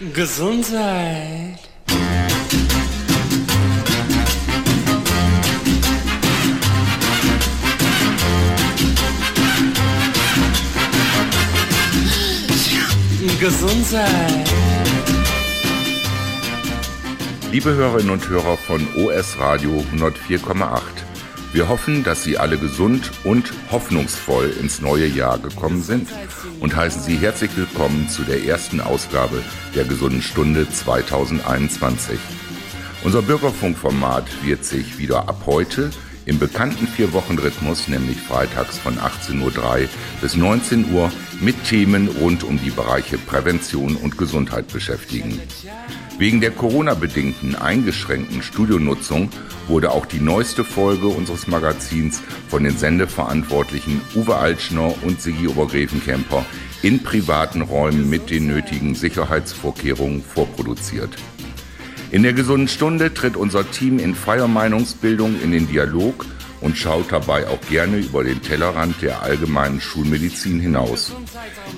Gesundheit. 0.00 1.58
Gesundheit. 13.38 14.50
Liebe 17.52 17.74
Hörerinnen 17.74 18.08
und 18.08 18.26
Hörer 18.26 18.56
von 18.56 18.86
OS 18.96 19.38
Radio 19.38 19.84
104,8. 19.92 21.09
Wir 21.52 21.68
hoffen, 21.68 22.04
dass 22.04 22.22
Sie 22.22 22.38
alle 22.38 22.58
gesund 22.58 23.10
und 23.24 23.52
hoffnungsvoll 23.72 24.54
ins 24.60 24.80
neue 24.80 25.06
Jahr 25.06 25.36
gekommen 25.38 25.82
sind 25.82 26.08
und 26.60 26.76
heißen 26.76 27.02
Sie 27.02 27.16
herzlich 27.16 27.50
willkommen 27.56 28.08
zu 28.08 28.22
der 28.22 28.44
ersten 28.44 28.80
Ausgabe 28.80 29.42
der 29.74 29.84
Gesunden 29.84 30.22
Stunde 30.22 30.70
2021. 30.70 32.20
Unser 33.02 33.22
Bürgerfunkformat 33.22 34.44
wird 34.44 34.64
sich 34.64 34.98
wieder 34.98 35.28
ab 35.28 35.42
heute 35.46 35.90
im 36.24 36.38
bekannten 36.38 36.86
Vier-Wochen-Rhythmus, 36.86 37.88
nämlich 37.88 38.18
freitags 38.20 38.78
von 38.78 38.98
18.03 38.98 39.40
Uhr 39.40 39.88
bis 40.20 40.36
19 40.36 40.92
Uhr, 40.92 41.10
mit 41.40 41.64
Themen 41.64 42.06
rund 42.06 42.44
um 42.44 42.60
die 42.62 42.70
Bereiche 42.70 43.18
Prävention 43.18 43.96
und 43.96 44.16
Gesundheit 44.16 44.68
beschäftigen. 44.68 45.40
Wegen 46.20 46.42
der 46.42 46.50
Corona-bedingten 46.50 47.54
eingeschränkten 47.54 48.42
Studionutzung 48.42 49.30
wurde 49.68 49.90
auch 49.90 50.04
die 50.04 50.20
neueste 50.20 50.64
Folge 50.64 51.06
unseres 51.06 51.46
Magazins 51.46 52.20
von 52.46 52.62
den 52.62 52.76
Sendeverantwortlichen 52.76 54.02
Uwe 54.14 54.36
Altschner 54.36 54.92
und 55.02 55.22
Sigi 55.22 55.48
Obergräfenkämper 55.48 56.44
in 56.82 57.02
privaten 57.02 57.62
Räumen 57.62 58.10
mit 58.10 58.28
den 58.28 58.48
nötigen 58.48 58.94
Sicherheitsvorkehrungen 58.94 60.22
vorproduziert. 60.22 61.16
In 62.10 62.22
der 62.22 62.34
gesunden 62.34 62.68
Stunde 62.68 63.14
tritt 63.14 63.38
unser 63.38 63.70
Team 63.70 63.98
in 63.98 64.14
freier 64.14 64.46
Meinungsbildung 64.46 65.40
in 65.40 65.52
den 65.52 65.68
Dialog 65.68 66.26
und 66.60 66.76
schaut 66.76 67.10
dabei 67.10 67.48
auch 67.48 67.62
gerne 67.70 67.96
über 67.96 68.24
den 68.24 68.42
Tellerrand 68.42 69.00
der 69.00 69.22
allgemeinen 69.22 69.80
Schulmedizin 69.80 70.60
hinaus. 70.60 71.14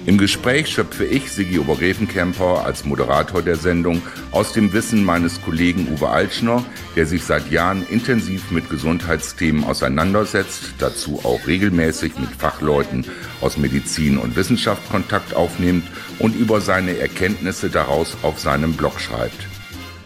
Im 0.05 0.19
Gespräch 0.19 0.67
schöpfe 0.67 1.05
ich, 1.05 1.31
Sigi 1.31 1.61
Obergräfenkämper, 1.61 2.65
als 2.65 2.85
Moderator 2.85 3.41
der 3.41 3.55
Sendung 3.55 4.03
aus 4.33 4.53
dem 4.53 4.73
Wissen 4.73 5.05
meines 5.05 5.41
Kollegen 5.41 5.87
Uwe 5.93 6.09
Altschner, 6.09 6.65
der 6.97 7.07
sich 7.07 7.23
seit 7.23 7.53
Jahren 7.53 7.87
intensiv 7.89 8.51
mit 8.51 8.69
Gesundheitsthemen 8.69 9.63
auseinandersetzt, 9.63 10.75
dazu 10.79 11.21
auch 11.23 11.47
regelmäßig 11.47 12.19
mit 12.19 12.31
Fachleuten 12.31 13.07
aus 13.41 13.59
Medizin 13.59 14.19
und 14.19 14.35
Wissenschaft 14.35 14.91
Kontakt 14.91 15.35
aufnimmt 15.35 15.87
und 16.19 16.35
über 16.35 16.61
seine 16.61 16.99
Erkenntnisse 16.99 17.71
daraus 17.71 18.17
auf 18.23 18.41
seinem 18.41 18.73
Blog 18.73 18.99
schreibt. 18.99 19.47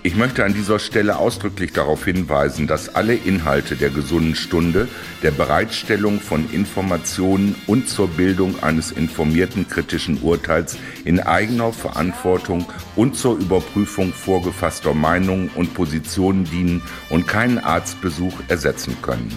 Ich 0.07 0.15
möchte 0.15 0.45
an 0.45 0.55
dieser 0.55 0.79
Stelle 0.79 1.19
ausdrücklich 1.19 1.73
darauf 1.73 2.05
hinweisen, 2.05 2.69
dass 2.69 2.95
alle 2.95 3.15
Inhalte 3.17 3.75
der 3.75 3.91
gesunden 3.91 4.37
Stunde 4.37 4.87
der 5.25 5.33
Bereitstellung 5.33 6.21
von 6.21 6.49
Informationen 6.53 7.57
und 7.67 7.89
zur 7.89 8.07
Bildung 8.07 8.63
eines 8.63 8.93
informierten 8.93 9.69
kritischen 9.69 10.23
Urteils 10.23 10.79
in 11.05 11.19
eigener 11.19 11.73
Verantwortung 11.73 12.67
und 12.95 13.17
zur 13.17 13.37
Überprüfung 13.37 14.13
vorgefasster 14.13 14.95
Meinungen 14.95 15.51
und 15.57 15.75
Positionen 15.75 16.45
dienen 16.45 16.83
und 17.11 17.27
keinen 17.27 17.59
Arztbesuch 17.59 18.35
ersetzen 18.47 18.97
können. 19.03 19.37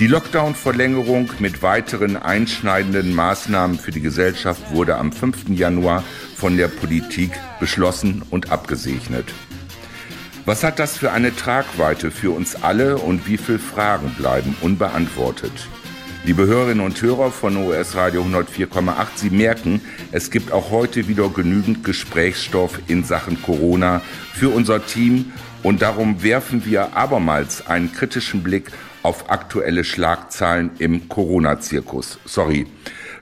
Die 0.00 0.08
Lockdown-Verlängerung 0.08 1.30
mit 1.38 1.62
weiteren 1.62 2.16
einschneidenden 2.16 3.14
Maßnahmen 3.14 3.78
für 3.78 3.92
die 3.92 4.00
Gesellschaft 4.00 4.72
wurde 4.72 4.96
am 4.96 5.12
5. 5.12 5.50
Januar 5.50 6.02
von 6.34 6.56
der 6.56 6.66
Politik 6.66 7.30
beschlossen 7.60 8.22
und 8.28 8.50
abgesegnet. 8.50 9.32
Was 10.48 10.64
hat 10.64 10.78
das 10.78 10.96
für 10.96 11.12
eine 11.12 11.36
Tragweite 11.36 12.10
für 12.10 12.30
uns 12.30 12.62
alle 12.62 12.96
und 12.96 13.28
wie 13.28 13.36
viele 13.36 13.58
Fragen 13.58 14.14
bleiben 14.16 14.56
unbeantwortet? 14.62 15.52
Liebe 16.24 16.46
Hörerinnen 16.46 16.82
und 16.82 17.02
Hörer 17.02 17.30
von 17.30 17.54
OS 17.58 17.94
Radio 17.96 18.22
104,8, 18.22 19.08
Sie 19.16 19.28
merken, 19.28 19.82
es 20.10 20.30
gibt 20.30 20.50
auch 20.50 20.70
heute 20.70 21.06
wieder 21.06 21.28
genügend 21.28 21.84
Gesprächsstoff 21.84 22.80
in 22.86 23.04
Sachen 23.04 23.42
Corona 23.42 24.00
für 24.32 24.48
unser 24.48 24.86
Team 24.86 25.34
und 25.62 25.82
darum 25.82 26.22
werfen 26.22 26.64
wir 26.64 26.96
abermals 26.96 27.66
einen 27.66 27.92
kritischen 27.92 28.42
Blick 28.42 28.70
auf 29.02 29.28
aktuelle 29.28 29.84
Schlagzeilen 29.84 30.70
im 30.78 31.10
Corona-Zirkus. 31.10 32.20
Sorry. 32.24 32.66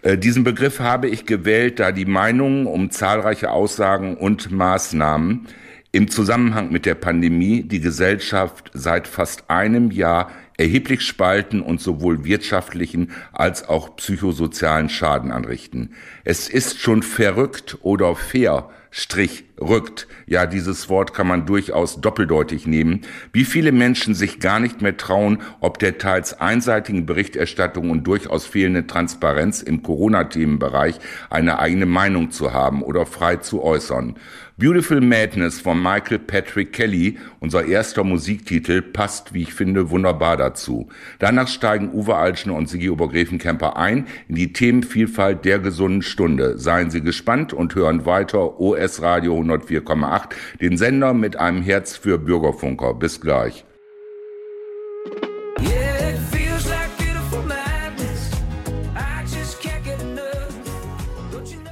Äh, 0.03 0.17
diesen 0.17 0.45
Begriff 0.45 0.78
habe 0.78 1.09
ich 1.09 1.27
gewählt, 1.27 1.81
da 1.81 1.91
die 1.91 2.05
Meinungen 2.05 2.69
um 2.69 2.93
zahlreiche 2.93 3.51
Aussagen 3.51 4.17
und 4.17 4.53
Maßnahmen 4.53 5.49
im 5.97 6.11
Zusammenhang 6.11 6.71
mit 6.71 6.84
der 6.84 6.95
Pandemie 6.95 7.62
die 7.62 7.81
Gesellschaft 7.81 8.71
seit 8.75 9.09
fast 9.09 9.49
einem 9.49 9.91
Jahr 9.91 10.31
erheblich 10.59 11.01
spalten 11.01 11.62
und 11.62 11.81
sowohl 11.81 12.23
wirtschaftlichen 12.23 13.12
als 13.33 13.67
auch 13.67 13.97
psychosozialen 13.97 14.91
Schaden 14.91 15.33
anrichten. 15.33 15.95
Es 16.23 16.51
ist 16.51 16.81
schon 16.81 17.03
verrückt 17.03 17.79
oder 17.81 18.15
fair, 18.15 18.69
Strich 18.99 19.45
rückt. 19.61 20.09
Ja, 20.27 20.47
dieses 20.47 20.89
Wort 20.89 21.12
kann 21.12 21.27
man 21.27 21.45
durchaus 21.45 22.01
doppeldeutig 22.01 22.67
nehmen. 22.67 23.03
Wie 23.31 23.45
viele 23.45 23.71
Menschen 23.71 24.15
sich 24.15 24.41
gar 24.41 24.59
nicht 24.59 24.81
mehr 24.81 24.97
trauen, 24.97 25.43
ob 25.61 25.78
der 25.78 25.99
teils 25.99 26.41
einseitigen 26.41 27.05
Berichterstattung 27.05 27.91
und 27.91 28.05
durchaus 28.05 28.47
fehlende 28.47 28.87
Transparenz 28.87 29.61
im 29.61 29.83
Corona-Themenbereich 29.83 30.99
eine 31.28 31.59
eigene 31.59 31.84
Meinung 31.84 32.31
zu 32.31 32.55
haben 32.55 32.83
oder 32.83 33.05
frei 33.05 33.37
zu 33.37 33.63
äußern. 33.63 34.17
Beautiful 34.59 35.03
Madness 35.03 35.61
von 35.61 35.83
Michael 35.83 36.19
Patrick 36.19 36.72
Kelly, 36.72 37.19
unser 37.41 37.67
erster 37.67 38.05
Musiktitel, 38.05 38.81
passt, 38.81 39.34
wie 39.34 39.43
ich 39.43 39.53
finde, 39.53 39.91
wunderbar 39.91 40.39
dazu. 40.39 40.89
Danach 41.19 41.47
steigen 41.47 41.93
Uwe 41.93 42.17
Altschner 42.17 42.55
und 42.55 42.66
Sigi 42.66 42.89
Obergräfenkämper 42.89 43.77
ein 43.77 44.06
in 44.28 44.34
die 44.34 44.55
Themenvielfalt 44.55 45.45
der 45.45 45.59
gesunden 45.59 46.00
Stunde. 46.00 46.56
Seien 46.56 46.91
Sie 46.91 47.03
gespannt 47.03 47.53
und 47.53 47.75
hören 47.75 48.06
weiter 48.06 48.59
OS 48.59 49.03
Radio 49.03 49.39
104,8, 49.39 50.31
den 50.62 50.78
Sender 50.78 51.12
mit 51.12 51.37
einem 51.37 51.61
Herz 51.61 51.95
für 51.99 52.16
Bürgerfunker. 52.16 52.95
Bis 52.95 53.21
gleich. 53.21 53.66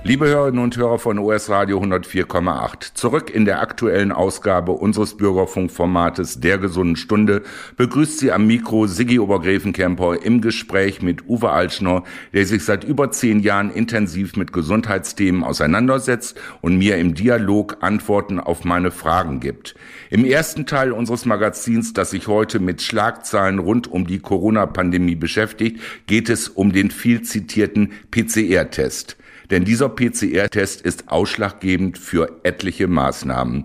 Liebe 0.07 0.27
Hörerinnen 0.27 0.63
und 0.63 0.77
Hörer 0.77 0.99
von 0.99 1.19
OS 1.19 1.49
Radio 1.49 1.81
104,8, 1.81 2.93
zurück 2.93 3.31
in 3.31 3.47
der 3.47 3.63
aktuellen 3.63 4.13
Ausgabe 4.13 4.73
unseres 4.73 5.17
Bürgerfunkformates 5.17 6.41
Der 6.41 6.59
gesunden 6.59 6.97
Stunde 6.97 7.41
begrüßt 7.79 8.19
Sie 8.19 8.31
am 8.31 8.47
Mikro 8.47 8.87
Siggi 8.87 9.19
Obergräfenkämper 9.19 10.23
im 10.23 10.43
Gespräch 10.43 11.01
mit 11.01 11.27
Uwe 11.27 11.49
Altschner, 11.53 12.05
der 12.35 12.45
sich 12.45 12.67
seit 12.67 12.85
über 12.85 13.13
zehn 13.13 13.41
Jahren 13.41 13.71
intensiv 13.71 14.37
mit 14.37 14.53
Gesundheitsthemen 14.53 15.43
auseinandersetzt 15.43 16.39
und 16.61 16.77
mir 16.77 16.99
im 16.99 17.15
Dialog 17.15 17.79
Antworten 17.81 18.41
auf 18.41 18.65
meine 18.65 18.91
Fragen 18.91 19.41
gibt. 19.41 19.75
Im 20.11 20.27
ersten 20.27 20.67
Teil 20.67 20.93
unseres 20.93 21.25
Magazins, 21.25 21.95
das 21.95 22.11
sich 22.11 22.29
heute 22.29 22.61
mit 22.61 22.83
Schlagzeilen 22.83 23.59
rund 23.59 23.91
um 23.91 24.07
die 24.07 24.19
Corona-Pandemie 24.19 25.17
beschäftigt, 25.17 25.81
geht 26.07 26.29
es 26.29 26.51
um 26.51 26.73
den 26.73 26.91
viel 26.91 27.23
zitierten 27.23 27.93
PCR-Test. 28.11 29.17
Denn 29.51 29.65
dieser 29.65 29.89
PCR-Test 29.89 30.81
ist 30.83 31.09
ausschlaggebend 31.09 31.99
für 31.99 32.41
etliche 32.43 32.89
Maßnahmen. 32.89 33.65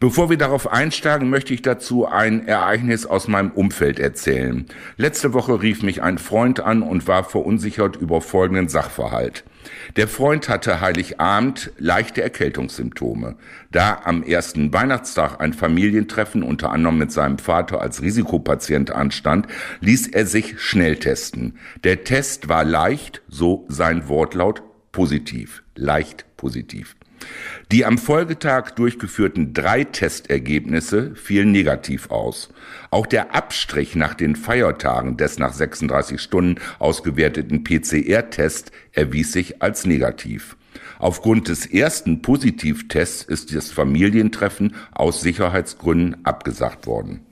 Bevor 0.00 0.30
wir 0.30 0.38
darauf 0.38 0.70
einsteigen, 0.72 1.30
möchte 1.30 1.54
ich 1.54 1.62
dazu 1.62 2.06
ein 2.06 2.46
Ereignis 2.46 3.06
aus 3.06 3.28
meinem 3.28 3.50
Umfeld 3.50 3.98
erzählen. 3.98 4.66
Letzte 4.96 5.32
Woche 5.32 5.62
rief 5.62 5.82
mich 5.82 6.02
ein 6.02 6.18
Freund 6.18 6.60
an 6.60 6.82
und 6.82 7.06
war 7.06 7.24
verunsichert 7.24 7.96
über 7.96 8.20
folgenden 8.20 8.68
Sachverhalt. 8.68 9.44
Der 9.96 10.08
Freund 10.08 10.48
hatte 10.48 10.80
Heiligabend 10.80 11.72
leichte 11.78 12.22
Erkältungssymptome. 12.22 13.36
Da 13.70 14.00
am 14.04 14.22
ersten 14.22 14.72
Weihnachtstag 14.72 15.40
ein 15.40 15.52
Familientreffen 15.52 16.42
unter 16.42 16.70
anderem 16.70 16.98
mit 16.98 17.12
seinem 17.12 17.38
Vater 17.38 17.80
als 17.80 18.02
Risikopatient 18.02 18.90
anstand, 18.90 19.46
ließ 19.80 20.08
er 20.08 20.26
sich 20.26 20.60
schnell 20.60 20.96
testen. 20.96 21.58
Der 21.84 22.04
Test 22.04 22.48
war 22.48 22.64
leicht, 22.64 23.22
so 23.28 23.64
sein 23.68 24.08
Wortlaut, 24.08 24.62
positiv, 24.92 25.62
leicht 25.74 26.24
positiv. 26.36 26.94
Die 27.70 27.84
am 27.84 27.98
Folgetag 27.98 28.72
durchgeführten 28.72 29.54
drei 29.54 29.84
Testergebnisse 29.84 31.14
fielen 31.14 31.52
negativ 31.52 32.10
aus. 32.10 32.50
Auch 32.90 33.06
der 33.06 33.34
Abstrich 33.34 33.94
nach 33.94 34.14
den 34.14 34.36
Feiertagen 34.36 35.16
des 35.16 35.38
nach 35.38 35.52
36 35.52 36.20
Stunden 36.20 36.60
ausgewerteten 36.78 37.64
PCR-Test 37.64 38.72
erwies 38.92 39.32
sich 39.32 39.62
als 39.62 39.86
negativ. 39.86 40.56
Aufgrund 40.98 41.48
des 41.48 41.66
ersten 41.66 42.22
Positivtests 42.22 43.22
ist 43.22 43.54
das 43.54 43.70
Familientreffen 43.70 44.74
aus 44.92 45.20
Sicherheitsgründen 45.20 46.24
abgesagt 46.24 46.86
worden. 46.86 47.26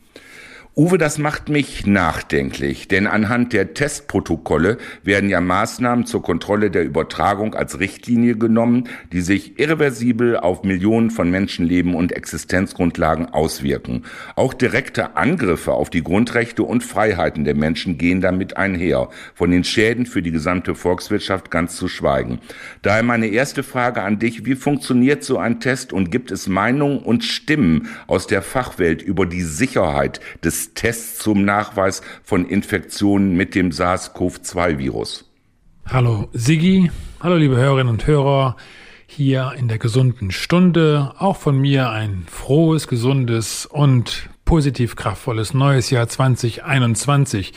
Uwe, 0.76 0.98
das 0.98 1.18
macht 1.18 1.48
mich 1.48 1.84
nachdenklich, 1.84 2.86
denn 2.86 3.08
anhand 3.08 3.52
der 3.52 3.74
Testprotokolle 3.74 4.78
werden 5.02 5.28
ja 5.28 5.40
Maßnahmen 5.40 6.06
zur 6.06 6.22
Kontrolle 6.22 6.70
der 6.70 6.84
Übertragung 6.84 7.56
als 7.56 7.80
Richtlinie 7.80 8.36
genommen, 8.36 8.88
die 9.12 9.20
sich 9.20 9.58
irreversibel 9.58 10.36
auf 10.36 10.62
Millionen 10.62 11.10
von 11.10 11.28
Menschenleben 11.28 11.96
und 11.96 12.12
Existenzgrundlagen 12.12 13.26
auswirken. 13.26 14.04
Auch 14.36 14.54
direkte 14.54 15.16
Angriffe 15.16 15.72
auf 15.72 15.90
die 15.90 16.04
Grundrechte 16.04 16.62
und 16.62 16.84
Freiheiten 16.84 17.42
der 17.42 17.56
Menschen 17.56 17.98
gehen 17.98 18.20
damit 18.20 18.56
einher, 18.56 19.08
von 19.34 19.50
den 19.50 19.64
Schäden 19.64 20.06
für 20.06 20.22
die 20.22 20.30
gesamte 20.30 20.76
Volkswirtschaft 20.76 21.50
ganz 21.50 21.74
zu 21.74 21.88
schweigen. 21.88 22.38
Daher 22.82 23.02
meine 23.02 23.26
erste 23.26 23.64
Frage 23.64 24.02
an 24.02 24.20
dich, 24.20 24.46
wie 24.46 24.54
funktioniert 24.54 25.24
so 25.24 25.36
ein 25.36 25.58
Test 25.58 25.92
und 25.92 26.12
gibt 26.12 26.30
es 26.30 26.46
Meinungen 26.46 27.00
und 27.00 27.24
Stimmen 27.24 27.88
aus 28.06 28.28
der 28.28 28.40
Fachwelt 28.40 29.02
über 29.02 29.26
die 29.26 29.42
Sicherheit 29.42 30.20
des 30.44 30.59
Tests 30.74 31.18
zum 31.18 31.44
Nachweis 31.44 32.02
von 32.22 32.46
Infektionen 32.46 33.36
mit 33.36 33.54
dem 33.54 33.70
SARS-CoV-2-Virus. 33.70 35.30
Hallo 35.86 36.28
Sigi, 36.32 36.90
hallo 37.20 37.36
liebe 37.36 37.56
Hörerinnen 37.56 37.92
und 37.92 38.06
Hörer 38.06 38.56
hier 39.06 39.54
in 39.58 39.66
der 39.66 39.78
gesunden 39.78 40.30
Stunde. 40.30 41.12
Auch 41.18 41.36
von 41.36 41.58
mir 41.58 41.90
ein 41.90 42.24
frohes, 42.30 42.86
gesundes 42.86 43.66
und 43.66 44.28
positiv 44.44 44.94
kraftvolles 44.94 45.52
neues 45.52 45.90
Jahr 45.90 46.08
2021. 46.08 47.52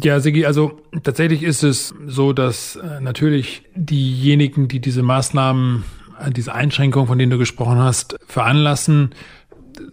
Ja, 0.00 0.20
Sigi, 0.20 0.46
also 0.46 0.80
tatsächlich 1.02 1.42
ist 1.42 1.64
es 1.64 1.94
so, 2.06 2.32
dass 2.32 2.76
äh, 2.76 3.00
natürlich 3.00 3.64
diejenigen, 3.74 4.68
die 4.68 4.80
diese 4.80 5.02
Maßnahmen, 5.02 5.84
äh, 6.18 6.30
diese 6.30 6.54
Einschränkungen, 6.54 7.08
von 7.08 7.18
denen 7.18 7.30
du 7.30 7.38
gesprochen 7.38 7.78
hast, 7.78 8.18
veranlassen, 8.26 9.14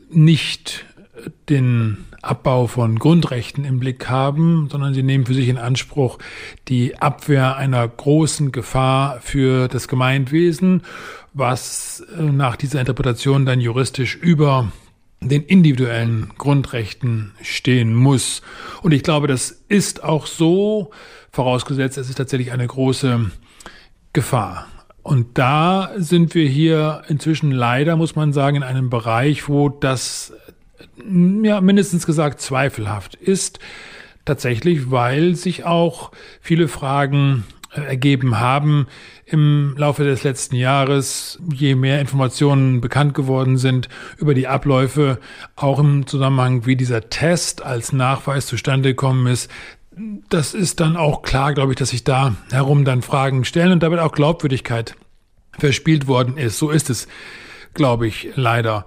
nicht 0.10 0.86
den 1.50 2.06
Abbau 2.21 2.68
von 2.68 3.00
Grundrechten 3.00 3.66
im 3.66 3.80
Blick 3.80 4.10
haben, 4.10 4.68
sondern 4.69 4.94
sie 4.94 5.04
nehmen 5.04 5.25
für 5.25 5.33
sich 5.33 5.48
in 5.48 5.57
Anspruch 5.57 6.19
die 6.68 6.98
Abwehr 6.98 7.56
einer 7.57 7.88
großen 7.88 8.51
Gefahr 8.51 9.19
für 9.21 9.68
das 9.68 9.88
Gemeinwesen, 9.88 10.83
was 11.33 12.04
äh, 12.18 12.24
nach 12.24 12.56
dieser 12.56 12.80
Interpretation 12.80 13.45
dann 13.45 13.62
juristisch 13.62 14.16
über 14.16 14.71
den 15.21 15.44
individuellen 15.44 16.31
Grundrechten 16.38 17.33
stehen 17.42 17.94
muss. 17.94 18.42
Und 18.81 18.94
ich 18.94 19.04
glaube, 19.04 19.27
das 19.27 19.51
ist 19.68 20.04
auch 20.04 20.25
so, 20.25 20.92
vorausgesetzt, 21.31 21.98
es 21.98 22.10
ist 22.10 22.16
tatsächlich 22.16 22.51
eine 22.51 22.66
große 22.66 23.31
Gefahr. 24.13 24.68
Und 25.04 25.38
da 25.38 25.92
sind 25.98 26.36
wir 26.36 26.48
hier 26.48 27.04
inzwischen 27.07 27.51
leider, 27.51 27.95
muss 27.95 28.16
man 28.16 28.33
sagen, 28.33 28.57
in 28.57 28.63
einem 28.63 28.89
Bereich, 28.89 29.48
wo 29.48 29.69
das 29.69 30.33
ja, 31.44 31.62
mindestens 31.62 32.06
gesagt 32.06 32.42
zweifelhaft 32.42 33.16
ist. 33.16 33.60
Tatsächlich, 34.26 34.92
weil 34.92 35.36
sich 35.36 35.66
auch 35.66 36.12
viele 36.42 36.68
Fragen 36.68 37.46
äh, 37.74 37.81
ergeben 37.81 38.40
haben 38.40 38.88
im 39.26 39.76
Laufe 39.78 40.04
des 40.04 40.24
letzten 40.24 40.56
Jahres, 40.56 41.40
je 41.54 41.76
mehr 41.76 42.02
Informationen 42.02 42.81
bekannt 42.81 43.14
geworden 43.14 43.58
sind 43.58 43.90
über 44.18 44.34
die 44.34 44.48
Abläufe, 44.48 45.20
auch 45.56 45.80
im 45.80 46.08
Zusammenhang, 46.08 46.66
wie 46.66 46.76
dieser 46.76 47.10
Test 47.10 47.62
als 47.62 47.94
Nachweis 47.94 48.48
zustande 48.48 48.90
gekommen 48.90 49.28
ist. 49.28 49.52
Das 50.30 50.54
ist 50.54 50.80
dann 50.80 50.98
auch 50.98 51.22
klar, 51.22 51.54
glaube 51.54 51.74
ich, 51.74 51.78
dass 51.78 51.90
sich 51.90 52.04
da 52.04 52.36
herum 52.52 52.86
dann 52.86 53.02
Fragen 53.02 53.46
stellen 53.46 53.72
und 53.72 53.84
damit 53.84 54.00
auch 54.00 54.14
Glaubwürdigkeit 54.14 54.96
verspielt 55.58 56.08
worden 56.08 56.38
ist. 56.38 56.58
So 56.58 56.72
ist 56.72 56.90
es, 56.90 57.08
glaube 57.74 58.08
ich, 58.08 58.30
leider. 58.36 58.86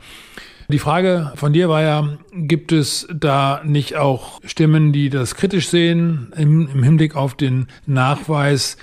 Die 0.72 0.78
Frage 0.78 1.32
von 1.34 1.52
dir 1.52 1.68
war 1.68 1.82
ja, 1.82 2.16
gibt 2.32 2.72
es 2.72 3.06
da 3.12 3.60
nicht 3.62 3.96
auch 3.96 4.40
Stimmen, 4.42 4.94
die 4.94 5.10
das 5.10 5.34
kritisch 5.34 5.68
sehen 5.68 6.32
im, 6.34 6.66
im 6.66 6.82
Hinblick 6.82 7.14
auf 7.14 7.34
den 7.34 7.66
Nachweis 7.84 8.78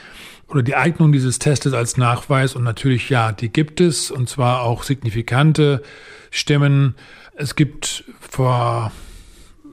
oder 0.47 0.61
die 0.61 0.75
Eignung 0.75 1.11
dieses 1.11 1.39
Testes 1.39 1.73
als 1.73 1.97
Nachweis? 1.97 2.55
Und 2.55 2.63
natürlich 2.63 3.09
ja, 3.09 3.31
die 3.31 3.49
gibt 3.49 3.81
es 3.81 4.11
und 4.11 4.29
zwar 4.29 4.61
auch 4.61 4.83
signifikante 4.83 5.81
Stimmen. 6.29 6.93
Es 7.35 7.55
gibt 7.55 8.03
vor 8.19 8.91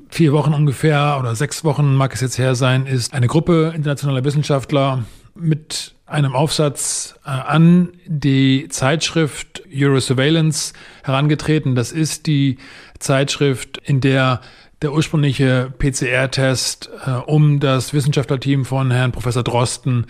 vier 0.08 0.32
Wochen 0.32 0.54
ungefähr 0.54 1.18
oder 1.20 1.34
sechs 1.34 1.64
Wochen 1.64 1.96
mag 1.96 2.14
es 2.14 2.22
jetzt 2.22 2.38
her 2.38 2.54
sein, 2.54 2.86
ist 2.86 3.12
eine 3.12 3.26
Gruppe 3.26 3.74
internationaler 3.76 4.24
Wissenschaftler 4.24 5.04
mit 5.34 5.95
einem 6.06 6.34
Aufsatz 6.34 7.18
äh, 7.24 7.30
an 7.30 7.92
die 8.06 8.68
Zeitschrift 8.68 9.64
Eurosurveillance 9.72 10.72
herangetreten. 11.02 11.74
Das 11.74 11.92
ist 11.92 12.26
die 12.26 12.58
Zeitschrift, 12.98 13.78
in 13.84 14.00
der 14.00 14.40
der 14.82 14.92
ursprüngliche 14.92 15.72
PCR-Test 15.78 16.90
äh, 17.06 17.10
um 17.12 17.60
das 17.60 17.94
Wissenschaftlerteam 17.94 18.64
von 18.64 18.90
Herrn 18.90 19.12
Professor 19.12 19.42
Drosten 19.42 20.06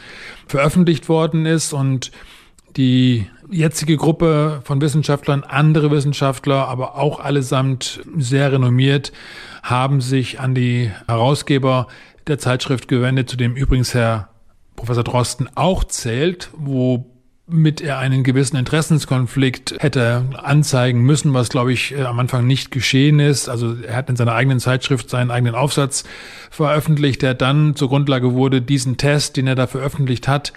veröffentlicht 0.48 1.08
worden 1.08 1.46
ist 1.46 1.72
und 1.72 2.10
die 2.76 3.30
jetzige 3.48 3.96
Gruppe 3.96 4.60
von 4.64 4.80
Wissenschaftlern, 4.80 5.44
andere 5.44 5.90
Wissenschaftler, 5.90 6.66
aber 6.68 6.96
auch 6.96 7.20
allesamt 7.20 8.00
sehr 8.18 8.52
renommiert, 8.52 9.12
haben 9.62 10.00
sich 10.00 10.40
an 10.40 10.54
die 10.54 10.90
Herausgeber 11.06 11.86
der 12.26 12.38
Zeitschrift 12.38 12.88
gewendet, 12.88 13.30
zu 13.30 13.36
dem 13.36 13.54
übrigens 13.54 13.94
Herr 13.94 14.30
Professor 14.76 15.04
Drosten 15.04 15.48
auch 15.54 15.84
zählt, 15.84 16.50
womit 16.56 17.80
er 17.80 17.98
einen 17.98 18.22
gewissen 18.22 18.56
Interessenskonflikt 18.56 19.76
hätte 19.78 20.24
anzeigen 20.36 21.00
müssen, 21.00 21.34
was, 21.34 21.48
glaube 21.48 21.72
ich, 21.72 21.92
äh, 21.92 22.02
am 22.02 22.18
Anfang 22.20 22.46
nicht 22.46 22.70
geschehen 22.70 23.18
ist. 23.18 23.48
Also 23.48 23.74
er 23.74 23.96
hat 23.96 24.10
in 24.10 24.16
seiner 24.16 24.34
eigenen 24.34 24.60
Zeitschrift 24.60 25.10
seinen 25.10 25.30
eigenen 25.30 25.54
Aufsatz 25.54 26.04
veröffentlicht, 26.50 27.22
der 27.22 27.34
dann 27.34 27.74
zur 27.74 27.88
Grundlage 27.88 28.34
wurde, 28.34 28.62
diesen 28.62 28.96
Test, 28.96 29.36
den 29.36 29.46
er 29.46 29.54
da 29.54 29.66
veröffentlicht 29.66 30.28
hat, 30.28 30.52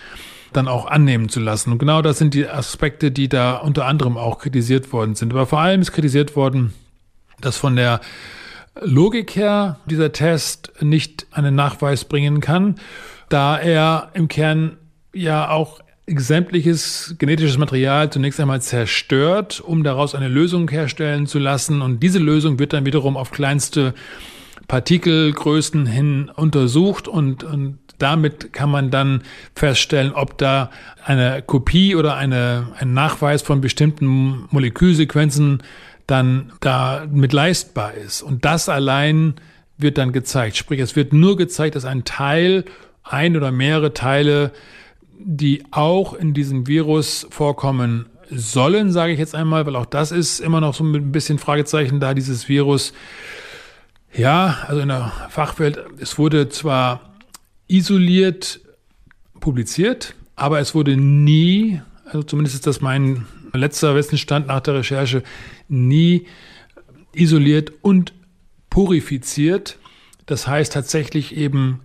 dann 0.54 0.68
auch 0.68 0.88
annehmen 0.88 1.30
zu 1.30 1.40
lassen. 1.40 1.72
Und 1.72 1.80
genau 1.80 2.02
das 2.02 2.18
sind 2.18 2.34
die 2.34 2.48
Aspekte, 2.48 3.12
die 3.12 3.30
da 3.30 3.58
unter 3.58 3.86
anderem 3.86 4.18
auch 4.18 4.40
kritisiert 4.40 4.92
worden 4.92 5.16
sind. 5.16 5.32
Aber 5.32 5.46
vor 5.46 5.60
allem 5.60 5.82
ist 5.82 5.92
kritisiert 5.92 6.36
worden, 6.36 6.74
dass 7.40 7.58
von 7.58 7.76
der 7.76 8.02
Logik 8.82 9.36
her 9.36 9.80
dieser 9.86 10.12
Test 10.12 10.72
nicht 10.82 11.28
einen 11.32 11.56
Nachweis 11.56 12.06
bringen 12.06 12.40
kann 12.40 12.76
da 13.30 13.58
er 13.58 14.10
im 14.14 14.28
Kern 14.28 14.78
ja 15.14 15.50
auch 15.50 15.80
sämtliches 16.08 17.16
genetisches 17.20 17.58
Material 17.58 18.10
zunächst 18.10 18.40
einmal 18.40 18.62
zerstört, 18.62 19.62
um 19.62 19.84
daraus 19.84 20.16
eine 20.16 20.28
Lösung 20.28 20.70
herstellen 20.70 21.28
zu 21.28 21.40
lassen. 21.40 21.82
Und 21.82 22.02
diese 22.02 22.20
Lösung 22.20 22.60
wird 22.60 22.74
dann 22.74 22.86
wiederum 22.86 23.16
auf 23.16 23.32
kleinste 23.32 23.94
Partikelgrößen 24.68 25.86
hin 25.86 26.32
untersucht 26.36 27.08
und, 27.08 27.44
und 27.44 27.80
damit 27.98 28.54
kann 28.54 28.72
man 28.72 28.92
dann 28.92 29.24
feststellen, 29.56 30.14
ob 30.14 30.38
da 30.38 30.70
eine 31.04 31.42
Kopie 31.42 31.96
oder 31.96 32.16
eine, 32.16 32.68
ein 32.80 32.94
Nachweis 32.94 33.42
von 33.42 33.62
bestimmten 33.62 34.48
Molekülsequenzen 34.52 35.64
dann 36.08 36.54
da 36.62 37.06
mit 37.12 37.34
leistbar 37.34 37.94
ist. 37.94 38.22
Und 38.22 38.46
das 38.46 38.70
allein 38.70 39.36
wird 39.78 39.98
dann 39.98 40.12
gezeigt. 40.12 40.56
Sprich, 40.58 40.80
es 40.80 40.96
wird 40.96 41.14
nur 41.14 41.38
gezeigt, 41.38 41.76
dass 41.76 41.86
ein 41.86 42.04
Teil 42.04 42.64
ein 43.10 43.36
oder 43.36 43.52
mehrere 43.52 43.94
Teile, 43.94 44.52
die 45.20 45.64
auch 45.72 46.14
in 46.14 46.34
diesem 46.34 46.68
Virus 46.68 47.28
vorkommen 47.30 48.06
sollen, 48.32 48.92
sage 48.92 49.14
ich 49.14 49.20
jetzt 49.20 49.36
einmal, 49.36 49.66
weil 49.66 49.76
auch 49.76 49.86
das 49.86 50.12
ist 50.12 50.40
immer 50.40 50.62
noch 50.62 50.74
so 50.74 50.84
ein 50.84 51.12
bisschen 51.12 51.40
Fragezeichen 51.40 52.00
da, 52.00 52.14
dieses 52.14 52.48
Virus. 52.48 52.94
Ja, 54.14 54.60
also 54.68 54.82
in 54.82 54.88
der 54.88 55.12
Fachwelt, 55.30 55.80
es 56.00 56.18
wurde 56.18 56.50
zwar 56.50 57.14
isoliert 57.68 58.62
publiziert, 59.40 60.16
aber 60.36 60.60
es 60.60 60.76
wurde 60.76 60.98
nie, 60.98 61.82
also 62.06 62.24
zumindest 62.24 62.56
ist 62.56 62.68
das 62.68 62.82
mein 62.82 63.26
letzter 63.54 63.96
Wissensstand 63.96 64.48
nach 64.48 64.62
der 64.62 64.76
Recherche, 64.76 65.24
nie 65.68 66.28
isoliert 67.14 67.72
und 67.82 68.14
purifiziert. 68.70 69.78
Das 70.26 70.48
heißt 70.48 70.74
tatsächlich 70.74 71.36
eben 71.36 71.82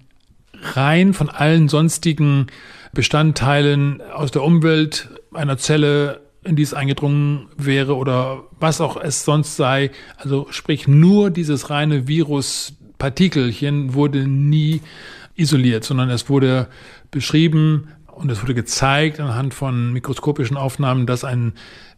rein 0.65 1.15
von 1.15 1.29
allen 1.29 1.69
sonstigen 1.69 2.47
Bestandteilen 2.93 4.01
aus 4.01 4.31
der 4.31 4.43
Umwelt 4.43 5.09
einer 5.33 5.59
Zelle, 5.59 6.21
in 6.45 6.57
die 6.57 6.63
es 6.63 6.75
eingedrungen 6.75 7.49
wäre 7.57 7.97
oder 7.97 8.45
was 8.61 8.81
auch 8.81 8.97
es 8.97 9.25
sonst 9.25 9.57
sei. 9.57 9.91
Also 10.17 10.47
sprich 10.51 10.87
nur 10.87 11.31
dieses 11.31 11.71
reine 11.71 12.07
Viruspartikelchen 12.07 13.95
wurde 13.95 14.27
nie 14.29 14.81
isoliert, 15.37 15.85
sondern 15.85 16.11
es 16.11 16.29
wurde 16.29 16.69
beschrieben 17.11 17.89
und 18.17 18.31
es 18.31 18.43
wurde 18.43 18.55
gezeigt 18.55 19.21
anhand 19.21 19.55
von 19.55 19.93
mikroskopischen 19.93 20.57
Aufnahmen, 20.57 21.07
dass 21.07 21.25
ein 21.25 21.53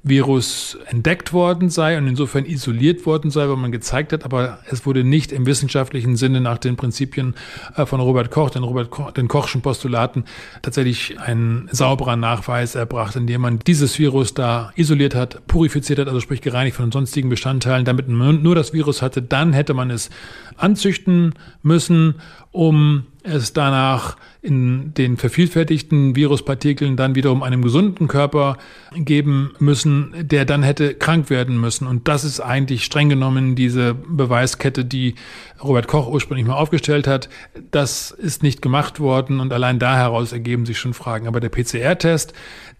Virus 0.08 0.78
entdeckt 0.86 1.32
worden 1.32 1.68
sei 1.68 1.98
und 1.98 2.06
insofern 2.06 2.44
isoliert 2.44 3.06
worden 3.06 3.32
sei, 3.32 3.48
weil 3.48 3.56
man 3.56 3.72
gezeigt 3.72 4.12
hat, 4.12 4.24
aber 4.24 4.60
es 4.70 4.86
wurde 4.86 5.02
nicht 5.02 5.32
im 5.32 5.46
wissenschaftlichen 5.46 6.14
Sinne 6.14 6.40
nach 6.40 6.58
den 6.58 6.76
Prinzipien 6.76 7.34
äh, 7.74 7.86
von 7.86 8.00
Robert 8.00 8.30
Koch, 8.30 8.50
den 8.50 8.62
Robert 8.62 8.90
Koch, 8.90 9.10
den 9.10 9.26
Kochschen 9.26 9.62
Postulaten, 9.62 10.24
tatsächlich 10.62 11.18
ein 11.18 11.68
sauberer 11.72 12.14
Nachweis 12.14 12.76
erbracht, 12.76 13.16
indem 13.16 13.40
man 13.40 13.58
dieses 13.58 13.98
Virus 13.98 14.32
da 14.32 14.72
isoliert 14.76 15.16
hat, 15.16 15.44
purifiziert 15.48 15.98
hat, 15.98 16.06
also 16.06 16.20
sprich 16.20 16.40
gereinigt 16.40 16.76
von 16.76 16.92
sonstigen 16.92 17.28
Bestandteilen, 17.28 17.84
damit 17.84 18.08
man 18.08 18.42
nur 18.42 18.54
das 18.54 18.72
Virus 18.72 19.02
hatte. 19.02 19.22
Dann 19.22 19.52
hätte 19.52 19.74
man 19.74 19.90
es 19.90 20.10
anzüchten 20.56 21.34
müssen, 21.62 22.14
um 22.52 23.06
es 23.26 23.52
danach 23.52 24.16
in 24.40 24.94
den 24.94 25.16
vervielfältigten 25.16 26.14
Viruspartikeln 26.14 26.96
dann 26.96 27.14
wiederum 27.14 27.42
einem 27.42 27.62
gesunden 27.62 28.08
Körper 28.08 28.58
geben 28.94 29.52
müssen, 29.58 30.14
der 30.20 30.44
dann 30.44 30.62
hätte 30.62 30.94
krank 30.94 31.30
werden 31.30 31.60
müssen. 31.60 31.86
Und 31.86 32.08
das 32.08 32.24
ist 32.24 32.40
eigentlich 32.40 32.84
streng 32.84 33.08
genommen 33.08 33.56
diese 33.56 33.94
Beweiskette, 33.94 34.84
die 34.84 35.16
Robert 35.62 35.88
Koch 35.88 36.08
ursprünglich 36.08 36.46
mal 36.46 36.54
aufgestellt 36.54 37.06
hat. 37.06 37.28
Das 37.70 38.10
ist 38.10 38.42
nicht 38.42 38.62
gemacht 38.62 39.00
worden 39.00 39.40
und 39.40 39.52
allein 39.52 39.78
da 39.78 39.96
heraus 39.96 40.32
ergeben 40.32 40.66
sich 40.66 40.78
schon 40.78 40.94
Fragen. 40.94 41.26
Aber 41.26 41.40
der 41.40 41.48
PCR-Test, 41.48 42.32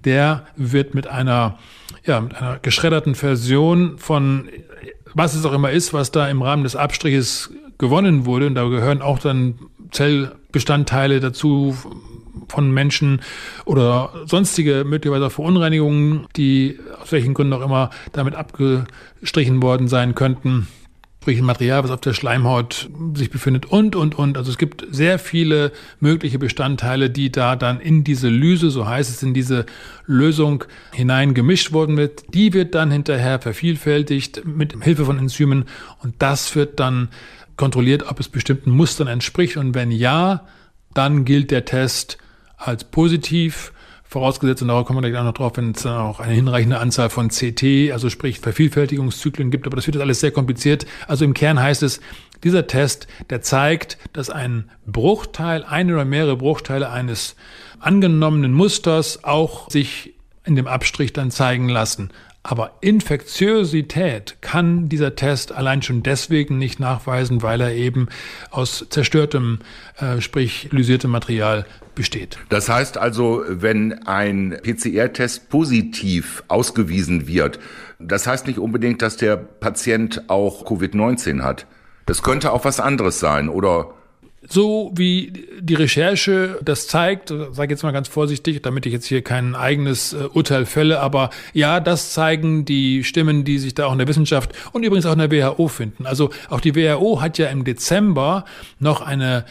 der 0.04 0.46
wird 0.56 0.94
mit 0.94 1.06
einer, 1.06 1.58
ja, 2.04 2.20
mit 2.20 2.34
einer 2.34 2.58
geschredderten 2.60 3.14
Version 3.14 3.98
von 3.98 4.48
was 5.18 5.34
es 5.34 5.46
auch 5.46 5.54
immer 5.54 5.70
ist, 5.70 5.94
was 5.94 6.10
da 6.10 6.28
im 6.28 6.42
Rahmen 6.42 6.62
des 6.62 6.76
Abstriches 6.76 7.50
gewonnen 7.78 8.26
wurde, 8.26 8.46
und 8.48 8.54
da 8.54 8.68
gehören 8.68 9.00
auch 9.00 9.18
dann 9.18 9.58
Zellbestandteile 9.90 11.20
dazu 11.20 11.76
von 12.48 12.70
Menschen 12.70 13.20
oder 13.64 14.12
sonstige 14.26 14.84
möglicherweise 14.84 15.30
Verunreinigungen, 15.30 16.26
die 16.36 16.78
aus 17.02 17.12
welchen 17.12 17.34
Gründen 17.34 17.54
auch 17.54 17.62
immer 17.62 17.90
damit 18.12 18.34
abgestrichen 18.34 19.62
worden 19.62 19.88
sein 19.88 20.14
könnten 20.14 20.68
sprich 21.26 21.42
Material, 21.42 21.82
was 21.82 21.90
auf 21.90 22.00
der 22.02 22.12
Schleimhaut 22.12 22.88
sich 23.14 23.30
befindet 23.30 23.66
und, 23.66 23.96
und, 23.96 24.14
und. 24.14 24.38
Also 24.38 24.52
es 24.52 24.58
gibt 24.58 24.86
sehr 24.92 25.18
viele 25.18 25.72
mögliche 25.98 26.38
Bestandteile, 26.38 27.10
die 27.10 27.32
da 27.32 27.56
dann 27.56 27.80
in 27.80 28.04
diese 28.04 28.28
Lyse, 28.28 28.70
so 28.70 28.86
heißt 28.86 29.10
es, 29.10 29.24
in 29.24 29.34
diese 29.34 29.66
Lösung 30.06 30.62
hinein 30.92 31.34
gemischt 31.34 31.72
worden 31.72 31.96
wird. 31.96 32.32
Die 32.32 32.52
wird 32.52 32.76
dann 32.76 32.92
hinterher 32.92 33.40
vervielfältigt 33.40 34.46
mit 34.46 34.80
Hilfe 34.84 35.04
von 35.04 35.18
Enzymen 35.18 35.64
und 36.00 36.14
das 36.20 36.54
wird 36.54 36.78
dann 36.78 37.08
kontrolliert, 37.56 38.08
ob 38.08 38.20
es 38.20 38.28
bestimmten 38.28 38.70
Mustern 38.70 39.08
entspricht. 39.08 39.56
Und 39.56 39.74
wenn 39.74 39.90
ja, 39.90 40.46
dann 40.94 41.24
gilt 41.24 41.50
der 41.50 41.64
Test 41.64 42.18
als 42.56 42.84
positiv. 42.84 43.72
Vorausgesetzt, 44.08 44.62
und 44.62 44.68
darauf 44.68 44.86
kommen 44.86 45.02
wir 45.02 45.10
gleich 45.10 45.24
noch 45.24 45.34
drauf, 45.34 45.56
wenn 45.56 45.72
es 45.72 45.82
dann 45.82 45.98
auch 45.98 46.20
eine 46.20 46.32
hinreichende 46.32 46.78
Anzahl 46.78 47.10
von 47.10 47.28
CT, 47.28 47.90
also 47.92 48.08
sprich 48.08 48.38
Vervielfältigungszyklen 48.38 49.50
gibt, 49.50 49.66
aber 49.66 49.74
das 49.74 49.86
wird 49.86 49.96
jetzt 49.96 50.02
alles 50.02 50.20
sehr 50.20 50.30
kompliziert. 50.30 50.86
Also 51.08 51.24
im 51.24 51.34
Kern 51.34 51.60
heißt 51.60 51.82
es, 51.82 52.00
dieser 52.44 52.68
Test, 52.68 53.08
der 53.30 53.42
zeigt, 53.42 53.98
dass 54.12 54.30
ein 54.30 54.70
Bruchteil, 54.86 55.64
eine 55.64 55.94
oder 55.94 56.04
mehrere 56.04 56.36
Bruchteile 56.36 56.90
eines 56.90 57.34
angenommenen 57.80 58.52
Musters 58.52 59.24
auch 59.24 59.68
sich 59.70 60.14
in 60.44 60.54
dem 60.54 60.68
Abstrich 60.68 61.12
dann 61.12 61.32
zeigen 61.32 61.68
lassen. 61.68 62.10
Aber 62.48 62.74
Infektiosität 62.80 64.36
kann 64.40 64.88
dieser 64.88 65.16
Test 65.16 65.50
allein 65.50 65.82
schon 65.82 66.04
deswegen 66.04 66.58
nicht 66.58 66.78
nachweisen, 66.78 67.42
weil 67.42 67.60
er 67.60 67.72
eben 67.72 68.06
aus 68.52 68.86
zerstörtem, 68.88 69.58
äh, 69.98 70.20
sprich 70.20 70.68
lysiertem 70.70 71.10
Material 71.10 71.66
besteht. 71.96 72.38
Das 72.48 72.68
heißt 72.68 72.98
also, 72.98 73.42
wenn 73.48 74.06
ein 74.06 74.56
PCR-Test 74.62 75.50
positiv 75.50 76.44
ausgewiesen 76.46 77.26
wird, 77.26 77.58
das 77.98 78.28
heißt 78.28 78.46
nicht 78.46 78.60
unbedingt, 78.60 79.02
dass 79.02 79.16
der 79.16 79.36
Patient 79.36 80.30
auch 80.30 80.64
Covid-19 80.64 81.42
hat. 81.42 81.66
Das 82.04 82.22
könnte 82.22 82.52
auch 82.52 82.64
was 82.64 82.78
anderes 82.78 83.18
sein, 83.18 83.48
oder? 83.48 83.92
So 84.48 84.92
wie 84.94 85.32
die 85.60 85.74
Recherche 85.74 86.58
das 86.64 86.86
zeigt, 86.86 87.32
sage 87.52 87.72
jetzt 87.72 87.82
mal 87.82 87.92
ganz 87.92 88.08
vorsichtig, 88.08 88.62
damit 88.62 88.86
ich 88.86 88.92
jetzt 88.92 89.06
hier 89.06 89.22
kein 89.22 89.54
eigenes 89.54 90.12
äh, 90.12 90.28
Urteil 90.32 90.66
fälle, 90.66 91.00
aber 91.00 91.30
ja, 91.52 91.80
das 91.80 92.12
zeigen 92.12 92.64
die 92.64 93.04
Stimmen, 93.04 93.44
die 93.44 93.58
sich 93.58 93.74
da 93.74 93.86
auch 93.86 93.92
in 93.92 93.98
der 93.98 94.08
Wissenschaft 94.08 94.52
und 94.72 94.82
übrigens 94.82 95.06
auch 95.06 95.16
in 95.16 95.28
der 95.28 95.30
WHO 95.30 95.68
finden. 95.68 96.06
Also 96.06 96.30
auch 96.48 96.60
die 96.60 96.74
WHO 96.74 97.20
hat 97.20 97.38
ja 97.38 97.48
im 97.48 97.64
Dezember 97.64 98.44
noch 98.78 99.00
eine 99.00 99.44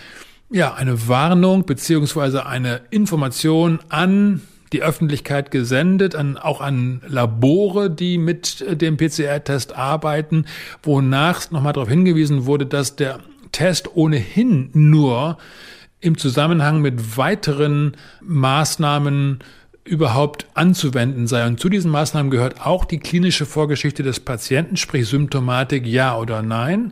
ja, 0.51 0.75
eine 0.75 1.07
Warnung 1.07 1.65
beziehungsweise 1.65 2.45
eine 2.45 2.81
Information 2.91 3.79
an 3.89 4.41
die 4.73 4.83
Öffentlichkeit 4.83 5.51
gesendet, 5.51 6.15
an, 6.15 6.37
auch 6.37 6.59
an 6.61 7.01
Labore, 7.07 7.89
die 7.89 8.17
mit 8.17 8.63
dem 8.81 8.97
PCR-Test 8.97 9.75
arbeiten, 9.75 10.45
wonach 10.83 11.49
nochmal 11.51 11.73
darauf 11.73 11.89
hingewiesen 11.89 12.45
wurde, 12.45 12.65
dass 12.65 12.95
der 12.95 13.19
Test 13.55 13.95
ohnehin 13.95 14.69
nur 14.73 15.37
im 16.01 16.17
Zusammenhang 16.17 16.81
mit 16.81 17.15
weiteren 17.15 17.95
Maßnahmen 18.21 19.39
überhaupt 19.85 20.47
anzuwenden 20.55 21.25
sei. 21.25 21.47
Und 21.47 21.61
zu 21.61 21.69
diesen 21.69 21.89
Maßnahmen 21.89 22.31
gehört 22.31 22.65
auch 22.65 22.83
die 22.83 22.99
klinische 22.99 23.45
Vorgeschichte 23.45 24.03
des 24.03 24.19
Patienten, 24.19 24.75
sprich 24.75 25.07
Symptomatik 25.07 25.87
ja 25.87 26.17
oder 26.17 26.41
nein 26.41 26.91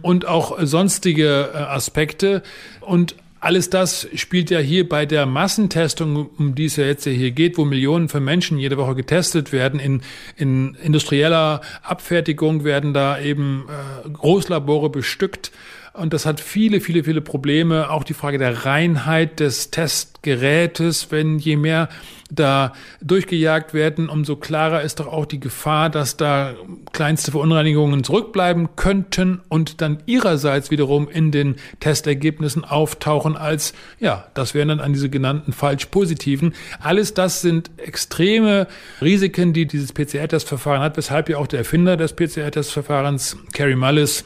und 0.00 0.26
auch 0.26 0.58
sonstige 0.62 1.50
äh, 1.52 1.58
Aspekte. 1.58 2.42
Und 2.80 3.16
alles 3.38 3.68
das 3.68 4.08
spielt 4.14 4.48
ja 4.48 4.60
hier 4.60 4.88
bei 4.88 5.04
der 5.04 5.26
Massentestung, 5.26 6.30
um 6.38 6.54
die 6.54 6.64
es 6.64 6.76
ja 6.76 6.86
jetzt 6.86 7.04
hier 7.04 7.32
geht, 7.32 7.58
wo 7.58 7.66
Millionen 7.66 8.08
von 8.08 8.24
Menschen 8.24 8.58
jede 8.58 8.78
Woche 8.78 8.94
getestet 8.94 9.52
werden, 9.52 9.78
in, 9.78 10.00
in 10.36 10.74
industrieller 10.82 11.60
Abfertigung 11.82 12.64
werden 12.64 12.94
da 12.94 13.20
eben 13.20 13.66
äh, 13.68 14.08
Großlabore 14.08 14.88
bestückt 14.88 15.52
und 15.98 16.12
das 16.12 16.26
hat 16.26 16.40
viele, 16.40 16.80
viele, 16.80 17.04
viele 17.04 17.20
Probleme. 17.20 17.90
Auch 17.90 18.04
die 18.04 18.14
Frage 18.14 18.38
der 18.38 18.64
Reinheit 18.64 19.40
des 19.40 19.70
Testgerätes. 19.70 21.10
Wenn 21.10 21.38
je 21.38 21.56
mehr 21.56 21.88
da 22.30 22.72
durchgejagt 23.00 23.74
werden, 23.74 24.08
umso 24.08 24.36
klarer 24.36 24.82
ist 24.82 25.00
doch 25.00 25.06
auch 25.06 25.26
die 25.26 25.40
Gefahr, 25.40 25.90
dass 25.90 26.16
da 26.16 26.54
kleinste 26.92 27.32
Verunreinigungen 27.32 28.04
zurückbleiben 28.04 28.68
könnten 28.76 29.40
und 29.48 29.80
dann 29.80 29.98
ihrerseits 30.06 30.70
wiederum 30.70 31.08
in 31.08 31.32
den 31.32 31.56
Testergebnissen 31.80 32.64
auftauchen 32.64 33.36
als, 33.36 33.72
ja, 33.98 34.26
das 34.34 34.54
wären 34.54 34.68
dann 34.68 34.80
an 34.80 34.92
diese 34.92 35.10
genannten 35.10 35.52
falsch 35.52 35.86
positiven. 35.86 36.54
Alles 36.80 37.14
das 37.14 37.40
sind 37.40 37.70
extreme 37.78 38.68
Risiken, 39.00 39.52
die 39.52 39.66
dieses 39.66 39.92
PCR-Testverfahren 39.92 40.82
hat, 40.82 40.96
weshalb 40.96 41.28
ja 41.28 41.38
auch 41.38 41.46
der 41.46 41.60
Erfinder 41.60 41.96
des 41.96 42.14
PCR-Testverfahrens, 42.14 43.36
Carrie 43.52 43.74
Mullis, 43.74 44.24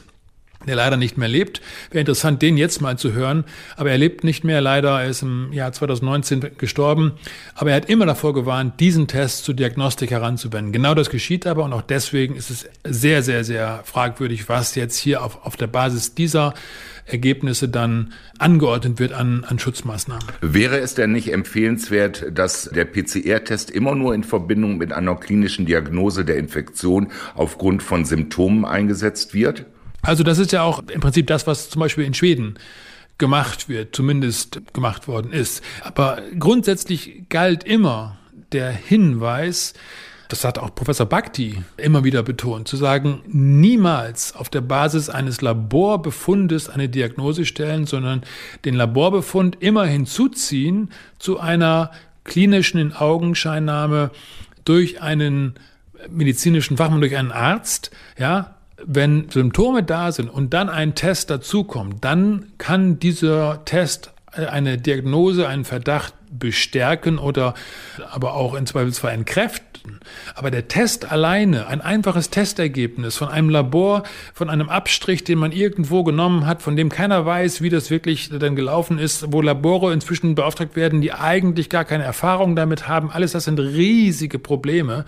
der 0.67 0.75
leider 0.75 0.97
nicht 0.97 1.17
mehr 1.17 1.29
lebt. 1.29 1.61
Wäre 1.91 2.01
interessant, 2.01 2.41
den 2.41 2.57
jetzt 2.57 2.81
mal 2.81 2.97
zu 2.97 3.13
hören. 3.13 3.45
Aber 3.75 3.91
er 3.91 3.97
lebt 3.97 4.23
nicht 4.23 4.43
mehr, 4.43 4.61
leider. 4.61 5.01
Er 5.01 5.09
ist 5.09 5.21
im 5.21 5.51
Jahr 5.53 5.71
2019 5.71 6.57
gestorben. 6.57 7.13
Aber 7.55 7.71
er 7.71 7.77
hat 7.77 7.89
immer 7.89 8.05
davor 8.05 8.33
gewarnt, 8.33 8.79
diesen 8.79 9.07
Test 9.07 9.45
zur 9.45 9.55
Diagnostik 9.55 10.11
heranzuwenden. 10.11 10.73
Genau 10.73 10.93
das 10.93 11.09
geschieht 11.09 11.47
aber 11.47 11.63
und 11.63 11.73
auch 11.73 11.81
deswegen 11.81 12.35
ist 12.35 12.49
es 12.49 12.67
sehr, 12.83 13.23
sehr, 13.23 13.43
sehr 13.43 13.81
fragwürdig, 13.85 14.49
was 14.49 14.75
jetzt 14.75 14.97
hier 14.97 15.23
auf, 15.23 15.45
auf 15.45 15.55
der 15.55 15.67
Basis 15.67 16.15
dieser 16.15 16.53
Ergebnisse 17.05 17.67
dann 17.67 18.13
angeordnet 18.39 18.99
wird 18.99 19.13
an, 19.13 19.43
an 19.43 19.59
Schutzmaßnahmen. 19.59 20.25
Wäre 20.41 20.79
es 20.79 20.95
denn 20.95 21.11
nicht 21.11 21.31
empfehlenswert, 21.33 22.25
dass 22.33 22.69
der 22.73 22.85
PCR-Test 22.85 23.71
immer 23.71 23.95
nur 23.95 24.15
in 24.15 24.23
Verbindung 24.23 24.77
mit 24.77 24.93
einer 24.93 25.15
klinischen 25.15 25.65
Diagnose 25.65 26.23
der 26.23 26.37
Infektion 26.37 27.11
aufgrund 27.35 27.83
von 27.83 28.05
Symptomen 28.05 28.65
eingesetzt 28.65 29.33
wird? 29.33 29.65
Also 30.03 30.23
das 30.23 30.37
ist 30.37 30.51
ja 30.51 30.63
auch 30.63 30.83
im 30.89 30.99
Prinzip 30.99 31.27
das, 31.27 31.47
was 31.47 31.69
zum 31.69 31.79
Beispiel 31.79 32.03
in 32.03 32.13
Schweden 32.13 32.55
gemacht 33.17 33.69
wird, 33.69 33.95
zumindest 33.95 34.61
gemacht 34.73 35.07
worden 35.07 35.31
ist. 35.31 35.63
Aber 35.81 36.21
grundsätzlich 36.37 37.23
galt 37.29 37.63
immer 37.63 38.17
der 38.51 38.69
Hinweis, 38.71 39.73
das 40.27 40.43
hat 40.43 40.59
auch 40.59 40.75
Professor 40.75 41.05
Bhakti 41.05 41.63
immer 41.77 42.03
wieder 42.03 42.21
betont, 42.21 42.67
zu 42.67 42.75
sagen, 42.75 43.21
niemals 43.27 44.35
auf 44.35 44.49
der 44.49 44.61
Basis 44.61 45.09
eines 45.09 45.41
Laborbefundes 45.41 46.69
eine 46.69 46.89
Diagnose 46.89 47.45
stellen, 47.45 47.85
sondern 47.85 48.23
den 48.65 48.75
Laborbefund 48.75 49.61
immer 49.61 49.85
hinzuziehen 49.85 50.91
zu 51.17 51.39
einer 51.39 51.91
klinischen 52.25 52.79
in 52.79 52.93
Augenscheinnahme 52.93 54.11
durch 54.65 55.01
einen 55.01 55.55
medizinischen 56.09 56.75
Fachmann, 56.75 56.99
durch 56.99 57.15
einen 57.15 57.31
Arzt, 57.31 57.91
ja, 58.17 58.55
wenn 58.85 59.29
Symptome 59.29 59.83
da 59.83 60.11
sind 60.11 60.29
und 60.29 60.53
dann 60.53 60.69
ein 60.69 60.95
Test 60.95 61.29
dazukommt, 61.29 62.03
dann 62.03 62.47
kann 62.57 62.99
dieser 62.99 63.63
Test 63.65 64.11
eine 64.31 64.77
Diagnose, 64.77 65.47
einen 65.47 65.65
Verdacht 65.65 66.13
bestärken 66.37 67.17
oder 67.17 67.53
aber 68.11 68.33
auch 68.33 68.55
in 68.55 68.65
Zweifelsfall 68.65 69.13
entkräften. 69.13 69.99
Aber 70.35 70.49
der 70.49 70.67
Test 70.67 71.11
alleine, 71.11 71.67
ein 71.67 71.81
einfaches 71.81 72.29
Testergebnis 72.29 73.17
von 73.17 73.27
einem 73.27 73.49
Labor, 73.49 74.03
von 74.33 74.49
einem 74.49 74.69
Abstrich, 74.69 75.23
den 75.23 75.39
man 75.39 75.51
irgendwo 75.51 76.03
genommen 76.03 76.45
hat, 76.45 76.61
von 76.61 76.75
dem 76.75 76.89
keiner 76.89 77.25
weiß, 77.25 77.61
wie 77.61 77.69
das 77.69 77.89
wirklich 77.89 78.29
dann 78.29 78.55
gelaufen 78.55 78.97
ist, 78.97 79.31
wo 79.33 79.41
Labore 79.41 79.93
inzwischen 79.93 80.35
beauftragt 80.35 80.75
werden, 80.75 81.01
die 81.01 81.11
eigentlich 81.11 81.69
gar 81.69 81.85
keine 81.85 82.03
Erfahrung 82.03 82.55
damit 82.55 82.87
haben. 82.87 83.11
Alles 83.11 83.33
das 83.33 83.45
sind 83.45 83.59
riesige 83.59 84.39
Probleme, 84.39 85.05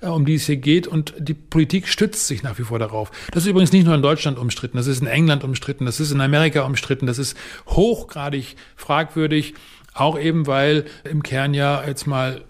äh, 0.00 0.06
um 0.06 0.24
die 0.24 0.34
es 0.34 0.46
hier 0.46 0.56
geht. 0.56 0.86
Und 0.86 1.14
die 1.18 1.34
Politik 1.34 1.88
stützt 1.88 2.26
sich 2.26 2.42
nach 2.42 2.58
wie 2.58 2.64
vor 2.64 2.78
darauf. 2.78 3.10
Das 3.32 3.44
ist 3.44 3.48
übrigens 3.48 3.72
nicht 3.72 3.84
nur 3.84 3.94
in 3.94 4.02
Deutschland 4.02 4.38
umstritten, 4.38 4.76
das 4.76 4.86
ist 4.86 5.00
in 5.00 5.06
England 5.06 5.44
umstritten, 5.44 5.86
das 5.86 6.00
ist 6.00 6.10
in 6.10 6.20
Amerika 6.20 6.62
umstritten, 6.62 7.06
das 7.06 7.18
ist 7.18 7.36
hochgradig 7.66 8.56
fragwürdig. 8.76 9.54
Auch 9.98 10.18
eben, 10.18 10.46
weil 10.46 10.84
im 11.02 11.24
Kern 11.24 11.54
ja 11.54 11.84
jetzt 11.84 12.06
mal, 12.06 12.42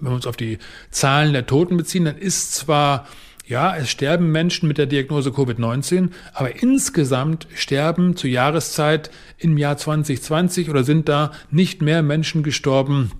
wenn 0.00 0.10
wir 0.10 0.14
uns 0.14 0.26
auf 0.26 0.36
die 0.36 0.58
Zahlen 0.90 1.32
der 1.32 1.46
Toten 1.46 1.78
beziehen, 1.78 2.04
dann 2.04 2.18
ist 2.18 2.54
zwar 2.54 3.06
ja, 3.46 3.76
es 3.76 3.90
sterben 3.90 4.32
Menschen 4.32 4.68
mit 4.68 4.78
der 4.78 4.86
Diagnose 4.86 5.30
Covid-19, 5.30 6.10
aber 6.32 6.62
insgesamt 6.62 7.46
sterben 7.54 8.16
zur 8.16 8.30
Jahreszeit 8.30 9.10
im 9.38 9.58
Jahr 9.58 9.76
2020 9.76 10.70
oder 10.70 10.84
sind 10.84 11.08
da 11.08 11.30
nicht 11.50 11.82
mehr 11.82 12.02
Menschen 12.02 12.42
gestorben 12.42 13.12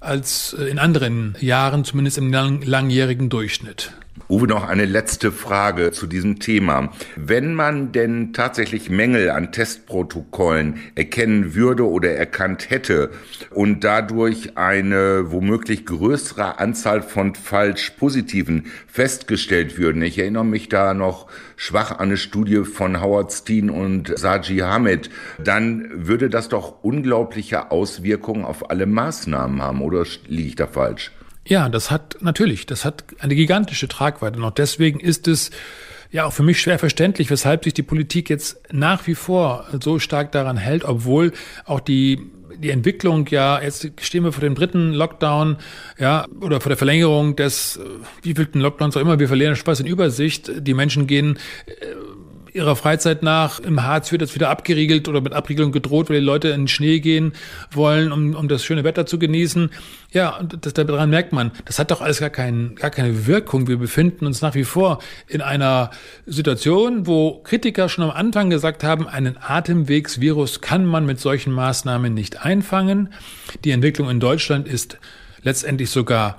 als 0.00 0.52
in 0.52 0.78
anderen 0.78 1.36
Jahren, 1.40 1.84
zumindest 1.84 2.18
im 2.18 2.32
lang 2.32 2.62
langjährigen 2.62 3.28
Durchschnitt. 3.28 3.92
Uwe, 4.28 4.46
noch 4.46 4.68
eine 4.68 4.84
letzte 4.84 5.32
Frage 5.32 5.90
zu 5.90 6.06
diesem 6.06 6.38
Thema. 6.38 6.92
Wenn 7.16 7.54
man 7.54 7.92
denn 7.92 8.34
tatsächlich 8.34 8.90
Mängel 8.90 9.30
an 9.30 9.52
Testprotokollen 9.52 10.80
erkennen 10.94 11.54
würde 11.54 11.88
oder 11.88 12.12
erkannt 12.12 12.68
hätte 12.68 13.10
und 13.50 13.84
dadurch 13.84 14.58
eine 14.58 15.32
womöglich 15.32 15.86
größere 15.86 16.58
Anzahl 16.58 17.00
von 17.00 17.34
falsch 17.34 17.90
Positiven 17.90 18.66
festgestellt 18.86 19.78
würden, 19.78 20.02
ich 20.02 20.18
erinnere 20.18 20.44
mich 20.44 20.68
da 20.68 20.92
noch 20.92 21.26
schwach 21.56 21.92
an 21.92 22.08
eine 22.08 22.16
Studie 22.18 22.64
von 22.64 23.00
Howard 23.00 23.32
Steen 23.32 23.70
und 23.70 24.12
Saji 24.18 24.58
Hamid, 24.58 25.08
dann 25.42 25.90
würde 25.94 26.28
das 26.28 26.50
doch 26.50 26.82
unglaubliche 26.82 27.70
Auswirkungen 27.70 28.44
auf 28.44 28.70
alle 28.70 28.84
Maßnahmen 28.84 29.62
haben, 29.62 29.80
oder 29.80 30.04
liege 30.26 30.48
ich 30.48 30.56
da 30.56 30.66
falsch? 30.66 31.12
Ja, 31.46 31.68
das 31.68 31.90
hat 31.90 32.16
natürlich, 32.20 32.66
das 32.66 32.84
hat 32.84 33.04
eine 33.18 33.34
gigantische 33.34 33.88
Tragweite. 33.88 34.38
Und 34.38 34.44
auch 34.44 34.52
deswegen 34.52 35.00
ist 35.00 35.26
es 35.26 35.50
ja 36.10 36.26
auch 36.26 36.32
für 36.32 36.42
mich 36.42 36.60
schwer 36.60 36.78
verständlich, 36.78 37.30
weshalb 37.30 37.64
sich 37.64 37.74
die 37.74 37.82
Politik 37.82 38.30
jetzt 38.30 38.60
nach 38.70 39.06
wie 39.06 39.14
vor 39.14 39.66
so 39.80 39.98
stark 39.98 40.30
daran 40.32 40.56
hält, 40.56 40.84
obwohl 40.84 41.32
auch 41.64 41.80
die 41.80 42.20
die 42.58 42.70
Entwicklung 42.70 43.26
ja, 43.28 43.60
jetzt 43.60 43.90
stehen 44.00 44.24
wir 44.24 44.32
vor 44.32 44.42
dem 44.42 44.54
dritten 44.54 44.92
Lockdown, 44.92 45.56
ja, 45.98 46.26
oder 46.40 46.60
vor 46.60 46.70
der 46.70 46.76
Verlängerung 46.76 47.34
des, 47.34 47.80
wie 48.22 48.34
vielten 48.34 48.60
Lockdowns 48.60 48.96
auch 48.96 49.00
immer, 49.00 49.18
wir 49.18 49.28
verlieren 49.28 49.56
Spaß 49.56 49.80
in 49.80 49.86
Übersicht. 49.86 50.50
Die 50.58 50.74
Menschen 50.74 51.06
gehen 51.06 51.38
äh, 51.66 51.72
ihrer 52.52 52.76
Freizeit 52.76 53.22
nach. 53.22 53.60
Im 53.60 53.82
Harz 53.82 54.12
wird 54.12 54.22
jetzt 54.22 54.34
wieder 54.34 54.50
abgeriegelt 54.50 55.08
oder 55.08 55.20
mit 55.20 55.32
Abriegelung 55.32 55.72
gedroht, 55.72 56.10
weil 56.10 56.20
die 56.20 56.24
Leute 56.24 56.48
in 56.48 56.62
den 56.62 56.68
Schnee 56.68 57.00
gehen 57.00 57.32
wollen, 57.70 58.12
um, 58.12 58.34
um 58.34 58.48
das 58.48 58.64
schöne 58.64 58.84
Wetter 58.84 59.06
zu 59.06 59.18
genießen. 59.18 59.70
Ja, 60.12 60.36
und 60.36 60.64
das, 60.64 60.74
daran 60.74 61.10
merkt 61.10 61.32
man, 61.32 61.52
das 61.64 61.78
hat 61.78 61.90
doch 61.90 62.00
alles 62.00 62.20
gar, 62.20 62.30
kein, 62.30 62.74
gar 62.74 62.90
keine 62.90 63.26
Wirkung. 63.26 63.68
Wir 63.68 63.78
befinden 63.78 64.26
uns 64.26 64.42
nach 64.42 64.54
wie 64.54 64.64
vor 64.64 64.98
in 65.28 65.40
einer 65.40 65.90
Situation, 66.26 67.06
wo 67.06 67.40
Kritiker 67.42 67.88
schon 67.88 68.04
am 68.04 68.10
Anfang 68.10 68.50
gesagt 68.50 68.84
haben, 68.84 69.08
einen 69.08 69.36
Atemwegsvirus 69.40 70.60
kann 70.60 70.84
man 70.84 71.06
mit 71.06 71.20
solchen 71.20 71.52
Maßnahmen 71.52 72.12
nicht 72.12 72.44
einfangen. 72.44 73.12
Die 73.64 73.70
Entwicklung 73.70 74.10
in 74.10 74.20
Deutschland 74.20 74.68
ist 74.68 74.98
letztendlich 75.42 75.90
sogar 75.90 76.38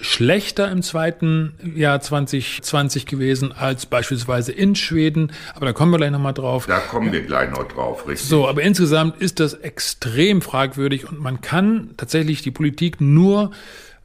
schlechter 0.00 0.70
im 0.70 0.82
zweiten 0.82 1.54
Jahr 1.76 2.00
2020 2.00 3.06
gewesen 3.06 3.52
als 3.52 3.86
beispielsweise 3.86 4.52
in 4.52 4.74
Schweden. 4.74 5.32
Aber 5.54 5.66
da 5.66 5.72
kommen 5.72 5.92
wir 5.92 5.98
gleich 5.98 6.10
nochmal 6.10 6.34
drauf. 6.34 6.66
Da 6.66 6.78
kommen 6.78 7.12
wir 7.12 7.22
gleich 7.22 7.50
noch 7.50 7.68
drauf, 7.68 8.06
richtig. 8.08 8.28
So, 8.28 8.48
aber 8.48 8.62
insgesamt 8.62 9.20
ist 9.20 9.40
das 9.40 9.54
extrem 9.54 10.42
fragwürdig 10.42 11.08
und 11.08 11.20
man 11.20 11.40
kann 11.40 11.90
tatsächlich 11.96 12.42
die 12.42 12.50
Politik 12.50 13.00
nur 13.00 13.52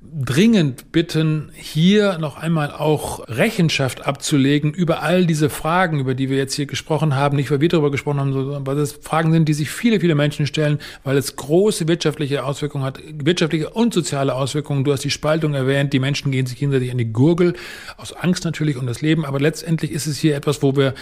dringend 0.02 0.94
bitten, 0.94 1.52
hier 1.54 2.18
noch 2.20 2.38
einmal 2.38 2.72
auch 2.72 3.28
Rechenschaft 3.28 4.08
abzulegen 4.08 4.74
über 4.74 5.04
all 5.04 5.26
diese 5.26 5.50
Fragen, 5.50 6.00
über 6.00 6.16
die 6.16 6.30
wir 6.30 6.38
jetzt 6.38 6.54
hier 6.54 6.68
gesprochen 6.68 7.16
haben. 7.16 7.36
Nicht, 7.36 7.52
weil 7.52 7.60
wir 7.60 7.68
darüber 7.68 7.92
gesprochen 7.92 8.20
haben, 8.20 8.32
sondern 8.32 8.66
weil 8.66 8.78
das 8.78 8.94
Fragen 8.94 9.34
sind, 9.34 9.50
die 9.50 9.54
sich 9.54 9.70
viele, 9.70 10.00
viele 10.00 10.16
Menschen 10.16 10.48
stellen, 10.48 10.80
weil 11.04 11.18
es 11.18 11.36
große 11.36 11.88
wirtschaftliche 11.90 12.46
Auswirkungen 12.46 12.86
hat, 12.86 13.00
wirtschaftliche 13.14 13.72
und 13.72 13.94
soziale 13.94 14.36
Auswirkungen. 14.36 14.86
Du 14.86 14.94
hast 14.94 15.04
die 15.04 15.12
Spaltung 15.12 15.54
erwähnt, 15.54 15.92
die 15.92 16.00
Menschen 16.00 16.32
gehen 16.32 16.46
sich 16.46 16.58
gegenseitig 16.58 16.92
an 16.92 16.98
die 16.98 17.12
Gurgel, 17.12 17.56
aus 17.98 18.14
Angst 18.14 18.46
natürlich 18.46 18.78
um 18.78 18.88
das 18.88 19.02
Leben. 19.02 19.26
Aber 19.26 19.40
letztendlich 19.42 19.92
ist 19.92 20.08
es 20.08 20.18
hier 20.18 20.36
etwas, 20.36 20.64
wo 20.64 20.78
wir 20.78 20.94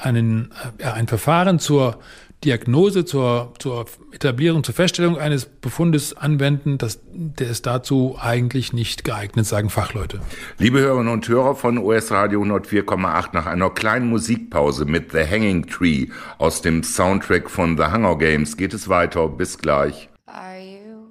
einen, 0.00 0.52
ja, 0.80 0.92
ein 0.92 1.08
Verfahren 1.08 1.58
zur 1.58 1.98
Diagnose, 2.44 3.04
zur, 3.04 3.54
zur 3.58 3.86
Etablierung, 4.12 4.62
zur 4.62 4.74
Feststellung 4.74 5.18
eines 5.18 5.46
Befundes 5.46 6.14
anwenden, 6.14 6.78
das, 6.78 7.00
der 7.12 7.48
ist 7.48 7.66
dazu 7.66 8.16
eigentlich 8.20 8.72
nicht 8.72 9.04
geeignet, 9.04 9.46
sagen 9.46 9.70
Fachleute. 9.70 10.20
Liebe 10.58 10.80
Hörerinnen 10.80 11.12
und 11.12 11.26
Hörer 11.26 11.54
von 11.54 11.78
OS 11.78 12.10
Radio 12.10 12.42
104,8, 12.42 13.30
nach 13.32 13.46
einer 13.46 13.70
kleinen 13.70 14.08
Musikpause 14.08 14.84
mit 14.84 15.12
The 15.12 15.24
Hanging 15.24 15.66
Tree 15.66 16.08
aus 16.38 16.62
dem 16.62 16.82
Soundtrack 16.82 17.50
von 17.50 17.76
The 17.76 17.84
Hunger 17.84 18.16
Games 18.18 18.56
geht 18.56 18.74
es 18.74 18.88
weiter. 18.88 19.28
Bis 19.28 19.58
gleich. 19.58 20.08
Are 20.26 20.60
you, 20.60 21.08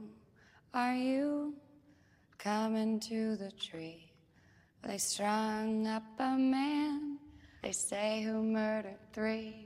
are 0.72 0.96
you 0.96 1.54
coming 2.42 3.00
to 3.00 3.36
the 3.36 3.50
tree? 3.58 4.06
They 4.84 5.00
strung 5.00 5.88
up 5.88 6.04
a 6.20 6.38
man, 6.38 7.18
they 7.64 7.74
say 7.74 8.24
who 8.24 8.44
murdered 8.44 9.00
three. 9.14 9.65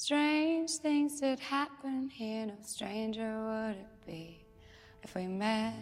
Strange 0.00 0.70
things 0.76 1.18
did 1.20 1.40
happen 1.40 2.08
here, 2.08 2.46
no 2.46 2.54
stranger 2.62 3.42
would 3.42 3.74
it 3.74 4.06
be 4.06 4.46
if 5.02 5.16
we 5.16 5.26
met 5.26 5.74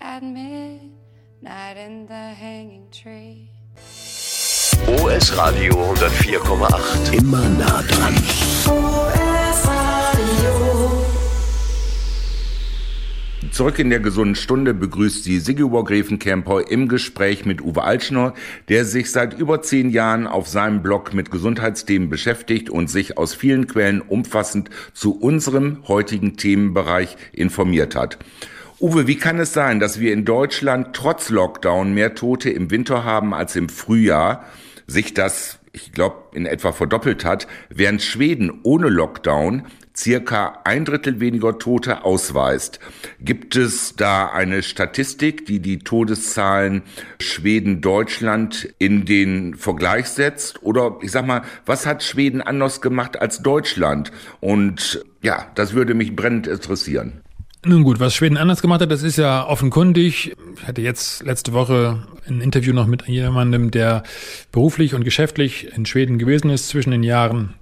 at 0.00 0.20
midnight 0.24 1.76
in 1.76 2.06
the 2.06 2.34
hanging 2.34 2.90
tree. 2.90 3.48
OS 4.88 5.30
Radio 5.30 5.74
104,8. 5.74 7.14
Immer 7.14 7.48
nah 7.50 7.82
dran. 7.82 8.14
Zurück 13.56 13.78
in 13.78 13.88
der 13.88 14.00
gesunden 14.00 14.34
Stunde 14.34 14.74
begrüßt 14.74 15.24
sie 15.24 15.38
Sigurd 15.38 15.88
Gräfenkämper 15.88 16.70
im 16.70 16.88
Gespräch 16.88 17.46
mit 17.46 17.62
Uwe 17.62 17.84
Altschner, 17.84 18.34
der 18.68 18.84
sich 18.84 19.10
seit 19.10 19.32
über 19.32 19.62
zehn 19.62 19.88
Jahren 19.88 20.26
auf 20.26 20.46
seinem 20.46 20.82
Blog 20.82 21.14
mit 21.14 21.30
Gesundheitsthemen 21.30 22.10
beschäftigt 22.10 22.68
und 22.68 22.90
sich 22.90 23.16
aus 23.16 23.34
vielen 23.34 23.66
Quellen 23.66 24.02
umfassend 24.02 24.68
zu 24.92 25.18
unserem 25.18 25.78
heutigen 25.88 26.36
Themenbereich 26.36 27.16
informiert 27.32 27.96
hat. 27.96 28.18
Uwe, 28.78 29.06
wie 29.06 29.16
kann 29.16 29.38
es 29.38 29.54
sein, 29.54 29.80
dass 29.80 30.00
wir 30.00 30.12
in 30.12 30.26
Deutschland 30.26 30.88
trotz 30.92 31.30
Lockdown 31.30 31.94
mehr 31.94 32.14
Tote 32.14 32.50
im 32.50 32.70
Winter 32.70 33.04
haben 33.04 33.32
als 33.32 33.56
im 33.56 33.70
Frühjahr? 33.70 34.44
Sich 34.86 35.14
das, 35.14 35.60
ich 35.72 35.92
glaube, 35.92 36.16
in 36.34 36.44
etwa 36.44 36.72
verdoppelt 36.72 37.24
hat, 37.24 37.46
während 37.70 38.02
Schweden 38.02 38.60
ohne 38.64 38.90
Lockdown 38.90 39.62
circa 39.96 40.60
ein 40.64 40.84
Drittel 40.84 41.20
weniger 41.20 41.58
Tote 41.58 42.04
ausweist. 42.04 42.80
Gibt 43.20 43.56
es 43.56 43.94
da 43.96 44.26
eine 44.26 44.62
Statistik, 44.62 45.46
die 45.46 45.60
die 45.60 45.78
Todeszahlen 45.78 46.82
Schweden-Deutschland 47.20 48.68
in 48.78 49.04
den 49.04 49.54
Vergleich 49.54 50.08
setzt? 50.08 50.62
Oder 50.62 50.98
ich 51.00 51.12
sag 51.12 51.26
mal, 51.26 51.42
was 51.64 51.86
hat 51.86 52.02
Schweden 52.02 52.42
anders 52.42 52.80
gemacht 52.80 53.20
als 53.20 53.42
Deutschland? 53.42 54.12
Und 54.40 55.04
ja, 55.22 55.46
das 55.54 55.72
würde 55.72 55.94
mich 55.94 56.14
brennend 56.14 56.46
interessieren. 56.46 57.22
Nun 57.64 57.82
gut, 57.82 57.98
was 57.98 58.14
Schweden 58.14 58.36
anders 58.36 58.62
gemacht 58.62 58.80
hat, 58.80 58.92
das 58.92 59.02
ist 59.02 59.16
ja 59.16 59.44
offenkundig. 59.44 60.36
Ich 60.54 60.68
hatte 60.68 60.82
jetzt 60.82 61.24
letzte 61.24 61.52
Woche 61.52 62.06
ein 62.28 62.40
Interview 62.40 62.72
noch 62.72 62.86
mit 62.86 63.08
jemandem, 63.08 63.72
der 63.72 64.04
beruflich 64.52 64.94
und 64.94 65.02
geschäftlich 65.02 65.76
in 65.76 65.84
Schweden 65.84 66.18
gewesen 66.18 66.50
ist 66.50 66.68
zwischen 66.68 66.92
den 66.92 67.02
Jahren 67.02 67.54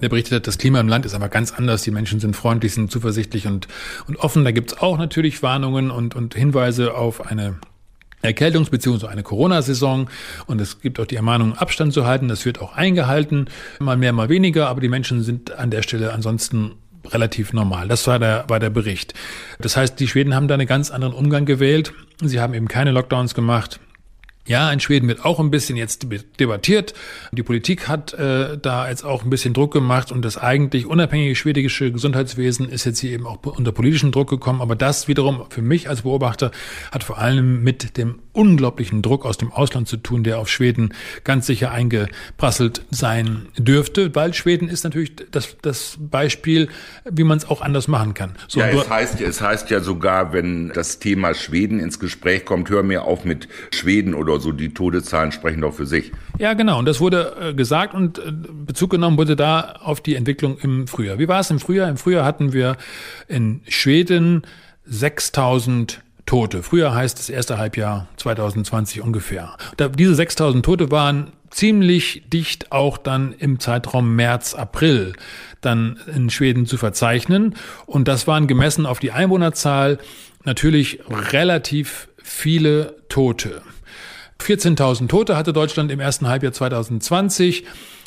der 0.00 0.08
berichtet 0.08 0.34
hat, 0.34 0.46
das 0.46 0.58
Klima 0.58 0.80
im 0.80 0.88
Land 0.88 1.06
ist 1.06 1.14
aber 1.14 1.28
ganz 1.28 1.52
anders. 1.52 1.82
Die 1.82 1.90
Menschen 1.90 2.20
sind 2.20 2.34
freundlich, 2.34 2.74
sind 2.74 2.90
zuversichtlich 2.90 3.46
und, 3.46 3.68
und 4.06 4.16
offen. 4.16 4.44
Da 4.44 4.50
gibt's 4.50 4.78
auch 4.78 4.98
natürlich 4.98 5.42
Warnungen 5.42 5.90
und, 5.90 6.14
und 6.14 6.34
Hinweise 6.34 6.94
auf 6.94 7.26
eine 7.26 7.56
Erkältungs- 8.22 8.70
bzw. 8.70 9.06
eine 9.06 9.22
Corona-Saison. 9.22 10.08
Und 10.46 10.60
es 10.60 10.80
gibt 10.80 10.98
auch 10.98 11.06
die 11.06 11.16
Ermahnung, 11.16 11.54
Abstand 11.56 11.92
zu 11.92 12.06
halten. 12.06 12.28
Das 12.28 12.44
wird 12.44 12.60
auch 12.60 12.74
eingehalten. 12.74 13.46
Mal 13.78 13.96
mehr, 13.96 14.12
mal 14.12 14.28
weniger. 14.28 14.68
Aber 14.68 14.80
die 14.80 14.88
Menschen 14.88 15.22
sind 15.22 15.52
an 15.52 15.70
der 15.70 15.82
Stelle 15.82 16.12
ansonsten 16.12 16.72
relativ 17.06 17.52
normal. 17.52 17.86
Das 17.88 18.06
war 18.06 18.18
der, 18.18 18.44
war 18.48 18.58
der 18.60 18.70
Bericht. 18.70 19.14
Das 19.60 19.76
heißt, 19.76 20.00
die 20.00 20.08
Schweden 20.08 20.34
haben 20.34 20.48
da 20.48 20.54
einen 20.54 20.66
ganz 20.66 20.90
anderen 20.90 21.14
Umgang 21.14 21.44
gewählt. 21.44 21.92
Sie 22.22 22.40
haben 22.40 22.54
eben 22.54 22.68
keine 22.68 22.92
Lockdowns 22.92 23.34
gemacht. 23.34 23.78
Ja, 24.46 24.70
in 24.70 24.78
Schweden 24.78 25.08
wird 25.08 25.24
auch 25.24 25.40
ein 25.40 25.50
bisschen 25.50 25.76
jetzt 25.76 26.06
debattiert. 26.38 26.92
Die 27.32 27.42
Politik 27.42 27.88
hat 27.88 28.12
äh, 28.12 28.58
da 28.58 28.90
jetzt 28.90 29.02
auch 29.02 29.24
ein 29.24 29.30
bisschen 29.30 29.54
Druck 29.54 29.72
gemacht 29.72 30.12
und 30.12 30.22
das 30.22 30.36
eigentlich 30.36 30.84
unabhängige 30.84 31.34
schwedische 31.34 31.90
Gesundheitswesen 31.90 32.68
ist 32.68 32.84
jetzt 32.84 32.98
hier 32.98 33.12
eben 33.12 33.26
auch 33.26 33.38
unter 33.42 33.72
politischen 33.72 34.12
Druck 34.12 34.28
gekommen. 34.28 34.60
Aber 34.60 34.76
das 34.76 35.08
wiederum 35.08 35.46
für 35.48 35.62
mich 35.62 35.88
als 35.88 36.02
Beobachter 36.02 36.50
hat 36.92 37.04
vor 37.04 37.16
allem 37.16 37.62
mit 37.62 37.96
dem 37.96 38.20
unglaublichen 38.34 39.00
Druck 39.00 39.24
aus 39.24 39.38
dem 39.38 39.50
Ausland 39.50 39.88
zu 39.88 39.96
tun, 39.96 40.24
der 40.24 40.38
auf 40.38 40.50
Schweden 40.50 40.92
ganz 41.22 41.46
sicher 41.46 41.70
eingeprasselt 41.70 42.82
sein 42.90 43.46
dürfte, 43.56 44.14
weil 44.14 44.34
Schweden 44.34 44.68
ist 44.68 44.84
natürlich 44.84 45.12
das, 45.30 45.56
das 45.62 45.96
Beispiel, 45.98 46.68
wie 47.10 47.24
man 47.24 47.38
es 47.38 47.48
auch 47.48 47.62
anders 47.62 47.88
machen 47.88 48.12
kann. 48.12 48.34
So, 48.48 48.60
ja, 48.60 48.68
es 48.68 48.90
heißt, 48.90 49.20
es 49.20 49.40
heißt 49.40 49.70
ja 49.70 49.80
sogar, 49.80 50.32
wenn 50.32 50.70
das 50.74 50.98
Thema 50.98 51.32
Schweden 51.32 51.78
ins 51.78 51.98
Gespräch 51.98 52.44
kommt, 52.44 52.68
hör 52.68 52.82
mir 52.82 53.04
auf 53.04 53.24
mit 53.24 53.48
Schweden 53.72 54.14
oder 54.14 54.33
oder 54.34 54.42
so, 54.42 54.52
die 54.52 54.74
Todeszahlen 54.74 55.32
sprechen 55.32 55.62
doch 55.62 55.74
für 55.74 55.86
sich. 55.86 56.12
Ja, 56.38 56.54
genau. 56.54 56.78
Und 56.78 56.86
das 56.86 57.00
wurde 57.00 57.36
äh, 57.40 57.54
gesagt 57.54 57.94
und 57.94 58.18
äh, 58.18 58.32
Bezug 58.32 58.90
genommen 58.90 59.16
wurde 59.16 59.36
da 59.36 59.76
auf 59.82 60.00
die 60.00 60.14
Entwicklung 60.14 60.58
im 60.58 60.86
Frühjahr. 60.86 61.18
Wie 61.18 61.28
war 61.28 61.40
es 61.40 61.50
im 61.50 61.60
Frühjahr? 61.60 61.88
Im 61.88 61.96
Frühjahr 61.96 62.24
hatten 62.24 62.52
wir 62.52 62.76
in 63.28 63.62
Schweden 63.68 64.42
6000 64.84 66.00
Tote. 66.26 66.62
Früher 66.62 66.94
heißt 66.94 67.18
das 67.18 67.28
erste 67.28 67.58
Halbjahr 67.58 68.08
2020 68.16 69.02
ungefähr. 69.02 69.56
Da, 69.76 69.88
diese 69.88 70.14
6000 70.14 70.64
Tote 70.64 70.90
waren 70.90 71.32
ziemlich 71.50 72.24
dicht 72.32 72.72
auch 72.72 72.98
dann 72.98 73.32
im 73.38 73.60
Zeitraum 73.60 74.16
März, 74.16 74.54
April 74.54 75.12
dann 75.60 75.98
in 76.14 76.30
Schweden 76.30 76.66
zu 76.66 76.76
verzeichnen. 76.76 77.54
Und 77.86 78.08
das 78.08 78.26
waren 78.26 78.46
gemessen 78.46 78.86
auf 78.86 78.98
die 78.98 79.12
Einwohnerzahl 79.12 79.98
natürlich 80.44 81.00
relativ 81.32 82.08
viele 82.22 82.96
Tote. 83.08 83.62
14.000 84.40 85.08
Tote 85.08 85.36
hatte 85.36 85.52
Deutschland 85.52 85.90
im 85.90 86.00
ersten 86.00 86.28
Halbjahr 86.28 86.52
2020 86.52 87.64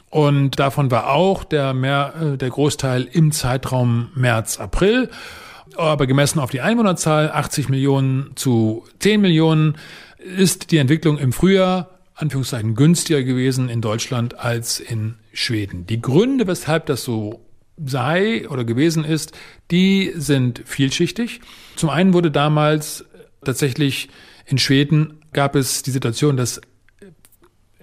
und 0.09 0.59
davon 0.59 0.91
war 0.91 1.11
auch 1.11 1.43
der, 1.43 1.73
mehr, 1.73 2.13
äh, 2.21 2.37
der 2.37 2.49
Großteil 2.49 3.07
im 3.11 3.31
Zeitraum 3.31 4.09
März, 4.15 4.59
April. 4.59 5.09
Aber 5.75 6.07
gemessen 6.07 6.39
auf 6.39 6.49
die 6.49 6.61
Einwohnerzahl, 6.61 7.29
80 7.29 7.69
Millionen 7.69 8.31
zu 8.35 8.85
10 8.99 9.19
Millionen, 9.19 9.75
ist 10.17 10.71
die 10.71 10.77
Entwicklung 10.77 11.17
im 11.17 11.33
Frühjahr 11.33 11.89
Anführungszeichen 12.15 12.73
günstiger 12.73 13.21
gewesen 13.21 13.69
in 13.69 13.81
Deutschland 13.81 14.39
als 14.39 14.79
in 14.79 15.15
Schweden. 15.33 15.85
Die 15.85 16.01
Gründe, 16.01 16.47
weshalb 16.47 16.87
das 16.87 17.03
so 17.03 17.45
sei 17.85 18.49
oder 18.49 18.63
gewesen 18.63 19.03
ist, 19.03 19.37
die 19.69 20.11
sind 20.15 20.63
vielschichtig. 20.65 21.41
Zum 21.75 21.91
einen 21.91 22.13
wurde 22.13 22.31
damals 22.31 23.05
tatsächlich 23.45 24.09
in 24.47 24.57
Schweden 24.57 25.21
gab 25.37 25.55
es 25.55 25.83
die 25.83 25.91
Situation, 25.91 26.35
dass 26.35 26.59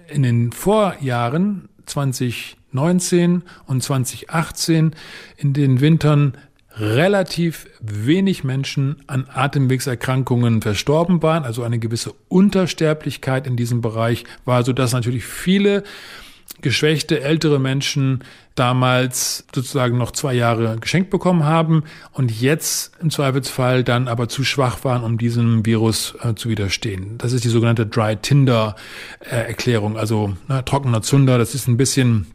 in 0.09 0.23
den 0.23 0.51
Vorjahren 0.51 1.69
2019 1.85 3.43
und 3.65 3.81
2018 3.81 4.91
in 5.37 5.53
den 5.53 5.79
Wintern 5.79 6.33
relativ 6.77 7.67
wenig 7.79 8.43
Menschen 8.43 8.97
an 9.07 9.27
Atemwegserkrankungen 9.33 10.61
verstorben 10.61 11.23
waren, 11.23 11.45
also 11.45 11.63
eine 11.63 11.79
gewisse 11.79 12.13
Untersterblichkeit 12.27 13.47
in 13.47 13.55
diesem 13.55 13.79
Bereich 13.79 14.25
war, 14.43 14.63
so 14.65 14.73
dass 14.73 14.91
natürlich 14.91 15.23
viele 15.23 15.83
geschwächte 16.61 17.21
ältere 17.21 17.59
Menschen 17.59 18.23
damals 18.55 19.45
sozusagen 19.53 19.97
noch 19.97 20.11
zwei 20.11 20.33
Jahre 20.33 20.77
geschenkt 20.79 21.09
bekommen 21.09 21.43
haben 21.43 21.83
und 22.13 22.31
jetzt 22.31 22.93
im 23.01 23.09
Zweifelsfall 23.11 23.83
dann 23.83 24.07
aber 24.07 24.29
zu 24.29 24.43
schwach 24.43 24.83
waren, 24.83 25.03
um 25.03 25.17
diesem 25.17 25.65
Virus 25.65 26.15
äh, 26.23 26.35
zu 26.35 26.49
widerstehen. 26.49 27.17
Das 27.17 27.33
ist 27.33 27.43
die 27.43 27.49
sogenannte 27.49 27.85
Dry 27.85 28.15
Tinder 28.15 28.75
äh, 29.19 29.35
Erklärung, 29.35 29.97
also 29.97 30.37
na, 30.47 30.61
trockener 30.61 31.01
Zunder. 31.01 31.37
Das 31.37 31.53
ist 31.53 31.67
ein 31.67 31.77
bisschen 31.77 32.27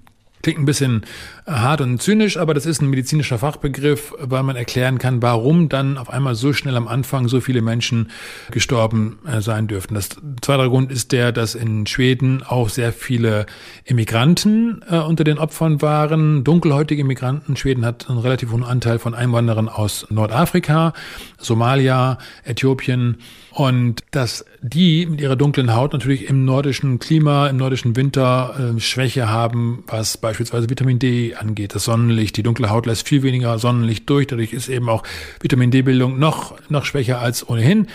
Klingt 0.43 0.59
ein 0.59 0.65
bisschen 0.65 1.03
äh, 1.47 1.53
hart 1.53 1.81
und 1.81 2.01
zynisch, 2.01 2.37
aber 2.39 2.55
das 2.55 2.65
ist 2.65 2.81
ein 2.81 2.89
medizinischer 2.89 3.39
Fachbegriff, 3.39 4.15
weil 4.19 4.43
man 4.43 4.57
erklären 4.57 4.99
kann, 4.99 5.21
warum 5.21 5.69
dann 5.69 5.99
auf 5.99 6.09
einmal 6.09 6.35
so 6.35 6.53
schnell 6.53 6.77
am 6.77 6.89
Anfang 6.89 7.29
so 7.29 7.41
viele 7.41 7.61
Menschen 7.61 8.11
gestorben 8.51 9.19
äh, 9.27 9.41
sein 9.43 9.67
dürften. 9.67 9.95
Das 9.95 10.09
zweite 10.41 10.69
Grund 10.69 10.91
ist 10.91 11.13
der, 11.13 11.33
dass 11.33 11.55
in 11.55 11.87
Schweden 11.87 12.43
auch 12.43 12.71
sehr 12.71 12.93
viele 12.93 13.47
Immigranten 13.85 14.83
äh, 14.89 14.99
unter 14.99 15.25
den 15.25 15.39
Opfern 15.39 15.83
waren, 15.83 16.43
dunkelhäutige 16.43 17.03
Immigranten. 17.03 17.57
Schweden 17.57 17.85
hat 17.85 18.09
einen 18.09 18.19
relativ 18.19 18.53
hohen 18.53 18.65
Anteil 18.65 18.99
von 18.99 19.15
Einwanderern 19.15 19.69
aus 19.69 20.07
Nordafrika, 20.11 20.95
Somalia, 21.39 22.19
Äthiopien 22.45 23.19
und 23.51 24.05
dass 24.11 24.45
die 24.63 25.07
mit 25.07 25.21
ihrer 25.21 25.37
dunklen 25.37 25.75
Haut 25.75 25.93
natürlich 25.93 26.29
im 26.29 26.45
nordischen 26.45 26.99
Klima, 26.99 27.49
im 27.49 27.57
nordischen 27.57 27.97
Winter 27.97 28.75
äh, 28.77 28.81
Schwäche 28.81 29.29
haben, 29.29 29.85
was 29.87 30.17
beispielsweise 30.31 30.71
Vitamin 30.71 31.01
D 31.01 31.35
angeht. 31.35 31.75
Das 31.75 31.85
Sonnenlicht, 31.85 32.37
die 32.37 32.45
dunkle 32.45 32.71
Haut 32.71 32.87
lässt 32.87 33.09
viel 33.09 33.25
weniger 33.25 33.59
Sonnenlicht 33.59 34.09
durch. 34.09 34.29
Dadurch 34.29 34.53
ist 34.53 34.69
eben 34.69 34.89
auch 34.89 35.03
Vitamin 35.41 35.73
D-Bildung 35.73 36.21
noch, 36.21 36.57
noch 36.69 36.85
schwächer 36.85 37.21
als 37.21 37.49
ohnehin. 37.49 37.89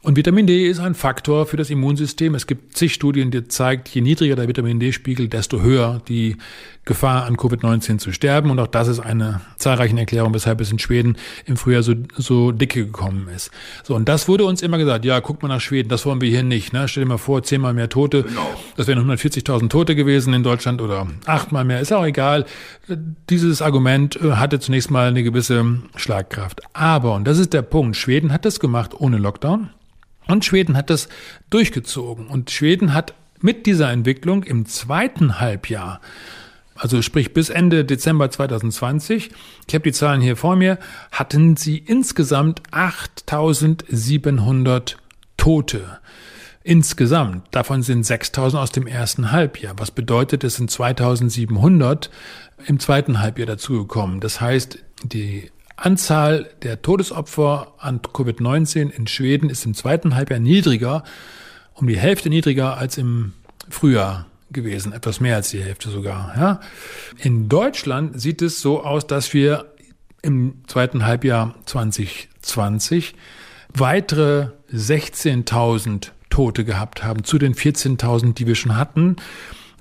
Und 0.00 0.16
Vitamin 0.16 0.46
D 0.46 0.68
ist 0.68 0.78
ein 0.78 0.94
Faktor 0.94 1.46
für 1.46 1.56
das 1.56 1.70
Immunsystem. 1.70 2.36
Es 2.36 2.46
gibt 2.46 2.76
zig 2.76 2.94
Studien, 2.94 3.32
die 3.32 3.48
zeigt, 3.48 3.88
je 3.88 4.00
niedriger 4.00 4.36
der 4.36 4.46
Vitamin 4.46 4.78
D-Spiegel, 4.78 5.26
desto 5.26 5.60
höher 5.60 6.00
die 6.06 6.36
Gefahr 6.84 7.24
an 7.26 7.36
Covid-19 7.36 7.98
zu 7.98 8.12
sterben. 8.12 8.50
Und 8.50 8.60
auch 8.60 8.68
das 8.68 8.86
ist 8.86 9.00
eine 9.00 9.40
zahlreiche 9.56 9.98
Erklärung, 9.98 10.32
weshalb 10.32 10.60
es 10.60 10.70
in 10.70 10.78
Schweden 10.78 11.16
im 11.46 11.56
Frühjahr 11.56 11.82
so, 11.82 11.94
so 12.16 12.52
dicke 12.52 12.86
gekommen 12.86 13.28
ist. 13.34 13.50
So, 13.82 13.96
und 13.96 14.08
das 14.08 14.28
wurde 14.28 14.44
uns 14.44 14.62
immer 14.62 14.78
gesagt, 14.78 15.04
ja, 15.04 15.20
guck 15.20 15.42
mal 15.42 15.48
nach 15.48 15.60
Schweden, 15.60 15.88
das 15.88 16.06
wollen 16.06 16.20
wir 16.20 16.30
hier 16.30 16.44
nicht. 16.44 16.72
Ne? 16.72 16.86
Stell 16.86 17.02
dir 17.02 17.08
mal 17.08 17.18
vor, 17.18 17.42
zehnmal 17.42 17.74
mehr 17.74 17.88
Tote. 17.88 18.22
Genau. 18.22 18.48
Das 18.76 18.86
wären 18.86 19.00
140.000 19.00 19.68
Tote 19.68 19.96
gewesen 19.96 20.32
in 20.32 20.44
Deutschland 20.44 20.80
oder 20.80 21.08
achtmal 21.26 21.64
mehr. 21.64 21.80
Ist 21.80 21.92
auch 21.92 22.06
egal. 22.06 22.46
Dieses 23.28 23.62
Argument 23.62 24.14
äh, 24.14 24.34
hatte 24.34 24.60
zunächst 24.60 24.92
mal 24.92 25.08
eine 25.08 25.24
gewisse 25.24 25.80
Schlagkraft. 25.96 26.62
Aber, 26.72 27.16
und 27.16 27.26
das 27.26 27.38
ist 27.38 27.52
der 27.52 27.62
Punkt, 27.62 27.96
Schweden 27.96 28.32
hat 28.32 28.44
das 28.44 28.60
gemacht 28.60 28.92
ohne 28.96 29.18
Lockdown. 29.18 29.70
Und 30.28 30.44
Schweden 30.44 30.76
hat 30.76 30.90
das 30.90 31.08
durchgezogen. 31.50 32.28
Und 32.28 32.50
Schweden 32.50 32.94
hat 32.94 33.14
mit 33.40 33.66
dieser 33.66 33.90
Entwicklung 33.90 34.44
im 34.44 34.66
zweiten 34.66 35.40
Halbjahr, 35.40 36.00
also 36.74 37.02
sprich 37.02 37.32
bis 37.32 37.50
Ende 37.50 37.84
Dezember 37.84 38.30
2020, 38.30 39.30
ich 39.66 39.74
habe 39.74 39.82
die 39.82 39.92
Zahlen 39.92 40.20
hier 40.20 40.36
vor 40.36 40.54
mir, 40.54 40.78
hatten 41.10 41.56
sie 41.56 41.78
insgesamt 41.78 42.62
8700 42.70 44.96
Tote. 45.36 45.98
Insgesamt. 46.62 47.48
Davon 47.52 47.82
sind 47.82 48.04
6000 48.04 48.62
aus 48.62 48.70
dem 48.70 48.86
ersten 48.86 49.32
Halbjahr. 49.32 49.74
Was 49.78 49.90
bedeutet, 49.90 50.44
es 50.44 50.54
sind 50.56 50.70
2700 50.70 52.10
im 52.66 52.78
zweiten 52.78 53.20
Halbjahr 53.20 53.46
dazugekommen. 53.46 54.20
Das 54.20 54.40
heißt, 54.40 54.78
die 55.04 55.50
Anzahl 55.78 56.50
der 56.62 56.82
Todesopfer 56.82 57.74
an 57.78 58.00
Covid-19 58.00 58.90
in 58.90 59.06
Schweden 59.06 59.48
ist 59.48 59.64
im 59.64 59.74
zweiten 59.74 60.16
Halbjahr 60.16 60.40
niedriger, 60.40 61.04
um 61.74 61.86
die 61.86 61.98
Hälfte 61.98 62.28
niedriger 62.28 62.76
als 62.76 62.98
im 62.98 63.32
Frühjahr 63.70 64.26
gewesen, 64.50 64.92
etwas 64.92 65.20
mehr 65.20 65.36
als 65.36 65.50
die 65.50 65.62
Hälfte 65.62 65.90
sogar. 65.90 66.34
Ja. 66.36 66.60
In 67.18 67.48
Deutschland 67.48 68.20
sieht 68.20 68.42
es 68.42 68.60
so 68.60 68.82
aus, 68.82 69.06
dass 69.06 69.34
wir 69.34 69.72
im 70.22 70.62
zweiten 70.66 71.06
Halbjahr 71.06 71.54
2020 71.66 73.14
weitere 73.72 74.48
16.000 74.72 76.10
Tote 76.28 76.64
gehabt 76.64 77.04
haben 77.04 77.22
zu 77.22 77.38
den 77.38 77.54
14.000, 77.54 78.34
die 78.34 78.46
wir 78.46 78.56
schon 78.56 78.76
hatten. 78.76 79.16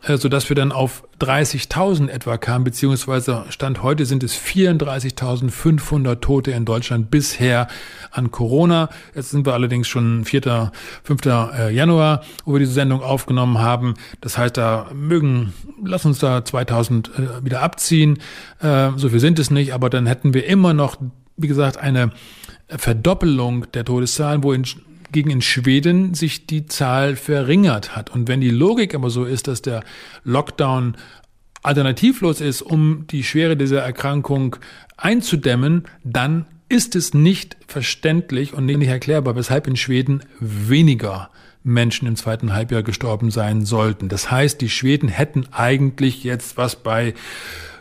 Äh, 0.04 0.18
so 0.18 0.30
dass 0.30 0.50
wir 0.50 0.56
dann 0.56 0.72
auf 0.72 1.04
30.000 1.20 2.10
etwa 2.10 2.38
kamen, 2.38 2.64
beziehungsweise 2.64 3.46
Stand 3.50 3.82
heute 3.82 4.06
sind 4.06 4.24
es 4.24 4.36
34.500 4.36 6.20
Tote 6.20 6.52
in 6.52 6.66
Deutschland 6.66 7.10
bisher 7.10 7.68
an 8.12 8.32
Corona. 8.32 8.90
Jetzt 9.16 9.32
sind 9.32 9.46
wir 9.46 9.54
allerdings 9.54 9.88
schon 9.88 10.26
4., 10.26 10.72
5. 11.04 11.26
Äh, 11.26 11.74
Januar, 11.74 12.24
wo 12.46 12.54
wir 12.54 12.60
diese 12.60 12.74
Sendung 12.74 13.02
aufgenommen 13.02 13.60
haben. 13.60 13.96
Das 14.22 14.38
heißt, 14.38 14.58
da 14.58 14.90
mögen, 14.94 15.54
lass 15.84 16.06
uns 16.06 16.20
da 16.20 16.46
2000 16.46 17.10
äh, 17.10 17.46
wieder 17.46 17.62
abziehen. 17.62 18.20
So 18.60 19.10
viel 19.10 19.20
sind 19.20 19.40
es 19.40 19.52
nicht, 19.52 19.74
aber 19.74 19.90
dann 19.90 20.08
hätten 20.08 20.34
wir 20.34 20.46
immer 20.46 20.74
noch, 20.74 20.98
wie 21.36 21.48
gesagt, 21.48 21.78
eine 21.78 22.12
Verdoppelung 22.68 23.72
der 23.72 23.86
Todeszahlen, 23.86 24.44
wo 24.44 24.52
in 24.52 24.66
gegen 25.12 25.30
in 25.30 25.42
Schweden 25.42 26.14
sich 26.14 26.48
die 26.48 26.66
Zahl 26.66 27.16
verringert 27.16 27.96
hat. 27.96 28.10
Und 28.10 28.28
wenn 28.28 28.42
die 28.42 28.50
Logik 28.50 28.96
aber 28.96 29.10
so 29.10 29.26
ist, 29.26 29.48
dass 29.48 29.62
der 29.62 29.84
Lockdown 30.24 30.98
alternativlos 31.64 32.42
ist, 32.42 32.62
um 32.62 33.06
die 33.08 33.24
Schwere 33.24 33.58
dieser 33.58 33.82
Erkrankung 33.82 34.58
einzudämmen, 34.96 35.86
dann 36.04 36.46
ist 36.70 36.96
es 36.96 37.14
nicht 37.14 37.58
verständlich 37.68 38.54
und 38.54 38.66
nicht 38.66 38.82
erklärbar, 38.88 39.36
weshalb 39.36 39.68
in 39.68 39.76
Schweden 39.76 40.22
weniger 40.40 41.30
Menschen 41.64 42.08
im 42.08 42.16
zweiten 42.16 42.54
Halbjahr 42.54 42.84
gestorben 42.84 43.32
sein 43.32 43.66
sollten. 43.66 44.10
Das 44.10 44.32
heißt, 44.32 44.62
die 44.62 44.70
Schweden 44.70 45.10
hätten 45.10 45.48
eigentlich 45.52 46.24
jetzt 46.24 46.58
was 46.58 46.78
bei 46.78 47.14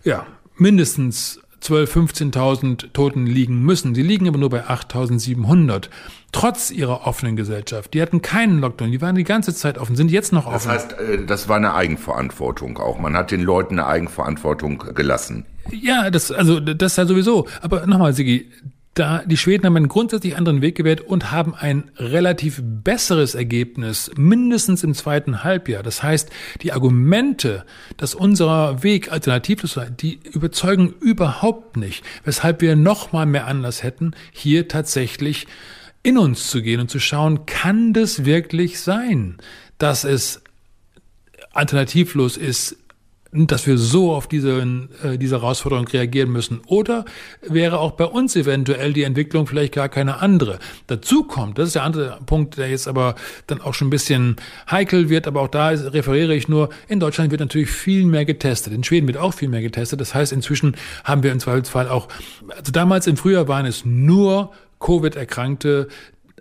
ja, 0.05 0.27
mindestens 0.57 1.41
12.000, 1.71 2.33
15.000 2.33 2.93
Toten 2.93 3.27
liegen 3.27 3.63
müssen. 3.63 3.95
Sie 3.95 4.03
liegen 4.03 4.29
aber 4.29 4.39
nur 4.39 4.51
bei 4.51 4.65
8.700. 4.65 5.89
Trotz 6.33 6.71
ihrer 6.71 7.07
offenen 7.07 7.37
Gesellschaft. 7.37 7.95
Die 7.95 8.03
hatten 8.03 8.23
keinen 8.23 8.61
Lockdown. 8.61 8.91
Die 8.91 9.01
waren 9.01 9.15
die 9.15 9.25
ganze 9.25 9.55
Zeit 9.55 9.79
offen, 9.79 9.97
sind 9.97 10.11
jetzt 10.11 10.33
noch 10.33 10.47
offen. 10.47 10.69
Das 10.69 10.69
heißt, 10.69 10.93
äh, 10.93 11.25
das 11.25 11.49
war 11.49 11.57
eine 11.57 11.75
Eigenverantwortung 11.75 12.79
auch. 12.79 12.99
Man 12.99 13.17
hat 13.17 13.31
den 13.31 13.43
Leuten 13.43 13.79
eine 13.79 13.87
Eigenverantwortung 13.87 14.79
gelassen. 14.95 15.47
Ja, 15.71 16.11
das, 16.11 16.31
also, 16.31 16.61
das 16.61 16.93
ist 16.93 16.99
ja 16.99 17.07
sowieso. 17.07 17.47
Aber 17.61 17.87
nochmal, 17.87 18.13
Sigi, 18.13 18.51
da 18.97 19.23
die 19.27 19.37
Schweden 19.37 19.67
haben 19.67 19.77
einen 19.77 19.89
grundsätzlich 19.89 20.37
anderen 20.37 20.63
Weg 20.63 20.75
gewählt 20.75 21.03
und 21.03 21.31
haben 21.31 21.55
ein 21.55 21.91
relativ 21.99 22.63
besseres 22.65 23.35
Ergebnis, 23.35 24.11
mindestens 24.17 24.83
im 24.83 24.95
zweiten 24.95 25.45
Halbjahr. 25.45 25.83
Das 25.83 26.03
heißt, 26.03 26.31
die 26.63 26.73
Argumente, 26.73 27.67
dass 27.99 28.15
unser 28.15 28.83
Weg 28.83 29.13
alternativlos 29.13 29.75
sei, 29.75 29.91
die 29.91 30.19
überzeugen 30.33 30.95
überhaupt 30.99 31.77
nicht, 31.77 32.05
weshalb 32.25 32.63
wir 32.63 32.75
noch 32.75 33.13
mal 33.13 33.27
mehr 33.27 33.47
Anlass 33.47 33.83
hätten, 33.83 34.13
hier 34.33 34.67
tatsächlich 34.67 35.47
in 36.03 36.17
uns 36.17 36.49
zu 36.49 36.63
gehen 36.63 36.81
und 36.81 36.91
zu 36.91 36.99
schauen, 36.99 37.45
kann 37.45 37.93
das 37.93 38.25
wirklich 38.25 38.81
sein, 38.81 39.37
dass 39.77 40.05
es 40.05 40.41
alternativlos 41.53 42.39
ist, 42.39 42.77
dass 43.33 43.67
wir 43.67 43.77
so 43.77 44.15
auf 44.15 44.29
diese, 44.29 44.61
äh, 45.03 45.19
diese 45.19 45.37
Herausforderung 45.37 45.87
reagieren 45.89 46.31
müssen. 46.31 46.61
Oder 46.67 47.05
wäre 47.43 47.79
auch 47.79 47.93
bei 47.93 48.05
uns 48.05 48.37
eventuell 48.37 48.93
die 48.93 49.03
Entwicklung 49.03 49.47
vielleicht 49.47 49.75
gar 49.75 49.89
keine 49.89 50.21
andere. 50.21 50.59
Dazu 50.87 51.25
kommt, 51.25 51.59
das 51.59 51.69
ist 51.69 51.75
der 51.75 51.83
andere 51.83 52.19
Punkt, 52.25 52.57
der 52.57 52.71
jetzt 52.71 52.89
aber 52.89 53.15
dann 53.47 53.61
auch 53.61 53.75
schon 53.75 53.89
ein 53.89 53.91
bisschen 53.91 54.37
heikel 54.71 55.09
wird, 55.09 55.27
aber 55.27 55.41
auch 55.41 55.49
da 55.49 55.69
referiere 55.69 56.35
ich 56.35 56.49
nur, 56.49 56.71
in 56.89 57.01
Deutschland 57.01 57.31
wird 57.31 57.41
natürlich 57.41 57.71
viel 57.71 58.07
mehr 58.07 58.25
getestet. 58.25 58.73
In 58.73 58.85
Schweden 58.85 59.07
wird 59.07 59.19
auch 59.19 59.35
viel 59.35 59.49
mehr 59.49 59.63
getestet. 59.63 60.01
Das 60.01 60.15
heißt, 60.15 60.33
inzwischen 60.33 60.77
haben 61.05 61.23
wir 61.23 61.33
im 61.33 61.41
Zweifelsfall 61.41 61.89
auch, 61.89 62.09
also 62.49 62.73
damals 62.73 63.07
im 63.07 63.17
Frühjahr 63.17 63.49
waren 63.49 63.67
es 63.67 63.85
nur 63.85 64.53
Covid-Erkrankte, 64.79 65.89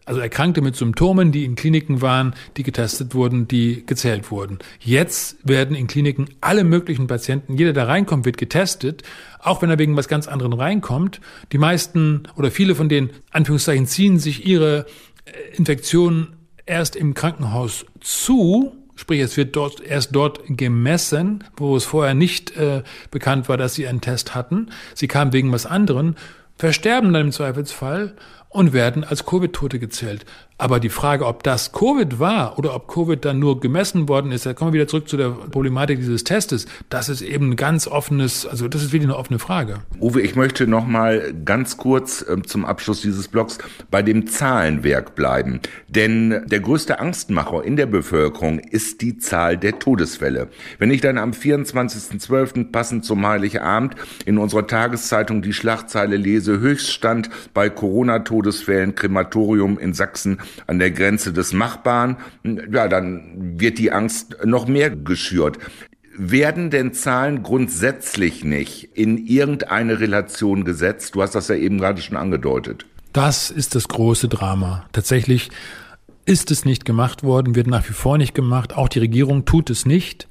also 0.06 0.22
Erkrankte 0.22 0.62
mit 0.62 0.76
Symptomen, 0.76 1.32
die 1.32 1.46
in 1.46 1.56
Kliniken 1.56 2.02
waren, 2.02 2.36
die 2.58 2.63
getestet 2.63 3.15
wurden, 3.15 3.48
die 3.48 3.86
gezählt 3.86 4.32
wurden. 4.32 4.60
Jetzt 4.80 5.38
werden 5.44 5.76
in 5.76 5.88
Kliniken 5.88 6.30
alle 6.41 6.63
möglichen 6.63 7.08
Patienten, 7.08 7.58
jeder, 7.58 7.74
der 7.74 7.88
reinkommt, 7.88 8.26
wird 8.26 8.38
getestet, 8.38 9.04
auch 9.39 9.62
wenn 9.62 9.70
er 9.70 9.80
wegen 9.80 9.98
was 9.98 10.08
ganz 10.08 10.28
anderem 10.28 10.54
reinkommt. 10.54 11.22
Die 11.52 11.58
meisten 11.58 12.24
oder 12.36 12.52
viele 12.52 12.76
von 12.76 12.89
den 12.89 13.10
Anführungszeichen 13.32 13.88
ziehen 13.88 14.20
sich 14.20 14.46
ihre 14.46 14.86
äh, 15.26 15.58
Infektion 15.58 16.34
erst 16.65 16.96
im 16.96 17.13
Krankenhaus 17.13 17.86
zu, 18.00 18.74
Sprich, 18.98 19.20
es 19.20 19.36
wird 19.36 19.58
dort 19.58 19.82
erst 19.82 20.15
dort 20.15 20.39
gemessen, 20.48 21.44
wo 21.58 21.76
es 21.76 21.84
vorher 21.84 22.13
nicht 22.13 22.56
äh, 22.56 22.82
bekannt 23.12 23.50
war, 23.50 23.58
dass 23.58 23.74
sie 23.74 23.88
einen 23.88 24.00
Test 24.00 24.36
hatten. 24.36 24.70
Sie 24.94 25.10
kamen 25.10 25.34
wegen 25.34 25.52
was 25.52 25.65
anderem, 25.65 26.15
versterben 26.58 27.12
dann 27.12 27.24
im 27.24 27.32
Zweifelsfall 27.34 28.15
und 28.56 28.72
werden 28.72 29.04
als 29.04 29.26
Covid-Tote 29.26 29.80
gezählt. 29.80 30.26
Aber 30.58 30.80
die 30.80 30.89
Frage, 30.89 31.26
ob 31.26 31.44
das 31.44 31.74
Covid 31.74 32.18
war 32.18 32.58
oder 32.58 32.76
ob 32.76 32.88
Covid 32.88 33.26
dann 33.26 33.39
nur 33.39 33.60
gemessen 33.60 34.08
worden 34.08 34.32
ist, 34.32 34.46
da 34.46 34.54
kommen 34.54 34.72
wir 34.72 34.80
wieder 34.80 34.88
zurück 34.88 35.10
zu 35.10 35.18
der 35.18 35.30
Problematik 35.30 36.00
dieses 36.00 36.24
Testes. 36.24 36.65
Das 36.88 37.10
ist 37.10 37.22
eben 37.22 37.52
ein 37.52 37.56
ganz 37.58 37.88
offenes, 37.88 38.46
also 38.46 38.70
das 38.70 38.82
ist 38.82 38.94
wieder 38.94 39.04
eine 39.04 39.18
offene 39.18 39.38
Frage. 39.38 39.80
Uwe, 40.00 40.22
ich 40.22 40.38
möchte 40.38 40.65
noch 40.65 40.88
mal 40.88 41.34
ganz 41.44 41.76
kurz 41.76 42.22
äh, 42.22 42.41
zum 42.44 42.63
Abschluss 42.63 43.02
dieses 43.02 43.28
Blogs 43.28 43.58
bei 43.91 44.02
dem 44.02 44.28
Zahlenwerk 44.28 45.13
bleiben. 45.15 45.60
Denn 45.89 46.46
der 46.46 46.62
größte 46.62 47.00
Angstmacher 47.00 47.65
in 47.65 47.76
der 47.76 47.88
Bevölkerung 47.88 48.60
ist 48.60 49.02
die 49.02 49.18
Zahl 49.18 49.58
der 49.58 49.80
Todesfälle. 49.80 50.48
Wenn 50.80 50.89
ich 50.89 51.02
dann 51.02 51.18
am 51.18 51.32
24.12. 51.32 52.72
passend 52.72 53.04
zum 53.04 53.28
Heiligabend 53.28 53.96
in 54.26 54.38
unserer 54.38 54.65
Tageszeitung 54.68 55.41
die 55.41 55.52
Schlagzeile 55.52 56.15
lese, 56.15 56.62
Höchststand 56.62 57.30
bei 57.54 57.70
Corona-Todesfällen, 57.70 58.96
Krematorium 58.96 59.78
in 59.78 59.94
Sachsen 59.94 60.39
an 60.68 60.80
der 60.80 60.92
Grenze 60.92 61.34
des 61.34 61.54
Machbaren, 61.54 62.18
ja, 62.44 62.88
dann 62.88 63.60
wird 63.60 63.78
die 63.78 63.92
Angst 63.92 64.38
noch 64.44 64.68
mehr 64.68 64.90
geschürt. 64.90 65.58
Werden 66.18 66.70
denn 66.70 66.94
Zahlen 66.94 67.44
grundsätzlich 67.44 68.44
nicht 68.44 68.90
in 68.94 69.18
irgendeine 69.18 70.00
Relation 70.00 70.64
gesetzt? 70.64 71.16
Du 71.16 71.22
hast 71.22 71.36
das 71.36 71.50
ja 71.50 71.56
eben 71.56 71.78
gerade 71.78 72.02
schon 72.02 72.16
angedeutet. 72.16 72.86
Das 73.12 73.50
ist 73.50 73.76
das 73.76 73.88
große 73.88 74.28
Drama. 74.28 74.86
Tatsächlich 74.94 75.50
ist 76.26 76.52
es 76.52 76.66
nicht 76.66 76.86
gemacht 76.86 77.24
worden, 77.24 77.56
wird 77.56 77.68
nach 77.68 77.88
wie 77.88 77.94
vor 77.94 78.18
nicht 78.18 78.34
gemacht. 78.34 78.76
Auch 78.76 78.90
die 78.90 79.00
Regierung 79.00 79.46
tut 79.46 79.70
es 79.70 79.86
nicht, 79.86 80.28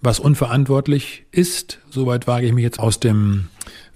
was 0.00 0.20
unverantwortlich 0.20 1.26
ist. 1.32 1.80
Soweit 1.90 2.26
wage 2.26 2.46
ich 2.46 2.52
mich 2.52 2.62
jetzt 2.62 2.78
aus 2.78 3.00
dem 3.00 3.46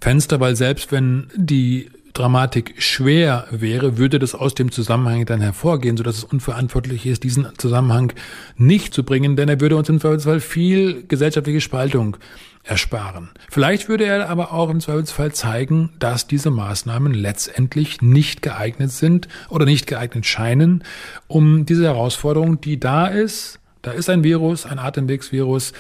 Fenster, 0.01 0.41
weil 0.41 0.57
selbst 0.57 0.91
wenn 0.91 1.29
die 1.37 1.91
Dramatik 2.19 2.75
schwer 2.79 3.47
wäre, 3.51 3.97
würde 3.97 4.19
das 4.19 4.35
aus 4.35 4.55
dem 4.55 4.73
Zusammenhang 4.73 5.25
dann 5.25 5.41
hervorgehen, 5.41 5.97
sodass 5.97 6.19
es 6.19 6.25
unverantwortlich 6.25 7.07
ist, 7.07 7.23
diesen 7.23 7.49
Zusammenhang 7.59 8.13
nicht 8.57 8.93
zu 8.93 9.05
bringen, 9.05 9.37
denn 9.37 9.49
er 9.49 9.61
würde 9.61 9.77
uns 9.77 9.89
im 9.89 10.01
Zweifelsfall 10.01 10.41
viel 10.41 11.05
gesellschaftliche 11.07 11.61
Spaltung 11.61 12.17
ersparen. 12.65 13.31
Vielleicht 13.49 13.89
würde 13.89 14.05
er 14.05 14.29
aber 14.29 14.53
auch 14.53 14.69
im 14.69 14.81
Zweifelsfall 14.81 15.33
zeigen, 15.33 15.91
dass 15.99 16.27
diese 16.27 16.51
Maßnahmen 16.51 17.15
letztendlich 17.15 18.03
nicht 18.03 18.43
geeignet 18.43 18.91
sind 18.91 19.29
oder 19.49 19.65
nicht 19.65 19.87
geeignet 19.87 20.27
scheinen, 20.27 20.85
um 21.29 21.67
diese 21.67 21.85
Herausforderung, 21.85 22.61
die 22.61 22.81
da 22.81 23.07
ist, 23.07 23.61
da 23.83 23.93
ist 23.93 24.11
ein 24.11 24.25
Virus, 24.25 24.67
ein 24.67 24.79
Atemwegsvirus, 24.79 25.73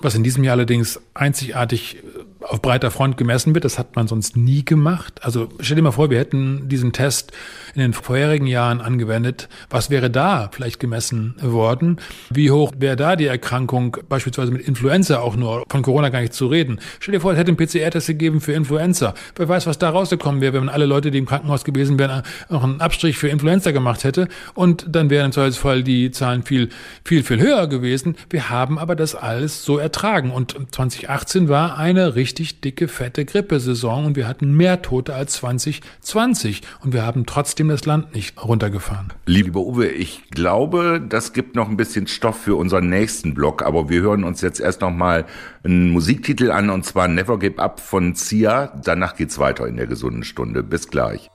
was 0.00 0.14
in 0.14 0.22
diesem 0.22 0.44
Jahr 0.44 0.56
allerdings 0.56 1.00
einzigartig 1.14 2.02
auf 2.40 2.62
breiter 2.62 2.90
Front 2.90 3.16
gemessen 3.16 3.54
wird. 3.54 3.64
Das 3.64 3.78
hat 3.78 3.96
man 3.96 4.08
sonst 4.08 4.36
nie 4.36 4.64
gemacht. 4.64 5.20
Also 5.22 5.48
stell 5.60 5.76
dir 5.76 5.82
mal 5.82 5.92
vor, 5.92 6.10
wir 6.10 6.18
hätten 6.18 6.68
diesen 6.68 6.92
Test 6.92 7.32
in 7.74 7.80
den 7.80 7.92
vorherigen 7.92 8.46
Jahren 8.46 8.80
angewendet. 8.80 9.48
Was 9.70 9.90
wäre 9.90 10.10
da 10.10 10.50
vielleicht 10.52 10.80
gemessen 10.80 11.34
worden? 11.40 11.98
Wie 12.30 12.50
hoch 12.50 12.72
wäre 12.78 12.96
da 12.96 13.16
die 13.16 13.26
Erkrankung, 13.26 13.96
beispielsweise 14.08 14.52
mit 14.52 14.66
Influenza 14.66 15.20
auch 15.20 15.36
nur, 15.36 15.64
von 15.68 15.82
Corona 15.82 16.08
gar 16.08 16.20
nicht 16.20 16.34
zu 16.34 16.46
reden? 16.46 16.80
Stell 17.00 17.12
dir 17.12 17.20
vor, 17.20 17.32
es 17.32 17.38
hätte 17.38 17.48
einen 17.48 17.56
PCR-Test 17.56 18.06
gegeben 18.06 18.40
für 18.40 18.52
Influenza. 18.52 19.14
Wer 19.36 19.48
weiß, 19.48 19.66
was 19.66 19.78
da 19.78 19.90
rausgekommen 19.90 20.40
wäre, 20.40 20.54
wenn 20.54 20.68
alle 20.68 20.86
Leute, 20.86 21.10
die 21.10 21.18
im 21.18 21.26
Krankenhaus 21.26 21.64
gewesen 21.64 21.98
wären, 21.98 22.22
noch 22.48 22.64
einen 22.64 22.80
Abstrich 22.80 23.18
für 23.18 23.28
Influenza 23.28 23.70
gemacht 23.70 24.04
hätte. 24.04 24.28
Und 24.54 24.86
dann 24.88 25.10
wären 25.10 25.26
im 25.26 25.32
Zweifelsfall 25.32 25.82
die 25.82 26.10
Zahlen 26.10 26.42
viel, 26.42 26.68
viel, 27.04 27.22
viel 27.22 27.40
höher 27.40 27.66
gewesen. 27.66 28.16
Wir 28.30 28.50
haben 28.50 28.78
aber 28.78 28.96
das 28.96 29.14
alles 29.14 29.64
so 29.64 29.78
ertragen. 29.78 30.30
Und 30.30 30.56
2018 30.70 31.48
war 31.48 31.78
eine 31.78 32.14
richtig 32.36 32.60
dicke, 32.60 32.86
fette 32.86 33.24
Grippesaison 33.24 34.04
und 34.04 34.16
wir 34.16 34.28
hatten 34.28 34.54
mehr 34.54 34.82
Tote 34.82 35.14
als 35.14 35.34
2020. 35.34 36.60
Und 36.82 36.92
wir 36.92 37.06
haben 37.06 37.24
trotzdem 37.24 37.68
das 37.68 37.86
Land 37.86 38.14
nicht 38.14 38.42
runtergefahren. 38.42 39.12
Lieber 39.24 39.60
Uwe, 39.60 39.88
ich 39.88 40.28
glaube, 40.30 41.02
das 41.06 41.32
gibt 41.32 41.56
noch 41.56 41.70
ein 41.70 41.78
bisschen 41.78 42.06
Stoff 42.06 42.38
für 42.38 42.56
unseren 42.56 42.90
nächsten 42.90 43.32
Blog, 43.32 43.62
aber 43.62 43.88
wir 43.88 44.02
hören 44.02 44.24
uns 44.24 44.42
jetzt 44.42 44.60
erst 44.60 44.82
noch 44.82 44.90
mal 44.90 45.24
einen 45.64 45.90
Musiktitel 45.90 46.50
an 46.50 46.68
und 46.68 46.84
zwar 46.84 47.08
Never 47.08 47.38
Give 47.38 47.58
Up 47.58 47.80
von 47.80 48.14
Sia. 48.14 48.72
Danach 48.84 49.16
geht's 49.16 49.38
weiter 49.38 49.66
in 49.66 49.76
der 49.76 49.86
gesunden 49.86 50.22
Stunde. 50.22 50.62
Bis 50.62 50.88
gleich. 50.88 51.30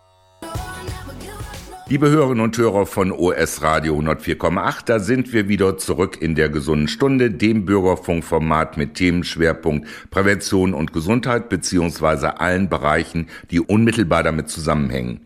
Liebe 1.92 2.10
Hörerinnen 2.10 2.40
und 2.40 2.58
Hörer 2.58 2.86
von 2.86 3.12
OS 3.12 3.62
Radio 3.64 4.00
104,8, 4.00 4.86
da 4.86 5.00
sind 5.00 5.34
wir 5.34 5.50
wieder 5.50 5.78
zurück 5.78 6.22
in 6.22 6.36
der 6.36 6.48
gesunden 6.48 6.88
Stunde, 6.88 7.30
dem 7.30 7.66
Bürgerfunkformat 7.66 8.78
mit 8.78 8.94
Themenschwerpunkt 8.94 9.86
Prävention 10.10 10.74
und 10.74 10.94
Gesundheit 10.94 11.50
beziehungsweise 11.50 12.40
allen 12.40 12.70
Bereichen, 12.70 13.28
die 13.52 13.60
unmittelbar 13.60 14.24
damit 14.24 14.48
zusammenhängen. 14.48 15.20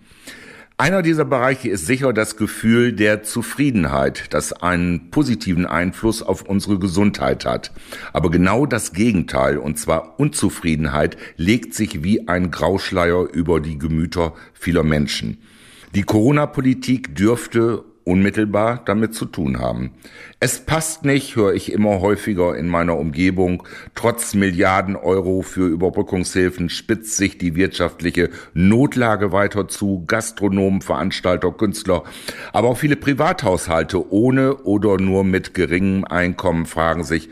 Einer 0.77 1.03
dieser 1.03 1.23
Bereiche 1.23 1.69
ist 1.69 1.85
sicher 1.85 2.13
das 2.13 2.35
Gefühl 2.35 2.93
der 2.93 3.21
Zufriedenheit, 3.21 4.33
das 4.33 4.51
einen 4.51 5.11
positiven 5.11 5.67
Einfluss 5.67 6.23
auf 6.23 6.41
unsere 6.41 6.79
Gesundheit 6.79 7.45
hat. 7.45 7.73
Aber 8.11 8.31
genau 8.31 8.65
das 8.65 8.91
Gegenteil, 8.91 9.59
und 9.59 9.77
zwar 9.77 10.19
Unzufriedenheit, 10.19 11.15
legt 11.37 11.75
sich 11.75 12.03
wie 12.03 12.27
ein 12.27 12.49
Grauschleier 12.49 13.27
über 13.31 13.59
die 13.61 13.77
Gemüter 13.77 14.33
vieler 14.55 14.81
Menschen. 14.81 15.37
Die 15.95 16.03
Corona-Politik 16.03 17.15
dürfte 17.15 17.81
unmittelbar 18.03 18.81
damit 18.83 19.15
zu 19.15 19.23
tun 19.23 19.59
haben. 19.59 19.91
Es 20.41 20.59
passt 20.59 21.05
nicht, 21.05 21.37
höre 21.37 21.53
ich 21.53 21.71
immer 21.71 22.01
häufiger 22.01 22.57
in 22.57 22.67
meiner 22.67 22.97
Umgebung. 22.97 23.63
Trotz 23.95 24.33
Milliarden 24.33 24.97
Euro 24.97 25.41
für 25.41 25.69
Überbrückungshilfen 25.69 26.67
spitzt 26.67 27.15
sich 27.15 27.37
die 27.37 27.55
wirtschaftliche 27.55 28.29
Notlage 28.53 29.31
weiter 29.31 29.69
zu. 29.69 30.03
Gastronomen, 30.05 30.81
Veranstalter, 30.81 31.53
Künstler, 31.53 32.03
aber 32.51 32.67
auch 32.67 32.77
viele 32.77 32.97
Privathaushalte 32.97 34.11
ohne 34.11 34.57
oder 34.63 34.97
nur 34.97 35.23
mit 35.23 35.53
geringem 35.53 36.03
Einkommen 36.03 36.65
fragen 36.65 37.05
sich, 37.05 37.29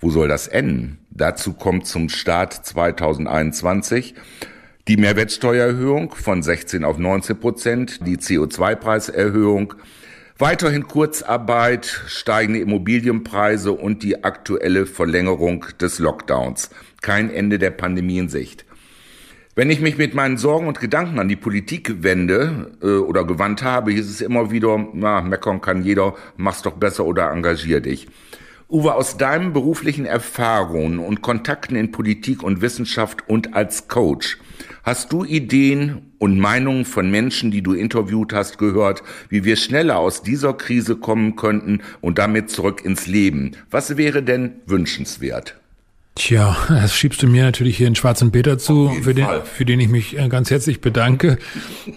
wo 0.00 0.08
soll 0.08 0.28
das 0.28 0.48
enden? 0.48 0.98
Dazu 1.10 1.52
kommt 1.52 1.86
zum 1.86 2.08
Start 2.08 2.54
2021 2.54 4.14
die 4.88 4.96
Mehrwertsteuererhöhung 4.96 6.14
von 6.14 6.42
16 6.42 6.84
auf 6.84 6.98
19 6.98 7.40
Prozent, 7.40 8.06
die 8.06 8.18
CO2-Preiserhöhung, 8.18 9.74
weiterhin 10.38 10.86
Kurzarbeit, 10.86 11.86
steigende 12.06 12.60
Immobilienpreise 12.60 13.72
und 13.72 14.02
die 14.02 14.22
aktuelle 14.22 14.86
Verlängerung 14.86 15.64
des 15.80 15.98
Lockdowns. 15.98 16.70
Kein 17.02 17.30
Ende 17.30 17.58
der 17.58 17.70
Pandemie 17.70 18.18
in 18.18 18.28
Sicht. 18.28 18.64
Wenn 19.56 19.70
ich 19.70 19.80
mich 19.80 19.96
mit 19.96 20.14
meinen 20.14 20.36
Sorgen 20.36 20.68
und 20.68 20.80
Gedanken 20.80 21.18
an 21.18 21.28
die 21.28 21.36
Politik 21.36 22.02
wende 22.02 22.72
äh, 22.82 22.98
oder 22.98 23.24
gewandt 23.24 23.62
habe, 23.62 23.90
hieß 23.90 24.08
es 24.08 24.20
immer 24.20 24.50
wieder, 24.50 24.86
na, 24.92 25.22
meckern 25.22 25.62
kann 25.62 25.82
jeder, 25.82 26.14
mach's 26.36 26.62
doch 26.62 26.74
besser 26.74 27.06
oder 27.06 27.30
engagier 27.32 27.80
dich. 27.80 28.06
Uwe, 28.68 28.94
aus 28.94 29.16
deinen 29.16 29.52
beruflichen 29.52 30.06
Erfahrungen 30.06 30.98
und 30.98 31.22
Kontakten 31.22 31.76
in 31.76 31.92
Politik 31.92 32.42
und 32.42 32.62
Wissenschaft 32.62 33.28
und 33.28 33.54
als 33.54 33.86
Coach, 33.86 34.38
hast 34.82 35.12
du 35.12 35.24
Ideen 35.24 36.12
und 36.18 36.40
Meinungen 36.40 36.84
von 36.84 37.08
Menschen, 37.08 37.52
die 37.52 37.62
du 37.62 37.74
interviewt 37.74 38.32
hast, 38.32 38.58
gehört, 38.58 39.04
wie 39.28 39.44
wir 39.44 39.54
schneller 39.54 39.98
aus 39.98 40.22
dieser 40.22 40.52
Krise 40.52 40.96
kommen 40.96 41.36
könnten 41.36 41.80
und 42.00 42.18
damit 42.18 42.50
zurück 42.50 42.84
ins 42.84 43.06
Leben? 43.06 43.52
Was 43.70 43.96
wäre 43.96 44.24
denn 44.24 44.56
wünschenswert? 44.66 45.54
Tja, 46.16 46.56
das 46.68 46.96
schiebst 46.96 47.22
du 47.22 47.28
mir 47.28 47.44
natürlich 47.44 47.76
hier 47.76 47.86
in 47.86 47.94
Schwarzen 47.94 48.32
Peter 48.32 48.58
zu, 48.58 48.88
für 49.02 49.14
den, 49.14 49.28
für 49.44 49.64
den 49.64 49.78
ich 49.78 49.88
mich 49.88 50.18
äh, 50.18 50.28
ganz 50.28 50.50
herzlich 50.50 50.80
bedanke. 50.80 51.38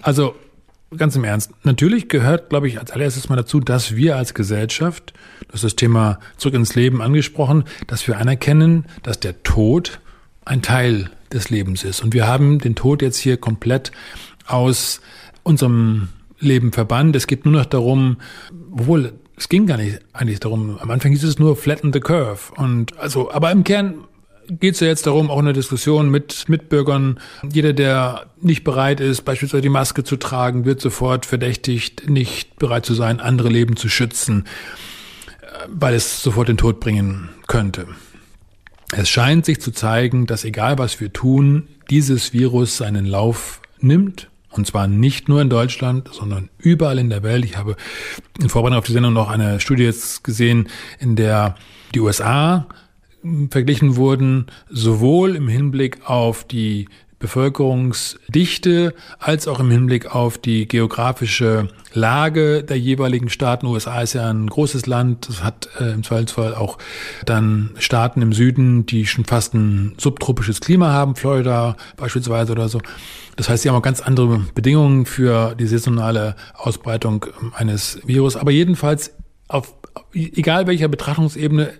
Also 0.02 0.36
ganz 0.96 1.14
im 1.16 1.24
Ernst, 1.24 1.52
natürlich 1.64 2.08
gehört, 2.08 2.50
glaube 2.50 2.68
ich, 2.68 2.78
als 2.78 2.90
allererstes 2.90 3.28
mal 3.28 3.36
dazu, 3.36 3.60
dass 3.60 3.94
wir 3.94 4.16
als 4.16 4.34
Gesellschaft, 4.34 5.12
das 5.48 5.56
ist 5.56 5.64
das 5.64 5.76
Thema 5.76 6.18
zurück 6.36 6.54
ins 6.54 6.74
Leben 6.74 7.00
angesprochen, 7.00 7.64
dass 7.86 8.06
wir 8.06 8.18
anerkennen, 8.18 8.86
dass 9.02 9.20
der 9.20 9.42
Tod 9.42 10.00
ein 10.44 10.62
Teil 10.62 11.10
des 11.32 11.50
Lebens 11.50 11.84
ist. 11.84 12.02
Und 12.02 12.12
wir 12.12 12.26
haben 12.26 12.58
den 12.58 12.74
Tod 12.74 13.02
jetzt 13.02 13.18
hier 13.18 13.36
komplett 13.36 13.92
aus 14.46 15.00
unserem 15.42 16.08
Leben 16.40 16.72
verbannt. 16.72 17.14
Es 17.14 17.26
geht 17.26 17.44
nur 17.44 17.54
noch 17.54 17.66
darum, 17.66 18.16
obwohl 18.72 19.12
es 19.36 19.48
ging 19.48 19.66
gar 19.66 19.76
nicht 19.76 20.00
eigentlich 20.12 20.40
darum. 20.40 20.78
Am 20.78 20.90
Anfang 20.90 21.12
hieß 21.12 21.24
es 21.24 21.38
nur 21.38 21.56
flatten 21.56 21.92
the 21.92 22.00
curve. 22.00 22.52
Und 22.56 22.98
also, 22.98 23.30
aber 23.30 23.50
im 23.52 23.64
Kern 23.64 24.04
geht 24.58 24.74
es 24.74 24.80
ja 24.80 24.88
jetzt 24.88 25.06
darum, 25.06 25.30
auch 25.30 25.38
in 25.38 25.44
der 25.44 25.54
Diskussion 25.54 26.10
mit 26.10 26.48
Mitbürgern, 26.48 27.20
jeder, 27.50 27.72
der 27.72 28.26
nicht 28.40 28.64
bereit 28.64 29.00
ist, 29.00 29.22
beispielsweise 29.22 29.62
die 29.62 29.68
Maske 29.68 30.04
zu 30.04 30.16
tragen, 30.16 30.64
wird 30.64 30.80
sofort 30.80 31.26
verdächtigt, 31.26 32.08
nicht 32.08 32.56
bereit 32.58 32.84
zu 32.84 32.94
sein, 32.94 33.20
andere 33.20 33.48
Leben 33.48 33.76
zu 33.76 33.88
schützen, 33.88 34.44
weil 35.68 35.94
es 35.94 36.22
sofort 36.22 36.48
den 36.48 36.56
Tod 36.56 36.80
bringen 36.80 37.28
könnte. 37.46 37.86
Es 38.92 39.08
scheint 39.08 39.46
sich 39.46 39.60
zu 39.60 39.70
zeigen, 39.70 40.26
dass 40.26 40.44
egal 40.44 40.78
was 40.78 41.00
wir 41.00 41.12
tun, 41.12 41.68
dieses 41.90 42.32
Virus 42.32 42.76
seinen 42.76 43.06
Lauf 43.06 43.60
nimmt. 43.78 44.28
Und 44.52 44.66
zwar 44.66 44.88
nicht 44.88 45.28
nur 45.28 45.40
in 45.40 45.48
Deutschland, 45.48 46.08
sondern 46.12 46.50
überall 46.58 46.98
in 46.98 47.08
der 47.08 47.22
Welt. 47.22 47.44
Ich 47.44 47.56
habe 47.56 47.76
in 48.40 48.48
Vorbereitung 48.48 48.78
auf 48.78 48.86
die 48.86 48.92
Sendung 48.92 49.12
noch 49.12 49.30
eine 49.30 49.60
Studie 49.60 49.84
jetzt 49.84 50.24
gesehen, 50.24 50.68
in 50.98 51.14
der 51.14 51.54
die 51.94 52.00
USA 52.00 52.66
verglichen 53.50 53.96
wurden, 53.96 54.46
sowohl 54.68 55.36
im 55.36 55.48
Hinblick 55.48 56.08
auf 56.08 56.44
die 56.44 56.88
Bevölkerungsdichte 57.20 58.94
als 59.18 59.46
auch 59.46 59.60
im 59.60 59.70
Hinblick 59.70 60.14
auf 60.14 60.38
die 60.38 60.66
geografische 60.66 61.68
Lage 61.92 62.64
der 62.64 62.78
jeweiligen 62.78 63.28
Staaten. 63.28 63.66
USA 63.66 64.00
ist 64.00 64.14
ja 64.14 64.30
ein 64.30 64.46
großes 64.46 64.86
Land, 64.86 65.28
es 65.28 65.44
hat 65.44 65.68
äh, 65.78 65.92
im 65.92 66.02
Zweifelsfall 66.02 66.54
auch 66.54 66.78
dann 67.26 67.72
Staaten 67.78 68.22
im 68.22 68.32
Süden, 68.32 68.86
die 68.86 69.06
schon 69.06 69.26
fast 69.26 69.52
ein 69.52 69.94
subtropisches 69.98 70.60
Klima 70.60 70.92
haben, 70.92 71.14
Florida 71.14 71.76
beispielsweise 71.98 72.52
oder 72.52 72.70
so. 72.70 72.80
Das 73.36 73.50
heißt, 73.50 73.62
sie 73.62 73.68
haben 73.68 73.76
auch 73.76 73.82
ganz 73.82 74.00
andere 74.00 74.46
Bedingungen 74.54 75.04
für 75.04 75.54
die 75.54 75.66
saisonale 75.66 76.36
Ausbreitung 76.54 77.26
eines 77.54 78.00
Virus. 78.06 78.36
Aber 78.36 78.50
jedenfalls 78.50 79.12
auf 79.46 79.74
egal 80.14 80.66
welcher 80.66 80.88
Betrachtungsebene 80.88 81.72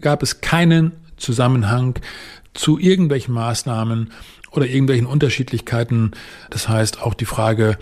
gab 0.00 0.22
es 0.22 0.40
keinen 0.40 0.92
Zusammenhang 1.16 1.98
zu 2.54 2.78
irgendwelchen 2.78 3.34
Maßnahmen 3.34 4.12
oder 4.50 4.66
irgendwelchen 4.66 5.06
Unterschiedlichkeiten. 5.06 6.12
Das 6.50 6.68
heißt 6.68 7.02
auch 7.02 7.14
die 7.14 7.26
Frage, 7.26 7.78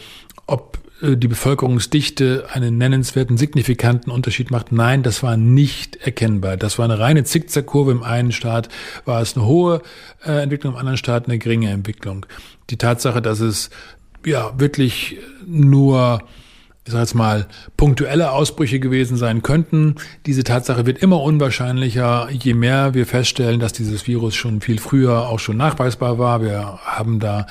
ob 0.46 0.78
äh, 1.02 1.16
die 1.16 1.28
Bevölkerungsdichte 1.28 2.46
einen 2.52 2.78
nennenswerten, 2.78 3.36
signifikanten 3.36 4.12
Unterschied 4.12 4.50
macht. 4.50 4.72
Nein, 4.72 5.02
das 5.02 5.22
war 5.22 5.36
nicht 5.36 5.96
erkennbar. 5.96 6.56
Das 6.56 6.78
war 6.78 6.84
eine 6.84 6.98
reine 6.98 7.24
Zickzackkurve. 7.24 7.92
Im 7.92 8.02
einen 8.02 8.32
Staat 8.32 8.68
war 9.04 9.22
es 9.22 9.36
eine 9.36 9.46
hohe 9.46 9.82
äh, 10.24 10.42
Entwicklung, 10.42 10.74
im 10.74 10.78
anderen 10.78 10.98
Staat 10.98 11.26
eine 11.26 11.38
geringe 11.38 11.70
Entwicklung. 11.70 12.26
Die 12.70 12.76
Tatsache, 12.76 13.22
dass 13.22 13.40
es 13.40 13.70
ja 14.24 14.52
wirklich 14.58 15.18
nur 15.46 16.20
ich 16.88 16.92
sage 16.92 17.02
jetzt 17.02 17.14
mal, 17.14 17.46
punktuelle 17.76 18.32
Ausbrüche 18.32 18.80
gewesen 18.80 19.18
sein 19.18 19.42
könnten. 19.42 19.96
Diese 20.24 20.42
Tatsache 20.42 20.86
wird 20.86 20.96
immer 20.96 21.20
unwahrscheinlicher, 21.20 22.30
je 22.30 22.54
mehr 22.54 22.94
wir 22.94 23.04
feststellen, 23.04 23.60
dass 23.60 23.74
dieses 23.74 24.06
Virus 24.06 24.34
schon 24.34 24.62
viel 24.62 24.78
früher 24.78 25.28
auch 25.28 25.38
schon 25.38 25.58
nachweisbar 25.58 26.18
war. 26.18 26.40
Wir 26.40 26.78
haben 26.82 27.20
da 27.20 27.46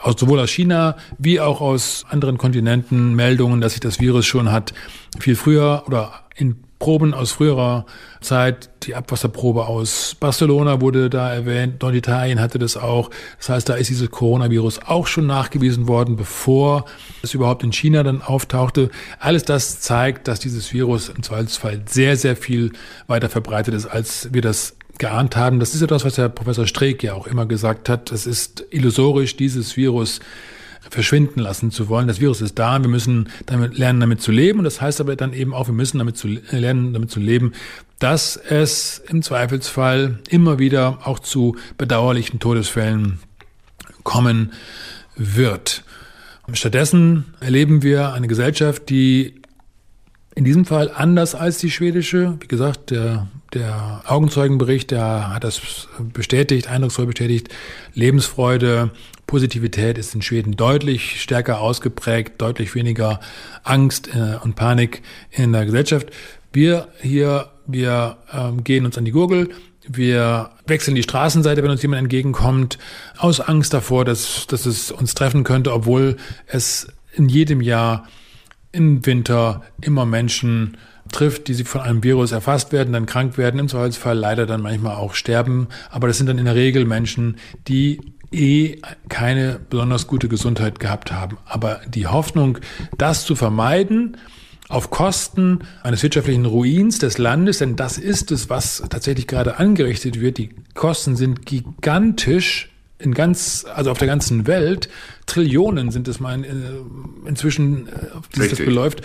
aus, 0.00 0.14
sowohl 0.16 0.40
aus 0.40 0.48
China 0.48 0.96
wie 1.18 1.40
auch 1.40 1.60
aus 1.60 2.06
anderen 2.08 2.38
Kontinenten 2.38 3.14
Meldungen, 3.14 3.60
dass 3.60 3.72
sich 3.72 3.80
das 3.80 4.00
Virus 4.00 4.24
schon 4.24 4.50
hat 4.50 4.72
viel 5.18 5.36
früher 5.36 5.82
oder 5.86 6.12
in 6.34 6.56
Proben 6.80 7.14
aus 7.14 7.30
früherer 7.30 7.84
Zeit. 8.20 8.70
Die 8.84 8.96
Abwasserprobe 8.96 9.66
aus 9.66 10.16
Barcelona 10.18 10.80
wurde 10.80 11.10
da 11.10 11.32
erwähnt. 11.32 11.82
Norditalien 11.82 12.40
hatte 12.40 12.58
das 12.58 12.76
auch. 12.78 13.10
Das 13.38 13.50
heißt, 13.50 13.68
da 13.68 13.74
ist 13.74 13.90
dieses 13.90 14.10
Coronavirus 14.10 14.80
auch 14.86 15.06
schon 15.06 15.26
nachgewiesen 15.26 15.86
worden, 15.86 16.16
bevor 16.16 16.86
es 17.22 17.34
überhaupt 17.34 17.62
in 17.62 17.72
China 17.72 18.02
dann 18.02 18.22
auftauchte. 18.22 18.90
Alles 19.18 19.44
das 19.44 19.80
zeigt, 19.80 20.26
dass 20.26 20.40
dieses 20.40 20.72
Virus 20.72 21.10
im 21.10 21.22
Zweifelsfall 21.22 21.82
sehr, 21.86 22.16
sehr 22.16 22.34
viel 22.34 22.72
weiter 23.06 23.28
verbreitet 23.28 23.74
ist, 23.74 23.86
als 23.86 24.32
wir 24.32 24.40
das 24.40 24.76
geahnt 24.98 25.36
haben. 25.36 25.60
Das 25.60 25.74
ist 25.74 25.82
ja 25.82 25.86
das, 25.86 26.06
was 26.06 26.14
der 26.14 26.30
Professor 26.30 26.66
Streeck 26.66 27.02
ja 27.02 27.12
auch 27.12 27.26
immer 27.26 27.44
gesagt 27.44 27.90
hat. 27.90 28.10
Es 28.10 28.26
ist 28.26 28.64
illusorisch, 28.70 29.36
dieses 29.36 29.76
Virus 29.76 30.20
verschwinden 30.90 31.40
lassen 31.40 31.70
zu 31.70 31.88
wollen. 31.88 32.08
Das 32.08 32.20
Virus 32.20 32.40
ist 32.40 32.58
da, 32.58 32.80
wir 32.80 32.88
müssen 32.88 33.28
damit 33.46 33.78
lernen, 33.78 34.00
damit 34.00 34.20
zu 34.20 34.32
leben. 34.32 34.58
Und 34.58 34.64
das 34.64 34.80
heißt 34.80 35.00
aber 35.00 35.16
dann 35.16 35.32
eben 35.32 35.54
auch, 35.54 35.68
wir 35.68 35.74
müssen 35.74 35.98
damit 35.98 36.16
zu 36.16 36.28
lernen, 36.28 36.92
damit 36.92 37.10
zu 37.10 37.20
leben, 37.20 37.52
dass 37.98 38.36
es 38.36 39.02
im 39.08 39.22
Zweifelsfall 39.22 40.18
immer 40.28 40.58
wieder 40.58 41.06
auch 41.06 41.18
zu 41.18 41.56
bedauerlichen 41.78 42.40
Todesfällen 42.40 43.20
kommen 44.02 44.52
wird. 45.16 45.84
Stattdessen 46.52 47.26
erleben 47.40 47.82
wir 47.82 48.12
eine 48.12 48.26
Gesellschaft, 48.26 48.88
die 48.88 49.40
in 50.34 50.44
diesem 50.44 50.64
Fall 50.64 50.90
anders 50.90 51.34
als 51.34 51.58
die 51.58 51.70
schwedische, 51.70 52.36
wie 52.40 52.48
gesagt, 52.48 52.90
der, 52.90 53.28
der 53.52 54.02
Augenzeugenbericht, 54.06 54.90
der 54.90 55.34
hat 55.34 55.44
das 55.44 55.88
bestätigt, 56.12 56.68
eindrucksvoll 56.68 57.06
bestätigt, 57.06 57.48
Lebensfreude, 57.94 58.90
Positivität 59.26 59.96
ist 59.96 60.14
in 60.14 60.22
Schweden 60.22 60.56
deutlich 60.56 61.22
stärker 61.22 61.60
ausgeprägt, 61.60 62.40
deutlich 62.40 62.74
weniger 62.74 63.20
Angst 63.62 64.08
äh, 64.14 64.36
und 64.42 64.56
Panik 64.56 65.02
in 65.30 65.52
der 65.52 65.66
Gesellschaft. 65.66 66.10
Wir 66.52 66.88
hier, 67.00 67.50
wir 67.66 68.16
ähm, 68.32 68.64
gehen 68.64 68.84
uns 68.84 68.98
an 68.98 69.04
die 69.04 69.12
Gurgel, 69.12 69.50
wir 69.86 70.50
wechseln 70.66 70.94
die 70.94 71.02
Straßenseite, 71.02 71.62
wenn 71.62 71.70
uns 71.70 71.82
jemand 71.82 72.00
entgegenkommt, 72.00 72.78
aus 73.18 73.40
Angst 73.40 73.72
davor, 73.72 74.04
dass, 74.04 74.46
dass 74.46 74.66
es 74.66 74.90
uns 74.90 75.14
treffen 75.14 75.44
könnte, 75.44 75.72
obwohl 75.72 76.16
es 76.46 76.88
in 77.14 77.28
jedem 77.28 77.60
Jahr 77.60 78.06
im 78.72 79.04
Winter 79.06 79.62
immer 79.80 80.06
Menschen 80.06 80.76
trifft, 81.10 81.48
die 81.48 81.54
sie 81.54 81.64
von 81.64 81.80
einem 81.80 82.02
Virus 82.02 82.32
erfasst 82.32 82.72
werden, 82.72 82.92
dann 82.92 83.06
krank 83.06 83.38
werden, 83.38 83.60
im 83.60 83.68
Zweifelsfall 83.68 84.16
leider 84.16 84.46
dann 84.46 84.62
manchmal 84.62 84.96
auch 84.96 85.14
sterben. 85.14 85.68
Aber 85.90 86.08
das 86.08 86.18
sind 86.18 86.28
dann 86.28 86.38
in 86.38 86.44
der 86.44 86.54
Regel 86.54 86.84
Menschen, 86.84 87.36
die 87.68 88.00
eh 88.32 88.76
keine 89.08 89.60
besonders 89.70 90.06
gute 90.06 90.28
Gesundheit 90.28 90.78
gehabt 90.80 91.12
haben. 91.12 91.38
Aber 91.46 91.80
die 91.88 92.06
Hoffnung, 92.06 92.58
das 92.96 93.24
zu 93.24 93.34
vermeiden, 93.34 94.16
auf 94.68 94.90
Kosten 94.90 95.60
eines 95.82 96.02
wirtschaftlichen 96.02 96.46
Ruins 96.46 97.00
des 97.00 97.18
Landes, 97.18 97.58
denn 97.58 97.74
das 97.74 97.98
ist 97.98 98.30
es, 98.30 98.48
was 98.48 98.84
tatsächlich 98.88 99.26
gerade 99.26 99.58
angerichtet 99.58 100.20
wird. 100.20 100.38
Die 100.38 100.50
Kosten 100.74 101.16
sind 101.16 101.44
gigantisch 101.44 102.70
in 103.00 103.14
ganz, 103.14 103.64
also 103.74 103.90
auf 103.90 103.98
der 103.98 104.08
ganzen 104.08 104.46
Welt. 104.46 104.88
Trillionen 105.26 105.90
sind 105.90 106.08
es 106.08 106.20
mal 106.20 106.34
in, 106.34 106.44
äh, 106.44 107.28
inzwischen, 107.28 107.88
äh, 107.88 107.90
auf 108.16 108.28
die 108.28 108.40
sich 108.40 108.50
das 108.50 108.58
beläuft. 108.58 109.02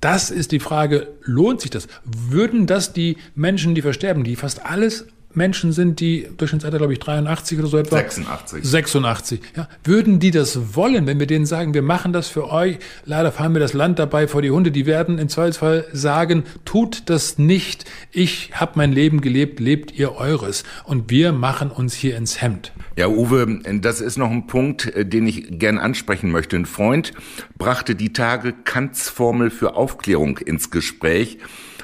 Das 0.00 0.30
ist 0.30 0.52
die 0.52 0.60
Frage, 0.60 1.08
lohnt 1.22 1.60
sich 1.60 1.70
das? 1.70 1.88
Würden 2.04 2.66
das 2.66 2.92
die 2.92 3.16
Menschen, 3.34 3.74
die 3.74 3.82
versterben, 3.82 4.24
die 4.24 4.36
fast 4.36 4.64
alles 4.64 5.06
Menschen 5.34 5.72
sind, 5.72 6.00
die 6.00 6.28
Durchschnittsalter, 6.36 6.78
glaube 6.78 6.92
ich, 6.92 6.98
83 6.98 7.58
oder 7.58 7.68
so 7.68 7.78
etwa. 7.78 7.96
86. 7.96 8.64
86. 8.64 9.40
Ja. 9.56 9.68
Würden 9.84 10.20
die 10.20 10.30
das 10.30 10.74
wollen, 10.74 11.06
wenn 11.06 11.18
wir 11.18 11.26
denen 11.26 11.46
sagen, 11.46 11.74
wir 11.74 11.82
machen 11.82 12.12
das 12.12 12.28
für 12.28 12.50
euch? 12.50 12.78
Leider 13.04 13.32
fahren 13.32 13.52
wir 13.54 13.60
das 13.60 13.72
Land 13.72 13.98
dabei 13.98 14.28
vor 14.28 14.42
die 14.42 14.50
Hunde. 14.50 14.70
Die 14.70 14.86
werden 14.86 15.18
im 15.18 15.28
Zweifelsfall 15.28 15.86
sagen, 15.92 16.44
tut 16.64 17.02
das 17.06 17.38
nicht. 17.38 17.84
Ich 18.10 18.52
habe 18.54 18.72
mein 18.76 18.92
Leben 18.92 19.20
gelebt, 19.20 19.60
lebt 19.60 19.92
ihr 19.92 20.16
eures. 20.16 20.64
Und 20.84 21.10
wir 21.10 21.32
machen 21.32 21.70
uns 21.70 21.94
hier 21.94 22.16
ins 22.16 22.40
Hemd. 22.40 22.72
Ja, 22.96 23.08
Uwe, 23.08 23.60
das 23.80 24.00
ist 24.00 24.16
noch 24.16 24.30
ein 24.30 24.46
Punkt, 24.46 24.86
äh, 24.94 25.04
den 25.04 25.26
ich 25.26 25.58
gern 25.58 25.78
ansprechen 25.78 26.30
möchte. 26.30 26.56
Ein 26.56 26.66
Freund 26.66 27.12
brachte 27.58 27.94
die 27.94 28.12
Tage 28.12 28.52
Kants 28.52 29.08
Formel 29.08 29.50
für 29.50 29.74
Aufklärung 29.74 30.38
ins 30.38 30.70
Gespräch 30.70 31.38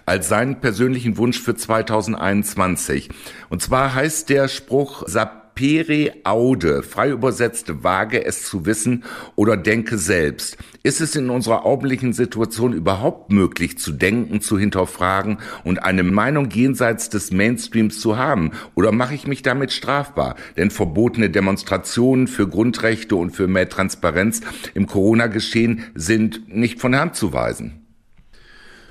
als 0.06 0.28
seinen 0.28 0.60
persönlichen 0.60 1.16
Wunsch 1.16 1.40
für 1.40 1.54
2021. 1.54 3.10
Und 3.48 3.62
zwar 3.62 3.94
heißt 3.94 4.28
der 4.28 4.48
Spruch, 4.48 5.04
Sapere 5.60 6.12
aude, 6.24 6.82
frei 6.82 7.10
übersetzt, 7.10 7.84
wage 7.84 8.24
es 8.24 8.44
zu 8.44 8.64
wissen 8.64 9.04
oder 9.36 9.56
denke 9.56 9.98
selbst. 9.98 10.56
Ist 10.82 11.02
es 11.02 11.14
in 11.16 11.28
unserer 11.28 11.66
augenblicklichen 11.66 12.14
Situation 12.14 12.72
überhaupt 12.72 13.30
möglich 13.30 13.76
zu 13.76 13.92
denken, 13.92 14.40
zu 14.40 14.58
hinterfragen 14.58 15.38
und 15.64 15.82
eine 15.82 16.02
Meinung 16.02 16.48
jenseits 16.50 17.10
des 17.10 17.30
Mainstreams 17.30 18.00
zu 18.00 18.16
haben? 18.16 18.52
Oder 18.74 18.90
mache 18.90 19.14
ich 19.14 19.26
mich 19.26 19.42
damit 19.42 19.72
strafbar? 19.72 20.36
Denn 20.56 20.70
verbotene 20.70 21.28
Demonstrationen 21.28 22.26
für 22.26 22.48
Grundrechte 22.48 23.16
und 23.16 23.32
für 23.32 23.46
mehr 23.46 23.68
Transparenz 23.68 24.40
im 24.72 24.86
Corona-Geschehen 24.86 25.84
sind 25.94 26.48
nicht 26.48 26.80
von 26.80 26.96
Hand 26.96 27.16
zu 27.16 27.34
weisen. 27.34 27.79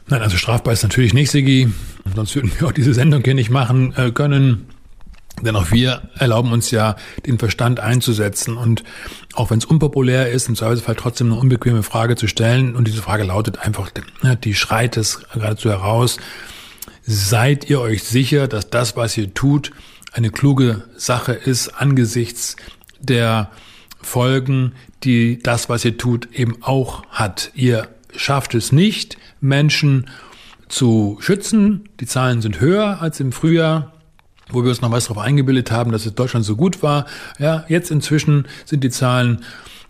Nein, 0.09 0.21
also 0.21 0.37
strafbar 0.37 0.73
ist 0.73 0.83
natürlich 0.83 1.13
nicht, 1.13 1.29
Sigi. 1.29 1.69
Sonst 2.15 2.35
würden 2.35 2.51
wir 2.57 2.67
auch 2.67 2.71
diese 2.71 2.93
Sendung 2.93 3.23
hier 3.23 3.35
nicht 3.35 3.51
machen 3.51 3.93
äh, 3.95 4.11
können. 4.11 4.67
Denn 5.43 5.55
auch 5.55 5.71
wir 5.71 6.09
erlauben 6.15 6.51
uns 6.51 6.71
ja, 6.71 6.95
den 7.25 7.37
Verstand 7.37 7.79
einzusetzen 7.79 8.57
und 8.57 8.83
auch 9.35 9.51
wenn 9.51 9.59
es 9.59 9.65
unpopulär 9.65 10.31
ist, 10.31 10.49
im 10.49 10.55
Zweifelsfall 10.55 10.95
trotzdem 10.95 11.31
eine 11.31 11.39
unbequeme 11.39 11.83
Frage 11.83 12.15
zu 12.15 12.27
stellen. 12.27 12.75
Und 12.75 12.87
diese 12.87 13.01
Frage 13.01 13.23
lautet 13.23 13.59
einfach, 13.59 13.91
ne, 14.21 14.35
die 14.35 14.55
schreit 14.55 14.97
es 14.97 15.21
geradezu 15.31 15.69
heraus. 15.69 16.17
Seid 17.03 17.69
ihr 17.69 17.79
euch 17.79 18.03
sicher, 18.03 18.47
dass 18.47 18.69
das, 18.69 18.97
was 18.97 19.15
ihr 19.15 19.33
tut, 19.33 19.71
eine 20.11 20.31
kluge 20.31 20.83
Sache 20.97 21.33
ist 21.33 21.69
angesichts 21.69 22.55
der 22.99 23.51
Folgen, 24.01 24.73
die 25.03 25.39
das, 25.41 25.69
was 25.69 25.85
ihr 25.85 25.97
tut, 25.97 26.33
eben 26.33 26.61
auch 26.61 27.03
hat? 27.09 27.51
Ihr 27.53 27.87
schafft 28.15 28.55
es 28.55 28.71
nicht, 28.71 29.17
Menschen 29.41 30.09
zu 30.67 31.17
schützen. 31.21 31.89
Die 31.99 32.05
Zahlen 32.05 32.41
sind 32.41 32.59
höher 32.59 33.01
als 33.01 33.19
im 33.19 33.31
Frühjahr 33.31 33.93
wo 34.51 34.63
wir 34.63 34.69
uns 34.69 34.81
noch 34.81 34.91
was 34.91 35.05
darauf 35.05 35.23
eingebildet 35.23 35.71
haben, 35.71 35.91
dass 35.91 36.05
es 36.05 36.15
Deutschland 36.15 36.45
so 36.45 36.55
gut 36.55 36.81
war. 36.81 37.05
Ja, 37.37 37.65
jetzt 37.67 37.91
inzwischen 37.91 38.47
sind 38.65 38.83
die 38.83 38.89
Zahlen 38.89 39.43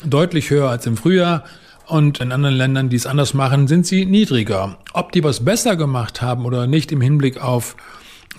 deutlich 0.06 0.50
höher 0.50 0.70
als 0.70 0.86
im 0.86 0.98
Frühjahr. 0.98 1.44
Und 1.88 2.20
in 2.20 2.32
anderen 2.32 2.56
Ländern, 2.56 2.90
die 2.90 2.96
es 2.96 3.08
anders 3.08 3.34
machen, 3.34 3.68
sind 3.68 3.88
sie 3.88 4.06
niedriger. 4.06 4.78
Ob 4.94 5.12
die 5.12 5.24
was 5.24 5.44
besser 5.44 5.76
gemacht 5.76 6.22
haben 6.22 6.46
oder 6.46 6.68
nicht 6.68 6.92
im 6.92 7.02
Hinblick 7.02 7.42
auf 7.42 7.76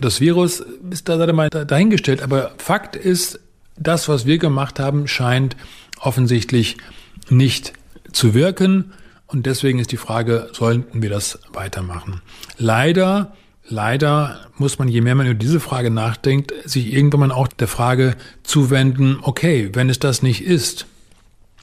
das 0.00 0.20
Virus, 0.20 0.62
ist 0.90 1.08
da 1.08 1.32
mal 1.32 1.50
dahingestellt. 1.50 2.22
Aber 2.22 2.52
Fakt 2.58 2.94
ist, 2.94 3.40
das, 3.76 4.08
was 4.08 4.26
wir 4.26 4.38
gemacht 4.38 4.78
haben, 4.78 5.08
scheint 5.08 5.56
offensichtlich 5.98 6.76
nicht 7.28 7.72
zu 8.12 8.34
wirken. 8.34 8.92
Und 9.33 9.47
deswegen 9.47 9.78
ist 9.78 9.93
die 9.93 9.97
Frage, 9.97 10.49
sollten 10.53 11.03
wir 11.03 11.11
das 11.11 11.39
weitermachen? 11.53 12.20
Leider 12.59 13.33
Leider 13.70 14.41
muss 14.59 14.81
man, 14.81 14.89
je 14.89 15.01
mehr 15.01 15.14
man 15.14 15.26
über 15.26 15.35
diese 15.35 15.61
Frage 15.61 15.93
nachdenkt, 15.93 16.53
sich 16.64 16.93
irgendwann 16.93 17.31
auch 17.31 17.47
der 17.47 17.68
Frage 17.68 18.16
zuwenden, 18.43 19.20
okay, 19.22 19.70
wenn 19.74 19.89
es 19.89 20.01
das 20.01 20.22
nicht 20.22 20.45
ist, 20.45 20.87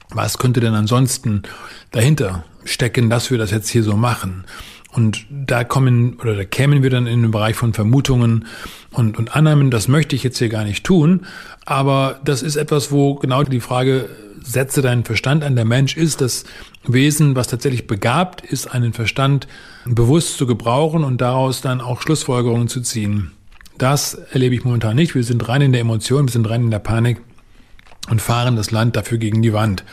was 0.08 0.38
könnte 0.38 0.60
denn 0.60 0.72
ansonsten 0.72 1.42
dahinter 1.90 2.44
stecken, 2.64 3.10
dass 3.10 3.30
wir 3.30 3.36
das 3.36 3.50
jetzt 3.50 3.68
hier 3.68 3.82
so 3.82 3.94
machen? 3.94 4.44
Und 4.90 5.26
da 5.30 5.64
kommen 5.64 6.18
oder 6.18 6.34
da 6.34 6.44
kämen 6.44 6.82
wir 6.82 6.88
dann 6.88 7.06
in 7.06 7.20
den 7.20 7.30
Bereich 7.30 7.56
von 7.56 7.74
Vermutungen 7.74 8.46
und, 8.90 9.18
und 9.18 9.36
Annahmen. 9.36 9.70
Das 9.70 9.86
möchte 9.86 10.16
ich 10.16 10.22
jetzt 10.22 10.38
hier 10.38 10.48
gar 10.48 10.64
nicht 10.64 10.84
tun. 10.84 11.26
Aber 11.66 12.20
das 12.24 12.40
ist 12.40 12.56
etwas, 12.56 12.90
wo 12.90 13.16
genau 13.16 13.42
die 13.42 13.60
Frage 13.60 14.08
setze 14.48 14.82
deinen 14.82 15.04
Verstand 15.04 15.44
an. 15.44 15.56
Der 15.56 15.64
Mensch 15.64 15.96
ist 15.96 16.20
das 16.20 16.44
Wesen, 16.86 17.36
was 17.36 17.48
tatsächlich 17.48 17.86
begabt 17.86 18.40
ist, 18.40 18.66
einen 18.66 18.92
Verstand 18.92 19.46
bewusst 19.84 20.38
zu 20.38 20.46
gebrauchen 20.46 21.04
und 21.04 21.20
daraus 21.20 21.60
dann 21.60 21.80
auch 21.80 22.00
Schlussfolgerungen 22.00 22.68
zu 22.68 22.80
ziehen. 22.80 23.32
Das 23.76 24.14
erlebe 24.14 24.54
ich 24.54 24.64
momentan 24.64 24.96
nicht. 24.96 25.14
Wir 25.14 25.22
sind 25.22 25.48
rein 25.48 25.62
in 25.62 25.72
der 25.72 25.82
Emotion, 25.82 26.26
wir 26.26 26.32
sind 26.32 26.48
rein 26.48 26.62
in 26.62 26.70
der 26.70 26.78
Panik 26.78 27.20
und 28.10 28.22
fahren 28.22 28.56
das 28.56 28.70
Land 28.70 28.96
dafür 28.96 29.18
gegen 29.18 29.42
die 29.42 29.52
Wand. 29.52 29.84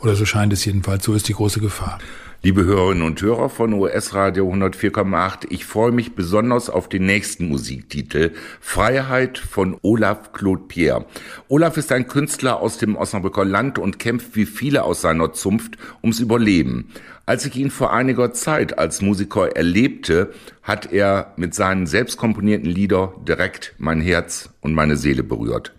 Oder 0.00 0.14
so 0.14 0.24
scheint 0.24 0.52
es 0.52 0.64
jedenfalls. 0.64 1.04
So 1.04 1.14
ist 1.14 1.28
die 1.28 1.34
große 1.34 1.60
Gefahr. 1.60 1.98
Liebe 2.44 2.66
Hörerinnen 2.66 3.04
und 3.04 3.22
Hörer 3.22 3.48
von 3.48 3.72
US 3.72 4.12
Radio 4.12 4.52
104,8, 4.52 5.46
ich 5.48 5.64
freue 5.64 5.92
mich 5.92 6.14
besonders 6.14 6.68
auf 6.68 6.90
den 6.90 7.06
nächsten 7.06 7.48
Musiktitel 7.48 8.32
Freiheit 8.60 9.38
von 9.38 9.78
Olaf 9.80 10.34
Claude 10.34 10.64
Pierre. 10.68 11.06
Olaf 11.48 11.78
ist 11.78 11.90
ein 11.90 12.06
Künstler 12.06 12.60
aus 12.60 12.76
dem 12.76 12.96
Osnabrücker 12.96 13.46
Land 13.46 13.78
und 13.78 13.98
kämpft 13.98 14.36
wie 14.36 14.44
viele 14.44 14.82
aus 14.82 15.00
seiner 15.00 15.32
Zunft 15.32 15.78
ums 16.02 16.20
Überleben. 16.20 16.90
Als 17.24 17.46
ich 17.46 17.56
ihn 17.56 17.70
vor 17.70 17.94
einiger 17.94 18.34
Zeit 18.34 18.78
als 18.78 19.00
Musiker 19.00 19.56
erlebte, 19.56 20.34
hat 20.62 20.92
er 20.92 21.32
mit 21.38 21.54
seinen 21.54 21.86
selbst 21.86 22.18
komponierten 22.18 22.68
Lieder 22.68 23.14
direkt 23.26 23.74
mein 23.78 24.02
Herz 24.02 24.50
und 24.60 24.74
meine 24.74 24.98
Seele 24.98 25.22
berührt. 25.22 25.72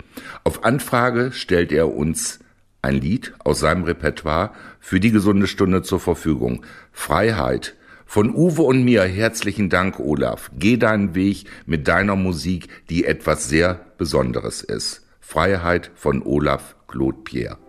Auf 0.44 0.64
Anfrage 0.64 1.32
stellt 1.32 1.72
er 1.72 1.94
uns 1.94 2.40
ein 2.86 3.02
Lied 3.02 3.34
aus 3.44 3.60
seinem 3.60 3.84
Repertoire 3.84 4.52
für 4.86 5.00
die 5.00 5.10
gesunde 5.10 5.48
Stunde 5.48 5.82
zur 5.82 6.00
Verfügung. 6.00 6.64
Freiheit. 6.92 7.76
Von 8.06 8.36
Uwe 8.36 8.62
und 8.62 8.84
mir 8.84 9.02
herzlichen 9.02 9.72
Dank, 9.72 10.00
Olaf. 10.00 10.52
Geh 10.60 10.78
deinen 10.78 11.16
Weg 11.16 11.46
mit 11.66 11.88
deiner 11.88 12.16
Musik, 12.16 12.68
die 12.92 13.04
etwas 13.04 13.50
sehr 13.50 13.84
Besonderes 13.98 14.62
ist. 14.62 15.08
Freiheit 15.20 15.90
von 15.96 16.22
Olaf 16.22 16.76
Claude 16.88 17.18
Pierre. 17.24 17.65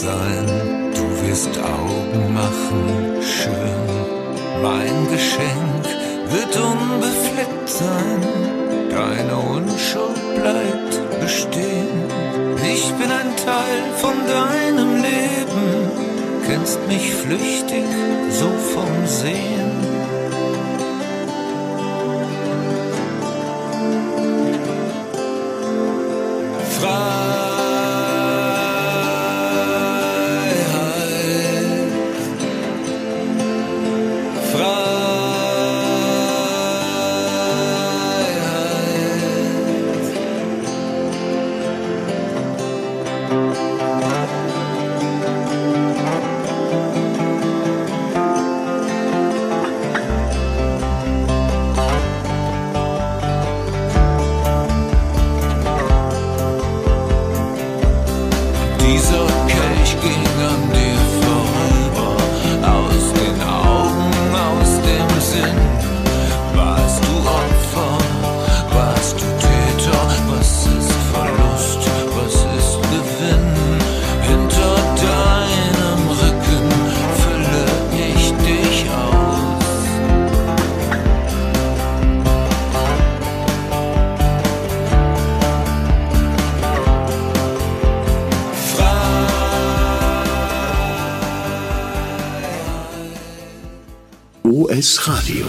Sein. 0.00 0.46
Du 0.94 1.04
wirst 1.26 1.54
Augen 1.58 2.32
machen, 2.32 2.84
schön. 3.20 3.86
Mein 4.62 4.96
Geschenk 5.12 5.84
wird 6.34 6.52
unbefleckt 6.56 7.68
sein. 7.68 8.20
Deine 8.90 9.36
Unschuld 9.56 10.22
bleibt 10.42 11.20
bestehen. 11.20 12.00
Ich 12.74 12.84
bin 12.98 13.10
ein 13.10 13.32
Teil 13.48 13.80
von 14.02 14.16
deinem 14.36 14.90
Leben. 15.08 15.66
Kennst 16.46 16.80
mich 16.88 17.14
flüchtig, 17.14 17.84
so 18.30 18.48
vom 18.74 19.06
Sehen. 19.06 19.89
Radio. 95.02 95.46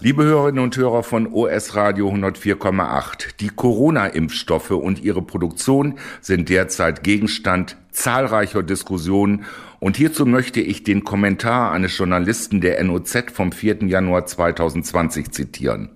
Liebe 0.00 0.22
Hörerinnen 0.22 0.62
und 0.62 0.76
Hörer 0.76 1.02
von 1.02 1.26
OS 1.32 1.74
Radio 1.74 2.10
104,8, 2.10 3.36
die 3.40 3.48
Corona-Impfstoffe 3.48 4.70
und 4.70 5.02
ihre 5.02 5.22
Produktion 5.22 5.98
sind 6.20 6.48
derzeit 6.48 7.02
Gegenstand 7.02 7.76
zahlreicher 7.90 8.62
Diskussionen 8.62 9.44
und 9.80 9.96
hierzu 9.96 10.26
möchte 10.26 10.60
ich 10.60 10.84
den 10.84 11.02
Kommentar 11.02 11.72
eines 11.72 11.98
Journalisten 11.98 12.60
der 12.60 12.82
NOZ 12.84 13.32
vom 13.32 13.50
4. 13.50 13.84
Januar 13.86 14.26
2020 14.26 15.32
zitieren. 15.32 15.90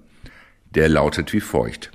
der 0.75 0.89
lautet 0.89 1.33
wie 1.33 1.41
feucht. 1.41 1.93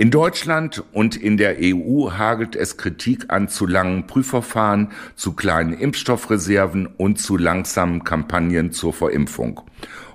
In 0.00 0.10
Deutschland 0.10 0.82
und 0.94 1.14
in 1.14 1.36
der 1.36 1.58
EU 1.60 2.12
hagelt 2.12 2.56
es 2.56 2.78
Kritik 2.78 3.26
an 3.28 3.48
zu 3.48 3.66
langen 3.66 4.06
Prüfverfahren, 4.06 4.92
zu 5.14 5.34
kleinen 5.34 5.74
Impfstoffreserven 5.74 6.86
und 6.86 7.18
zu 7.18 7.36
langsamen 7.36 8.02
Kampagnen 8.02 8.72
zur 8.72 8.94
Verimpfung. 8.94 9.60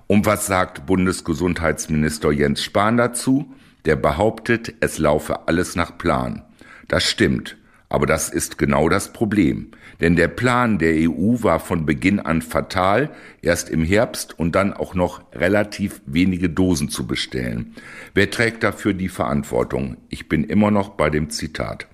Und 0.07 0.25
was 0.25 0.47
sagt 0.47 0.87
Bundesgesundheitsminister 0.87 2.31
Jens 2.31 2.63
Spahn 2.63 2.97
dazu? 2.97 3.53
Der 3.85 3.95
behauptet, 3.95 4.73
es 4.79 4.97
laufe 4.97 5.47
alles 5.47 5.75
nach 5.75 5.99
Plan. 5.99 6.41
Das 6.87 7.03
stimmt. 7.03 7.55
Aber 7.87 8.07
das 8.07 8.29
ist 8.29 8.57
genau 8.57 8.89
das 8.89 9.13
Problem. 9.13 9.69
Denn 10.01 10.15
der 10.15 10.27
Plan 10.27 10.77
der 10.77 10.93
EU 10.93 11.37
war 11.41 11.59
von 11.59 11.85
Beginn 11.85 12.19
an 12.19 12.41
fatal, 12.41 13.11
erst 13.41 13.69
im 13.69 13.83
Herbst 13.83 14.37
und 14.37 14.55
dann 14.55 14.73
auch 14.73 14.93
noch 14.93 15.21
relativ 15.33 16.01
wenige 16.05 16.49
Dosen 16.49 16.89
zu 16.89 17.07
bestellen. 17.07 17.75
Wer 18.13 18.29
trägt 18.29 18.63
dafür 18.63 18.93
die 18.93 19.09
Verantwortung? 19.09 19.97
Ich 20.09 20.27
bin 20.27 20.43
immer 20.43 20.71
noch 20.71 20.89
bei 20.89 21.09
dem 21.09 21.29
Zitat. 21.29 21.87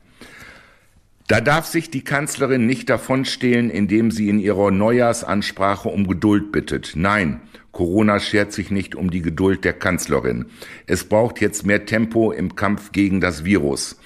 Da 1.28 1.40
darf 1.40 1.66
sich 1.66 1.90
die 1.90 2.04
Kanzlerin 2.04 2.66
nicht 2.66 2.90
davonstehlen, 2.90 3.70
indem 3.70 4.12
sie 4.12 4.28
in 4.28 4.40
ihrer 4.40 4.70
Neujahrsansprache 4.70 5.88
um 5.88 6.06
Geduld 6.06 6.52
bittet. 6.52 6.92
Nein, 6.96 7.40
Corona 7.72 8.20
schert 8.20 8.52
sich 8.52 8.70
nicht 8.70 8.96
um 8.96 9.10
die 9.12 9.22
Geduld 9.22 9.64
der 9.64 9.72
Kanzlerin. 9.72 10.48
Es 10.88 11.06
braucht 11.06 11.40
jetzt 11.40 11.66
mehr 11.66 11.86
Tempo 11.86 12.34
im 12.34 12.56
Kampf 12.56 12.92
gegen 12.92 13.22
das 13.22 13.46
Virus. 13.46 13.98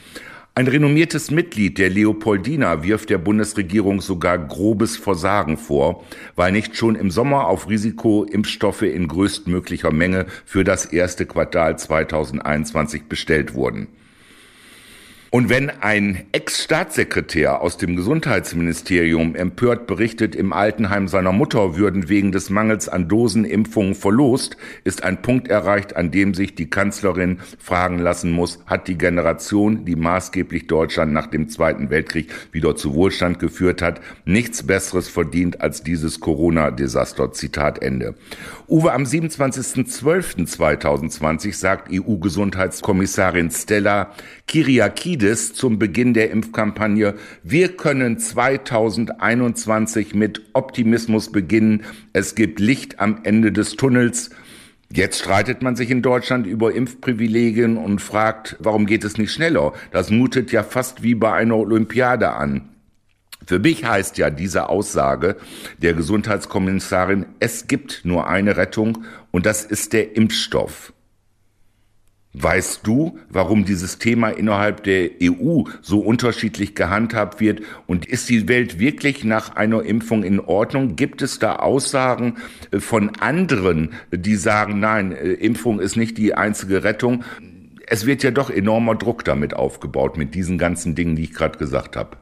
Ein 0.58 0.68
renommiertes 0.68 1.32
Mitglied 1.32 1.78
der 1.78 1.90
Leopoldina 1.90 2.82
wirft 2.82 3.10
der 3.10 3.18
Bundesregierung 3.18 4.00
sogar 4.00 4.38
grobes 4.38 4.96
Versagen 4.96 5.58
vor, 5.58 6.06
weil 6.38 6.54
nicht 6.54 6.78
schon 6.78 6.96
im 6.96 7.12
Sommer 7.12 7.48
auf 7.48 7.68
Risiko 7.68 8.24
Impfstoffe 8.24 8.84
in 8.84 9.10
größtmöglicher 9.10 9.92
Menge 9.92 10.28
für 10.46 10.64
das 10.64 10.86
erste 10.86 11.26
Quartal 11.26 11.78
2021 11.78 13.10
bestellt 13.10 13.54
wurden. 13.54 13.90
Und 15.36 15.50
wenn 15.50 15.70
ein 15.70 16.24
Ex-Staatssekretär 16.32 17.60
aus 17.60 17.76
dem 17.76 17.98
Gesundheitsministerium 17.98 19.36
empört 19.36 19.86
berichtet, 19.86 20.34
im 20.34 20.54
Altenheim 20.54 21.10
seiner 21.10 21.34
Mutter 21.34 21.76
würden 21.76 22.08
wegen 22.08 22.32
des 22.32 22.50
Mangels 22.50 22.88
an 22.88 23.10
Dosenimpfungen 23.10 23.96
verlost, 23.96 24.56
ist 24.86 25.04
ein 25.04 25.22
Punkt 25.22 25.50
erreicht, 25.50 25.98
an 25.98 26.10
dem 26.10 26.34
sich 26.34 26.56
die 26.56 26.70
Kanzlerin 26.70 27.40
fragen 27.60 28.00
lassen 28.00 28.32
muss, 28.32 28.60
hat 28.66 28.88
die 28.88 28.98
Generation, 28.98 29.84
die 29.84 29.98
maßgeblich 29.98 30.68
Deutschland 30.68 31.12
nach 31.12 31.28
dem 31.28 31.50
Zweiten 31.50 31.90
Weltkrieg 31.90 32.32
wieder 32.54 32.78
zu 32.78 32.94
Wohlstand 32.94 33.40
geführt 33.40 33.82
hat, 33.82 34.00
nichts 34.24 34.66
Besseres 34.66 35.10
verdient 35.10 35.60
als 35.60 35.84
dieses 35.84 36.22
Corona-Desaster. 36.22 37.34
Zitat 37.34 37.84
Ende. 37.84 38.16
Uwe, 38.70 38.94
am 38.94 39.04
27.12.2020 39.04 41.54
sagt 41.54 41.92
EU-Gesundheitskommissarin 41.92 43.52
Stella 43.52 44.14
Kyriakides 45.26 45.54
zum 45.54 45.80
Beginn 45.80 46.14
der 46.14 46.30
Impfkampagne, 46.30 47.16
wir 47.44 47.70
können 47.76 48.20
2021 48.20 50.14
mit 50.14 50.42
Optimismus 50.54 51.32
beginnen. 51.32 51.84
Es 52.14 52.36
gibt 52.36 52.60
Licht 52.60 53.00
am 53.00 53.22
Ende 53.24 53.52
des 53.52 53.76
Tunnels. 53.76 54.30
Jetzt 54.92 55.20
streitet 55.20 55.64
man 55.64 55.76
sich 55.76 55.90
in 55.90 56.04
Deutschland 56.04 56.46
über 56.46 56.76
Impfprivilegien 56.76 57.78
und 57.78 58.00
fragt, 58.00 58.56
warum 58.60 58.86
geht 58.86 59.04
es 59.04 59.18
nicht 59.18 59.32
schneller? 59.32 59.74
Das 59.92 60.12
mutet 60.12 60.52
ja 60.52 60.62
fast 60.62 61.02
wie 61.02 61.16
bei 61.16 61.34
einer 61.34 61.58
Olympiade 61.58 62.34
an. 62.34 62.70
Für 63.48 63.58
mich 63.60 63.84
heißt 63.84 64.20
ja 64.20 64.30
diese 64.30 64.70
Aussage 64.70 65.38
der 65.80 65.94
Gesundheitskommissarin, 65.94 67.26
es 67.40 67.68
gibt 67.68 68.02
nur 68.04 68.28
eine 68.28 68.58
Rettung 68.58 69.00
und 69.32 69.48
das 69.48 69.66
ist 69.66 69.94
der 69.94 70.16
Impfstoff. 70.16 70.94
Weißt 72.38 72.82
du, 72.84 73.18
warum 73.30 73.64
dieses 73.64 73.98
Thema 73.98 74.30
innerhalb 74.30 74.84
der 74.84 75.10
EU 75.24 75.64
so 75.82 76.00
unterschiedlich 76.00 76.76
gehandhabt 76.76 77.40
wird? 77.40 77.62
Und 77.88 78.06
ist 78.06 78.28
die 78.28 78.50
Welt 78.50 78.78
wirklich 78.78 79.24
nach 79.24 79.56
einer 79.56 79.84
Impfung 79.84 80.24
in 80.24 80.42
Ordnung? 80.42 80.98
Gibt 80.98 81.22
es 81.22 81.40
da 81.40 81.56
Aussagen 81.56 82.36
äh, 82.72 82.82
von 82.82 83.16
anderen, 83.22 83.94
die 84.12 84.36
sagen, 84.36 84.82
nein, 84.82 85.14
äh, 85.14 85.32
Impfung 85.32 85.80
ist 85.80 85.96
nicht 85.96 86.18
die 86.18 86.34
einzige 86.34 86.84
Rettung? 86.84 87.24
Es 87.88 88.06
wird 88.06 88.22
ja 88.22 88.32
doch 88.32 88.50
enormer 88.50 88.96
Druck 88.96 89.24
damit 89.24 89.54
aufgebaut, 89.54 90.18
mit 90.18 90.36
diesen 90.36 90.58
ganzen 90.58 90.94
Dingen, 90.94 91.16
die 91.16 91.24
ich 91.24 91.34
gerade 91.34 91.58
gesagt 91.58 91.96
habe. 91.96 92.18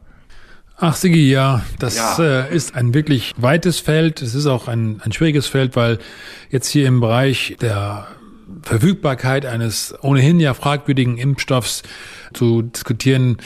Ach, 0.78 0.96
Sigi, 0.96 1.32
ja, 1.32 1.64
das 1.80 1.98
ja. 1.98 2.44
Äh, 2.44 2.56
ist 2.56 2.76
ein 2.76 2.94
wirklich 2.94 3.34
weites 3.38 3.80
Feld. 3.80 4.22
Es 4.22 4.36
ist 4.36 4.46
auch 4.46 4.68
ein, 4.68 5.02
ein 5.04 5.12
schwieriges 5.12 5.48
Feld, 5.48 5.76
weil 5.76 5.98
jetzt 6.52 6.68
hier 6.68 6.88
im 6.88 7.00
Bereich 7.00 7.58
der 7.62 8.08
Verfügbarkeit 8.62 9.46
eines 9.46 9.94
ohnehin 10.02 10.40
ja 10.40 10.54
fragwürdigen 10.54 11.18
Impfstoffs 11.18 11.84
zu 12.34 12.62
diskutieren, 12.64 13.38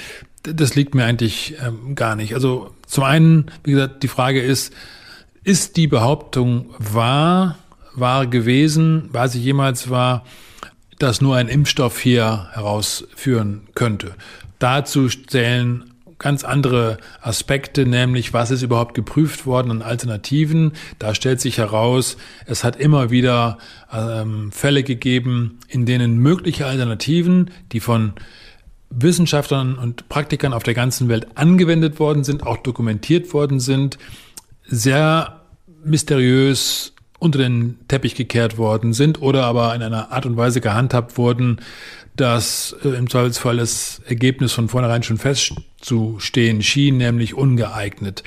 das 0.44 0.76
liegt 0.76 0.96
mir 0.96 1.06
eigentlich 1.06 1.56
ähm, 1.66 1.96
gar 1.96 2.16
nicht. 2.16 2.34
Also 2.34 2.72
zum 2.86 3.04
einen, 3.04 3.52
wie 3.64 3.72
gesagt, 3.72 4.04
die 4.04 4.08
Frage 4.08 4.42
ist, 4.42 4.74
ist 5.44 5.78
die 5.78 5.88
Behauptung 5.88 6.74
wahr, 6.78 7.58
wahr 7.96 8.28
gewesen, 8.28 9.10
war 9.12 9.28
sie 9.28 9.40
jemals 9.40 9.90
wahr, 9.90 10.26
dass 11.00 11.22
nur 11.22 11.36
ein 11.36 11.48
Impfstoff 11.48 12.00
hier 12.00 12.50
herausführen 12.54 13.68
könnte? 13.76 14.16
Dazu 14.60 15.08
zählen 15.08 15.94
ganz 16.20 16.44
andere 16.44 16.98
Aspekte, 17.22 17.86
nämlich 17.86 18.34
was 18.34 18.52
ist 18.52 18.64
überhaupt 18.64 18.94
geprüft 18.94 19.46
worden 19.46 19.72
an 19.72 19.82
Alternativen. 19.82 20.74
Da 21.00 21.14
stellt 21.14 21.42
sich 21.42 21.58
heraus, 21.58 22.18
es 22.46 22.64
hat 22.64 22.76
immer 22.76 23.12
wieder 23.12 23.58
ähm, 23.94 24.52
Fälle 24.52 24.84
gegeben, 24.84 25.60
in 25.68 25.86
denen 25.86 26.18
mögliche 26.18 26.66
Alternativen, 26.66 27.52
die 27.72 27.80
von 27.80 28.14
Wissenschaftlern 28.90 29.78
und 29.78 30.10
Praktikern 30.10 30.54
auf 30.54 30.64
der 30.64 30.74
ganzen 30.74 31.10
Welt 31.10 31.28
angewendet 31.36 32.00
worden 32.00 32.24
sind, 32.24 32.44
auch 32.46 32.58
dokumentiert 32.58 33.34
worden 33.34 33.60
sind, 33.60 33.98
sehr 34.66 35.42
mysteriös 35.84 36.94
unter 37.20 37.40
den 37.40 37.80
Teppich 37.88 38.16
gekehrt 38.16 38.58
worden 38.58 38.94
sind 38.94 39.22
oder 39.22 39.46
aber 39.46 39.74
in 39.76 39.82
einer 39.82 40.12
Art 40.12 40.26
und 40.26 40.38
Weise 40.38 40.62
gehandhabt 40.62 41.18
wurden, 41.18 41.60
dass 42.16 42.76
äh, 42.84 42.90
im 42.90 43.10
Zweifelsfall 43.10 43.58
das 43.58 44.02
Ergebnis 44.06 44.52
von 44.54 44.70
vornherein 44.70 45.04
schon 45.04 45.18
festzustehen 45.78 46.62
schien, 46.62 46.98
nämlich 46.98 47.34
ungeeignet. 47.36 48.24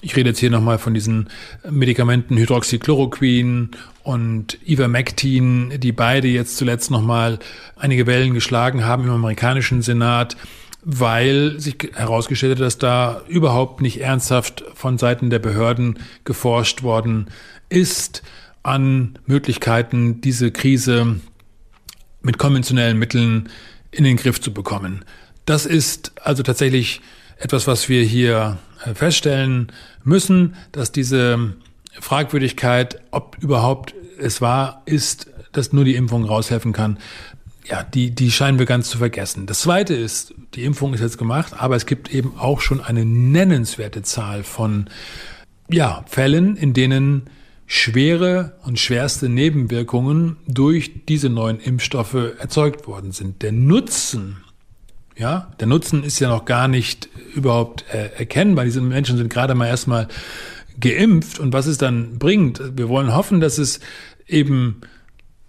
Ich 0.00 0.16
rede 0.16 0.30
jetzt 0.30 0.38
hier 0.38 0.50
nochmal 0.50 0.78
von 0.78 0.92
diesen 0.92 1.28
Medikamenten 1.68 2.36
Hydroxychloroquin 2.36 3.70
und 4.02 4.58
Ivermectin, 4.66 5.80
die 5.80 5.92
beide 5.92 6.28
jetzt 6.28 6.56
zuletzt 6.56 6.90
nochmal 6.90 7.38
einige 7.76 8.06
Wellen 8.06 8.34
geschlagen 8.34 8.84
haben 8.84 9.04
im 9.04 9.10
amerikanischen 9.10 9.80
Senat, 9.80 10.36
weil 10.82 11.58
sich 11.58 11.90
herausgestellt 11.94 12.58
hat, 12.58 12.66
dass 12.66 12.76
da 12.76 13.22
überhaupt 13.28 13.80
nicht 13.80 14.02
ernsthaft 14.02 14.62
von 14.74 14.98
Seiten 14.98 15.30
der 15.30 15.38
Behörden 15.38 15.98
geforscht 16.24 16.82
worden 16.82 17.28
ist 17.70 18.22
an 18.62 19.18
Möglichkeiten, 19.24 20.20
diese 20.20 20.52
Krise 20.52 21.20
mit 22.20 22.36
konventionellen 22.36 22.98
Mitteln 22.98 23.48
in 23.90 24.04
den 24.04 24.16
Griff 24.16 24.40
zu 24.40 24.52
bekommen. 24.52 25.04
Das 25.44 25.66
ist 25.66 26.12
also 26.22 26.42
tatsächlich 26.42 27.00
etwas, 27.38 27.66
was 27.66 27.88
wir 27.88 28.02
hier 28.02 28.58
äh, 28.84 28.94
feststellen 28.94 29.72
müssen, 30.02 30.56
dass 30.72 30.92
diese 30.92 31.54
Fragwürdigkeit, 32.00 33.00
ob 33.10 33.36
überhaupt 33.40 33.94
es 34.18 34.40
wahr 34.40 34.82
ist, 34.86 35.28
dass 35.52 35.72
nur 35.72 35.84
die 35.84 35.94
Impfung 35.94 36.24
raushelfen 36.24 36.72
kann, 36.72 36.98
ja, 37.66 37.82
die, 37.82 38.10
die 38.10 38.30
scheinen 38.30 38.58
wir 38.58 38.66
ganz 38.66 38.90
zu 38.90 38.98
vergessen. 38.98 39.46
Das 39.46 39.60
zweite 39.60 39.94
ist, 39.94 40.34
die 40.54 40.64
Impfung 40.64 40.92
ist 40.92 41.00
jetzt 41.00 41.18
gemacht, 41.18 41.54
aber 41.56 41.76
es 41.76 41.86
gibt 41.86 42.12
eben 42.12 42.36
auch 42.38 42.60
schon 42.60 42.80
eine 42.80 43.04
nennenswerte 43.04 44.02
Zahl 44.02 44.42
von, 44.42 44.90
ja, 45.70 46.04
Fällen, 46.06 46.56
in 46.56 46.74
denen 46.74 47.22
schwere 47.66 48.58
und 48.64 48.78
schwerste 48.78 49.30
Nebenwirkungen 49.30 50.36
durch 50.46 51.06
diese 51.08 51.30
neuen 51.30 51.58
Impfstoffe 51.58 52.14
erzeugt 52.38 52.86
worden 52.86 53.12
sind. 53.12 53.40
Der 53.40 53.52
Nutzen, 53.52 54.43
ja, 55.16 55.52
der 55.60 55.66
Nutzen 55.66 56.02
ist 56.02 56.18
ja 56.18 56.28
noch 56.28 56.44
gar 56.44 56.68
nicht 56.68 57.08
überhaupt 57.34 57.84
äh, 57.92 58.10
erkennbar. 58.18 58.64
Diese 58.64 58.80
Menschen 58.80 59.16
sind 59.16 59.32
gerade 59.32 59.54
mal 59.54 59.68
erstmal 59.68 60.08
geimpft 60.80 61.38
und 61.38 61.52
was 61.52 61.66
es 61.66 61.78
dann 61.78 62.18
bringt. 62.18 62.60
Wir 62.76 62.88
wollen 62.88 63.14
hoffen, 63.14 63.40
dass 63.40 63.58
es 63.58 63.80
eben 64.26 64.80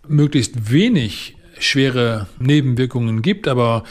möglichst 0.07 0.72
wenig 0.72 1.36
schwere 1.57 2.28
Nebenwirkungen 2.39 3.22
gibt, 3.22 3.47
aber 3.47 3.84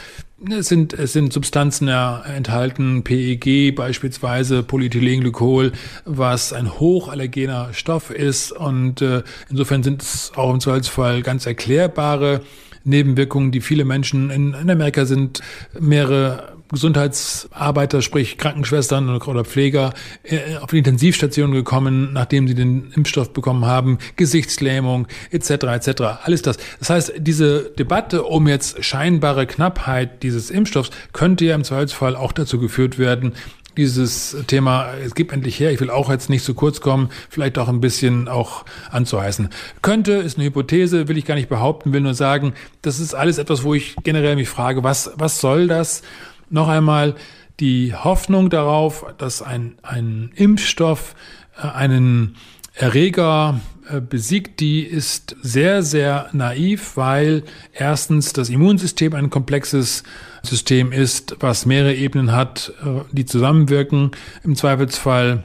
es 0.49 0.67
sind, 0.67 0.93
es 0.93 1.13
sind 1.13 1.33
Substanzen 1.33 1.87
enthalten, 1.87 3.03
PEG 3.03 3.73
beispielsweise, 3.75 4.63
Polyethylenglykol, 4.63 5.71
was 6.03 6.53
ein 6.53 6.79
hochallergener 6.79 7.73
Stoff 7.73 8.11
ist. 8.11 8.51
Und 8.51 9.01
äh, 9.01 9.23
insofern 9.49 9.81
sind 9.81 10.03
es 10.03 10.33
auch 10.35 10.53
im 10.53 10.59
Zweifelsfall 10.59 11.21
ganz 11.21 11.45
erklärbare 11.45 12.41
Nebenwirkungen, 12.85 13.51
die 13.51 13.61
viele 13.61 13.83
Menschen 13.83 14.29
in, 14.29 14.53
in 14.53 14.69
Amerika 14.69 15.05
sind, 15.05 15.41
mehrere 15.77 16.55
Gesundheitsarbeiter, 16.71 18.01
sprich 18.01 18.37
Krankenschwestern 18.37 19.09
oder 19.09 19.45
Pfleger, 19.45 19.93
äh, 20.23 20.57
auf 20.61 20.71
die 20.71 20.79
Intensivstation 20.79 21.51
gekommen, 21.51 22.11
nachdem 22.13 22.47
sie 22.47 22.55
den 22.55 22.91
Impfstoff 22.95 23.33
bekommen 23.33 23.65
haben, 23.65 23.99
Gesichtslähmung 24.15 25.07
etc. 25.31 25.49
etc. 25.49 26.01
Alles 26.23 26.41
das. 26.41 26.57
Das 26.79 26.89
heißt, 26.89 27.13
diese 27.17 27.71
Debatte 27.77 28.23
um 28.23 28.47
jetzt 28.47 28.83
scheinbare 28.83 29.45
Knappheit 29.45 30.23
dieses 30.23 30.49
Impfstoffs 30.49 30.89
könnte 31.13 31.45
ja 31.45 31.55
im 31.55 31.63
Zweifelsfall 31.63 32.15
auch 32.15 32.31
dazu 32.31 32.59
geführt 32.59 32.97
werden, 32.97 33.33
dieses 33.77 34.35
Thema, 34.47 34.93
es 34.93 35.15
gibt 35.15 35.31
endlich 35.31 35.59
her, 35.59 35.71
ich 35.71 35.79
will 35.79 35.89
auch 35.89 36.09
jetzt 36.09 36.29
nicht 36.29 36.43
zu 36.43 36.53
kurz 36.53 36.81
kommen, 36.81 37.09
vielleicht 37.29 37.57
auch 37.57 37.67
ein 37.67 37.81
bisschen 37.81 38.27
auch 38.27 38.65
anzuheißen. 38.91 39.49
Könnte, 39.81 40.13
ist 40.13 40.37
eine 40.37 40.45
Hypothese, 40.45 41.07
will 41.07 41.17
ich 41.17 41.25
gar 41.25 41.35
nicht 41.35 41.49
behaupten, 41.49 41.93
will 41.93 42.01
nur 42.01 42.13
sagen, 42.13 42.53
das 42.81 42.99
ist 42.99 43.13
alles 43.13 43.37
etwas, 43.37 43.63
wo 43.63 43.73
ich 43.73 43.95
generell 44.03 44.35
mich 44.35 44.49
frage, 44.49 44.83
was, 44.83 45.11
was 45.15 45.39
soll 45.39 45.67
das? 45.67 46.01
Noch 46.49 46.67
einmal 46.67 47.15
die 47.59 47.93
Hoffnung 47.93 48.49
darauf, 48.49 49.05
dass 49.17 49.41
ein, 49.41 49.77
ein 49.81 50.31
Impfstoff 50.35 51.15
äh, 51.57 51.67
einen 51.67 52.35
Erreger 52.73 53.59
besiegt, 54.01 54.59
die 54.59 54.81
ist 54.81 55.35
sehr, 55.41 55.83
sehr 55.83 56.29
naiv, 56.33 56.97
weil 56.97 57.43
erstens 57.73 58.33
das 58.33 58.49
Immunsystem 58.49 59.13
ein 59.13 59.29
komplexes 59.29 60.03
System 60.43 60.91
ist, 60.91 61.37
was 61.39 61.65
mehrere 61.65 61.95
Ebenen 61.95 62.31
hat, 62.31 62.73
äh, 62.83 63.01
die 63.11 63.25
zusammenwirken. 63.25 64.11
Im 64.43 64.55
Zweifelsfall 64.55 65.43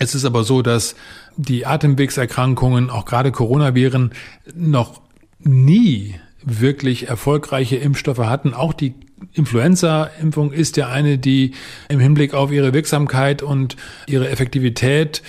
es 0.00 0.14
ist 0.14 0.24
aber 0.24 0.44
so, 0.44 0.62
dass 0.62 0.94
die 1.36 1.66
Atemwegserkrankungen, 1.66 2.90
auch 2.90 3.04
gerade 3.04 3.32
Coronaviren, 3.32 4.12
noch 4.54 5.00
nie 5.40 6.14
wirklich 6.44 7.08
erfolgreiche 7.08 7.76
Impfstoffe 7.76 8.18
hatten. 8.18 8.54
Auch 8.54 8.72
die 8.72 8.94
Influenza-Impfung 9.32 10.52
ist 10.52 10.76
ja 10.76 10.88
eine, 10.88 11.18
die 11.18 11.52
im 11.88 11.98
Hinblick 11.98 12.34
auf 12.34 12.52
ihre 12.52 12.72
Wirksamkeit 12.72 13.42
und 13.42 13.76
ihre 14.06 14.28
Effektivität 14.28 15.22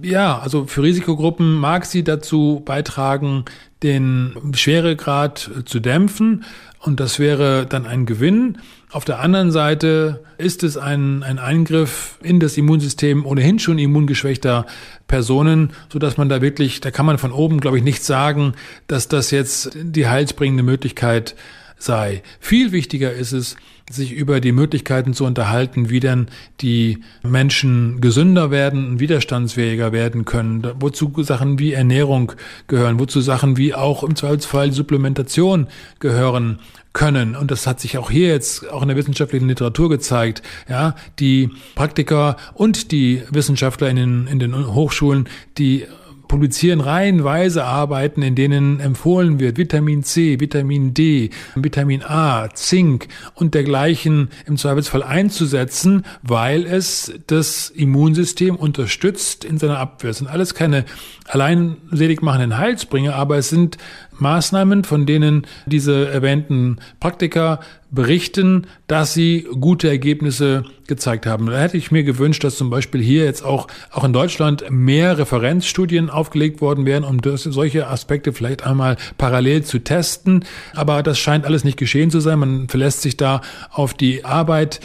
ja, 0.00 0.38
also 0.38 0.66
für 0.66 0.82
Risikogruppen 0.82 1.54
mag 1.54 1.86
sie 1.86 2.04
dazu 2.04 2.62
beitragen, 2.64 3.44
den 3.82 4.36
Schweregrad 4.54 5.50
zu 5.64 5.80
dämpfen. 5.80 6.44
Und 6.80 7.00
das 7.00 7.18
wäre 7.18 7.66
dann 7.66 7.86
ein 7.86 8.06
Gewinn. 8.06 8.58
Auf 8.92 9.04
der 9.04 9.18
anderen 9.18 9.50
Seite 9.50 10.22
ist 10.38 10.62
es 10.62 10.76
ein, 10.76 11.22
ein 11.22 11.38
Eingriff 11.38 12.18
in 12.22 12.38
das 12.38 12.56
Immunsystem 12.56 13.26
ohnehin 13.26 13.58
schon 13.58 13.78
immungeschwächter 13.78 14.66
Personen, 15.08 15.70
so 15.92 15.98
dass 15.98 16.16
man 16.16 16.28
da 16.28 16.40
wirklich, 16.40 16.80
da 16.80 16.90
kann 16.90 17.06
man 17.06 17.18
von 17.18 17.32
oben, 17.32 17.60
glaube 17.60 17.78
ich, 17.78 17.84
nicht 17.84 18.04
sagen, 18.04 18.54
dass 18.86 19.08
das 19.08 19.30
jetzt 19.32 19.70
die 19.74 20.06
heilsbringende 20.06 20.62
Möglichkeit 20.62 21.34
sei. 21.78 22.22
Viel 22.40 22.72
wichtiger 22.72 23.12
ist 23.12 23.32
es, 23.32 23.56
sich 23.90 24.12
über 24.12 24.40
die 24.40 24.52
Möglichkeiten 24.52 25.14
zu 25.14 25.24
unterhalten, 25.24 25.90
wie 25.90 26.00
denn 26.00 26.26
die 26.60 26.98
Menschen 27.22 28.00
gesünder 28.00 28.50
werden 28.50 28.88
und 28.88 29.00
widerstandsfähiger 29.00 29.92
werden 29.92 30.24
können, 30.24 30.66
wozu 30.80 31.12
Sachen 31.22 31.58
wie 31.58 31.72
Ernährung 31.72 32.32
gehören, 32.66 32.98
wozu 32.98 33.20
Sachen 33.20 33.56
wie 33.56 33.74
auch 33.74 34.02
im 34.02 34.16
Zweifelsfall 34.16 34.72
Supplementation 34.72 35.68
gehören 36.00 36.58
können. 36.92 37.36
Und 37.36 37.50
das 37.50 37.66
hat 37.66 37.78
sich 37.78 37.98
auch 37.98 38.10
hier 38.10 38.28
jetzt 38.28 38.68
auch 38.70 38.82
in 38.82 38.88
der 38.88 38.96
wissenschaftlichen 38.96 39.48
Literatur 39.48 39.88
gezeigt. 39.88 40.42
Ja, 40.68 40.96
die 41.20 41.50
Praktiker 41.74 42.36
und 42.54 42.90
die 42.90 43.22
Wissenschaftler 43.30 43.88
in 43.88 43.96
den, 43.96 44.26
in 44.26 44.38
den 44.38 44.74
Hochschulen, 44.74 45.28
die 45.58 45.86
publizieren 46.28 46.80
reihenweise 46.80 47.64
Arbeiten, 47.64 48.22
in 48.22 48.34
denen 48.34 48.80
empfohlen 48.80 49.40
wird, 49.40 49.58
Vitamin 49.58 50.02
C, 50.02 50.40
Vitamin 50.40 50.94
D, 50.94 51.30
Vitamin 51.54 52.02
A, 52.02 52.48
Zink 52.54 53.08
und 53.34 53.54
dergleichen 53.54 54.30
im 54.46 54.56
Zweifelsfall 54.56 55.02
einzusetzen, 55.02 56.04
weil 56.22 56.64
es 56.64 57.12
das 57.26 57.70
Immunsystem 57.70 58.56
unterstützt 58.56 59.44
in 59.44 59.58
seiner 59.58 59.78
Abwehr. 59.78 60.10
Es 60.10 60.18
sind 60.18 60.28
alles 60.28 60.54
keine 60.54 60.84
allein 61.26 61.76
selig 61.90 62.22
machenden 62.22 62.58
Heilsbringer, 62.58 63.14
aber 63.14 63.36
es 63.36 63.48
sind 63.48 63.78
Maßnahmen, 64.18 64.84
von 64.84 65.06
denen 65.06 65.46
diese 65.66 66.08
erwähnten 66.08 66.78
Praktiker 67.00 67.60
berichten, 67.90 68.66
dass 68.86 69.14
sie 69.14 69.46
gute 69.60 69.88
Ergebnisse 69.88 70.64
gezeigt 70.86 71.26
haben. 71.26 71.46
Da 71.46 71.58
hätte 71.58 71.76
ich 71.76 71.90
mir 71.90 72.04
gewünscht, 72.04 72.42
dass 72.44 72.56
zum 72.56 72.70
Beispiel 72.70 73.02
hier 73.02 73.24
jetzt 73.24 73.44
auch, 73.44 73.68
auch 73.90 74.04
in 74.04 74.12
Deutschland 74.12 74.64
mehr 74.70 75.18
Referenzstudien 75.18 76.10
aufgelegt 76.10 76.60
worden 76.60 76.84
wären, 76.86 77.04
um 77.04 77.20
das, 77.20 77.42
solche 77.42 77.88
Aspekte 77.88 78.32
vielleicht 78.32 78.66
einmal 78.66 78.96
parallel 79.18 79.64
zu 79.64 79.78
testen. 79.78 80.44
Aber 80.74 81.02
das 81.02 81.18
scheint 81.18 81.44
alles 81.44 81.64
nicht 81.64 81.78
geschehen 81.78 82.10
zu 82.10 82.20
sein. 82.20 82.38
Man 82.38 82.68
verlässt 82.68 83.02
sich 83.02 83.16
da 83.16 83.40
auf 83.70 83.94
die 83.94 84.24
Arbeit 84.24 84.80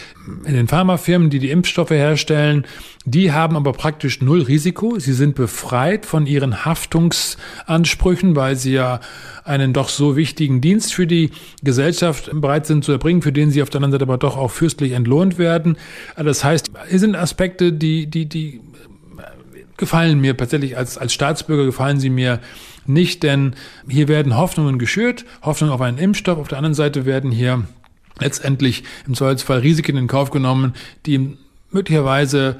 in 0.45 0.53
den 0.53 0.67
Pharmafirmen, 0.67 1.29
die 1.29 1.39
die 1.39 1.49
Impfstoffe 1.49 1.91
herstellen. 1.91 2.65
Die 3.05 3.31
haben 3.31 3.55
aber 3.55 3.71
praktisch 3.73 4.21
null 4.21 4.41
Risiko. 4.41 4.99
Sie 4.99 5.13
sind 5.13 5.35
befreit 5.35 6.05
von 6.05 6.25
ihren 6.25 6.65
Haftungsansprüchen, 6.65 8.35
weil 8.35 8.55
sie 8.55 8.73
ja 8.73 8.99
einen 9.43 9.73
doch 9.73 9.89
so 9.89 10.15
wichtigen 10.15 10.61
Dienst 10.61 10.93
für 10.93 11.07
die 11.07 11.31
Gesellschaft 11.63 12.29
bereit 12.33 12.65
sind 12.65 12.85
zu 12.85 12.91
erbringen, 12.91 13.21
für 13.21 13.31
den 13.31 13.51
sie 13.51 13.61
auf 13.61 13.69
der 13.69 13.79
anderen 13.79 13.93
Seite 13.93 14.03
aber 14.03 14.17
doch 14.17 14.37
auch 14.37 14.51
fürstlich 14.51 14.91
entlohnt 14.91 15.37
werden. 15.37 15.77
Das 16.15 16.43
heißt, 16.43 16.71
hier 16.89 16.99
sind 16.99 17.15
Aspekte, 17.15 17.73
die, 17.73 18.07
die, 18.07 18.27
die 18.27 18.61
gefallen 19.77 20.21
mir 20.21 20.37
tatsächlich 20.37 20.77
als, 20.77 20.97
als 20.97 21.11
Staatsbürger 21.13 21.65
gefallen 21.65 21.99
sie 21.99 22.11
mir 22.11 22.39
nicht, 22.85 23.23
denn 23.23 23.55
hier 23.87 24.07
werden 24.07 24.37
Hoffnungen 24.37 24.77
geschürt, 24.77 25.25
Hoffnung 25.41 25.71
auf 25.71 25.81
einen 25.81 25.97
Impfstoff. 25.97 26.37
Auf 26.37 26.47
der 26.47 26.59
anderen 26.59 26.75
Seite 26.75 27.05
werden 27.05 27.31
hier 27.31 27.63
letztendlich 28.19 28.83
im 29.07 29.15
Zweifelsfall 29.15 29.59
Risiken 29.59 29.97
in 29.97 30.07
Kauf 30.07 30.29
genommen, 30.31 30.73
die 31.05 31.37
möglicherweise 31.71 32.57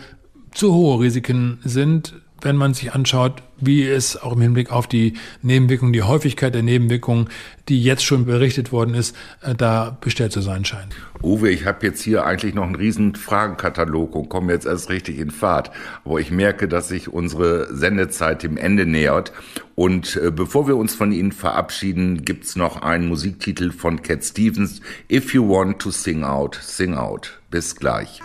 zu 0.53 0.73
hohe 0.73 0.99
Risiken 1.01 1.59
sind, 1.63 2.13
wenn 2.41 2.55
man 2.55 2.73
sich 2.73 2.93
anschaut, 2.93 3.43
wie 3.61 3.87
es 3.87 4.21
auch 4.21 4.33
im 4.33 4.41
Hinblick 4.41 4.71
auf 4.71 4.87
die 4.87 5.13
Nebenwirkungen, 5.41 5.93
die 5.93 6.03
Häufigkeit 6.03 6.53
der 6.53 6.63
Nebenwirkungen, 6.63 7.29
die 7.69 7.81
jetzt 7.81 8.03
schon 8.03 8.25
berichtet 8.25 8.71
worden 8.71 8.95
ist, 8.95 9.15
äh, 9.41 9.55
da 9.55 9.97
bestellt 10.01 10.31
zu 10.31 10.41
sein 10.41 10.65
scheint. 10.65 10.95
Uwe, 11.23 11.49
ich 11.49 11.65
habe 11.65 11.85
jetzt 11.85 12.01
hier 12.01 12.25
eigentlich 12.25 12.55
noch 12.55 12.65
einen 12.65 12.75
riesen 12.75 13.15
Fragenkatalog 13.15 14.15
und 14.15 14.29
komme 14.29 14.53
jetzt 14.53 14.65
erst 14.65 14.89
richtig 14.89 15.19
in 15.19 15.31
Fahrt. 15.31 15.71
Aber 16.03 16.19
ich 16.19 16.31
merke, 16.31 16.67
dass 16.67 16.87
sich 16.87 17.09
unsere 17.09 17.73
Sendezeit 17.75 18.43
dem 18.43 18.57
Ende 18.57 18.85
nähert. 18.85 19.31
Und 19.75 20.17
äh, 20.17 20.31
bevor 20.31 20.67
wir 20.67 20.77
uns 20.77 20.95
von 20.95 21.11
Ihnen 21.11 21.31
verabschieden, 21.31 22.25
gibt's 22.25 22.55
noch 22.55 22.81
einen 22.81 23.07
Musiktitel 23.07 23.71
von 23.71 24.01
Cat 24.01 24.23
Stevens. 24.23 24.81
If 25.11 25.33
you 25.33 25.47
want 25.47 25.79
to 25.79 25.91
sing 25.91 26.23
out, 26.23 26.59
sing 26.61 26.95
out. 26.95 27.39
Bis 27.49 27.75
gleich. 27.75 28.21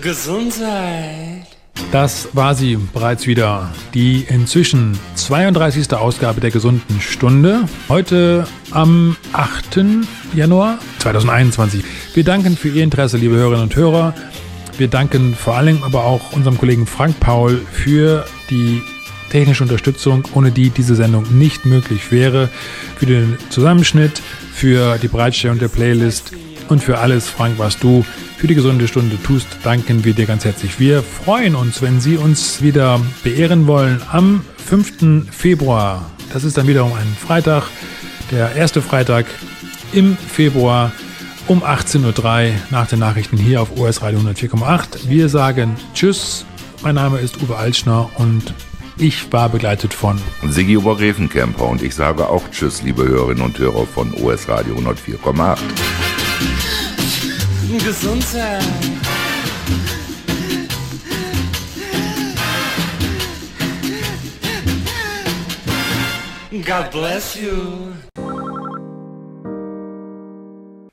Gesundheit. 0.00 1.46
Das 1.90 2.28
war 2.34 2.54
sie 2.54 2.76
bereits 2.76 3.26
wieder, 3.26 3.72
die 3.94 4.24
inzwischen 4.28 4.96
32. 5.16 5.92
Ausgabe 5.92 6.40
der 6.40 6.50
gesunden 6.50 7.00
Stunde. 7.00 7.64
Heute 7.88 8.46
am 8.70 9.16
8. 9.32 9.80
Januar 10.34 10.78
2021. 11.00 11.82
Wir 12.14 12.22
danken 12.22 12.56
für 12.56 12.68
Ihr 12.68 12.84
Interesse, 12.84 13.16
liebe 13.16 13.34
Hörerinnen 13.34 13.64
und 13.64 13.74
Hörer. 13.74 14.14
Wir 14.78 14.88
danken 14.88 15.34
vor 15.34 15.56
allem 15.56 15.82
aber 15.82 16.04
auch 16.04 16.32
unserem 16.32 16.56
Kollegen 16.58 16.86
Frank 16.86 17.18
Paul 17.18 17.60
für 17.72 18.24
die 18.50 18.82
technische 19.30 19.64
Unterstützung, 19.64 20.24
ohne 20.34 20.52
die 20.52 20.70
diese 20.70 20.94
Sendung 20.94 21.24
nicht 21.36 21.66
möglich 21.66 22.12
wäre, 22.12 22.48
für 22.96 23.06
den 23.06 23.36
Zusammenschnitt, 23.48 24.22
für 24.52 24.98
die 24.98 25.08
Bereitstellung 25.08 25.58
der 25.58 25.68
Playlist 25.68 26.32
und 26.68 26.82
für 26.82 26.98
alles, 26.98 27.28
Frank, 27.28 27.58
was 27.58 27.78
du 27.78 28.04
für 28.40 28.46
die 28.46 28.54
gesunde 28.54 28.88
Stunde 28.88 29.22
tust, 29.22 29.46
danken 29.64 30.02
wir 30.02 30.14
dir 30.14 30.24
ganz 30.24 30.46
herzlich. 30.46 30.80
Wir 30.80 31.02
freuen 31.02 31.54
uns, 31.54 31.82
wenn 31.82 32.00
Sie 32.00 32.16
uns 32.16 32.62
wieder 32.62 32.98
beehren 33.22 33.66
wollen 33.66 34.00
am 34.10 34.42
5. 34.66 35.30
Februar. 35.30 36.10
Das 36.32 36.44
ist 36.44 36.56
dann 36.56 36.66
wiederum 36.66 36.94
ein 36.94 37.16
Freitag, 37.20 37.64
der 38.30 38.56
erste 38.56 38.80
Freitag 38.80 39.26
im 39.92 40.16
Februar 40.16 40.90
um 41.48 41.62
18.03 41.62 42.48
Uhr 42.48 42.54
nach 42.70 42.86
den 42.86 43.00
Nachrichten 43.00 43.36
hier 43.36 43.60
auf 43.60 43.78
OS 43.78 44.00
Radio 44.00 44.20
104,8. 44.20 45.10
Wir 45.10 45.28
sagen 45.28 45.76
Tschüss. 45.92 46.46
Mein 46.82 46.94
Name 46.94 47.18
ist 47.18 47.42
Uwe 47.42 47.56
Altschner 47.56 48.08
und 48.16 48.54
ich 48.96 49.30
war 49.30 49.50
begleitet 49.50 49.92
von 49.92 50.18
Sigi 50.48 50.78
Obergräfenkämper 50.78 51.66
und 51.66 51.82
ich 51.82 51.94
sage 51.94 52.30
auch 52.30 52.50
Tschüss, 52.50 52.80
liebe 52.80 53.06
Hörerinnen 53.06 53.44
und 53.44 53.58
Hörer 53.58 53.84
von 53.86 54.14
OS 54.14 54.48
Radio 54.48 54.76
104,8. 54.76 55.58
Gesundheit. 57.78 58.64
God 66.50 66.90
bless 66.90 67.36
you. 67.36 67.92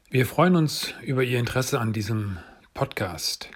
Wir 0.10 0.26
freuen 0.26 0.56
uns 0.56 0.94
über 1.04 1.24
Ihr 1.24 1.40
Interesse 1.40 1.80
an 1.80 1.94
diesem 1.94 2.38
Podcast. 2.74 3.50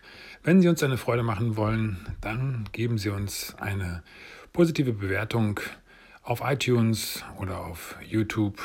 Wenn 0.43 0.61
Sie 0.61 0.67
uns 0.67 0.81
eine 0.81 0.97
Freude 0.97 1.23
machen 1.23 1.55
wollen, 1.55 2.15
dann 2.21 2.67
geben 2.71 2.97
Sie 2.97 3.09
uns 3.09 3.55
eine 3.59 4.03
positive 4.53 4.93
Bewertung 4.93 5.59
auf 6.23 6.41
iTunes 6.43 7.23
oder 7.39 7.59
auf 7.59 7.95
YouTube 8.03 8.59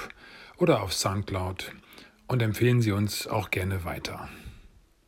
oder 0.58 0.82
auf 0.82 0.92
SoundCloud 0.92 1.72
und 2.26 2.42
empfehlen 2.42 2.80
Sie 2.80 2.92
uns 2.92 3.26
auch 3.26 3.50
gerne 3.50 3.84
weiter. 3.84 4.28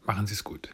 Machen 0.09 0.27
Sie 0.27 0.33
es 0.33 0.43
gut. 0.43 0.71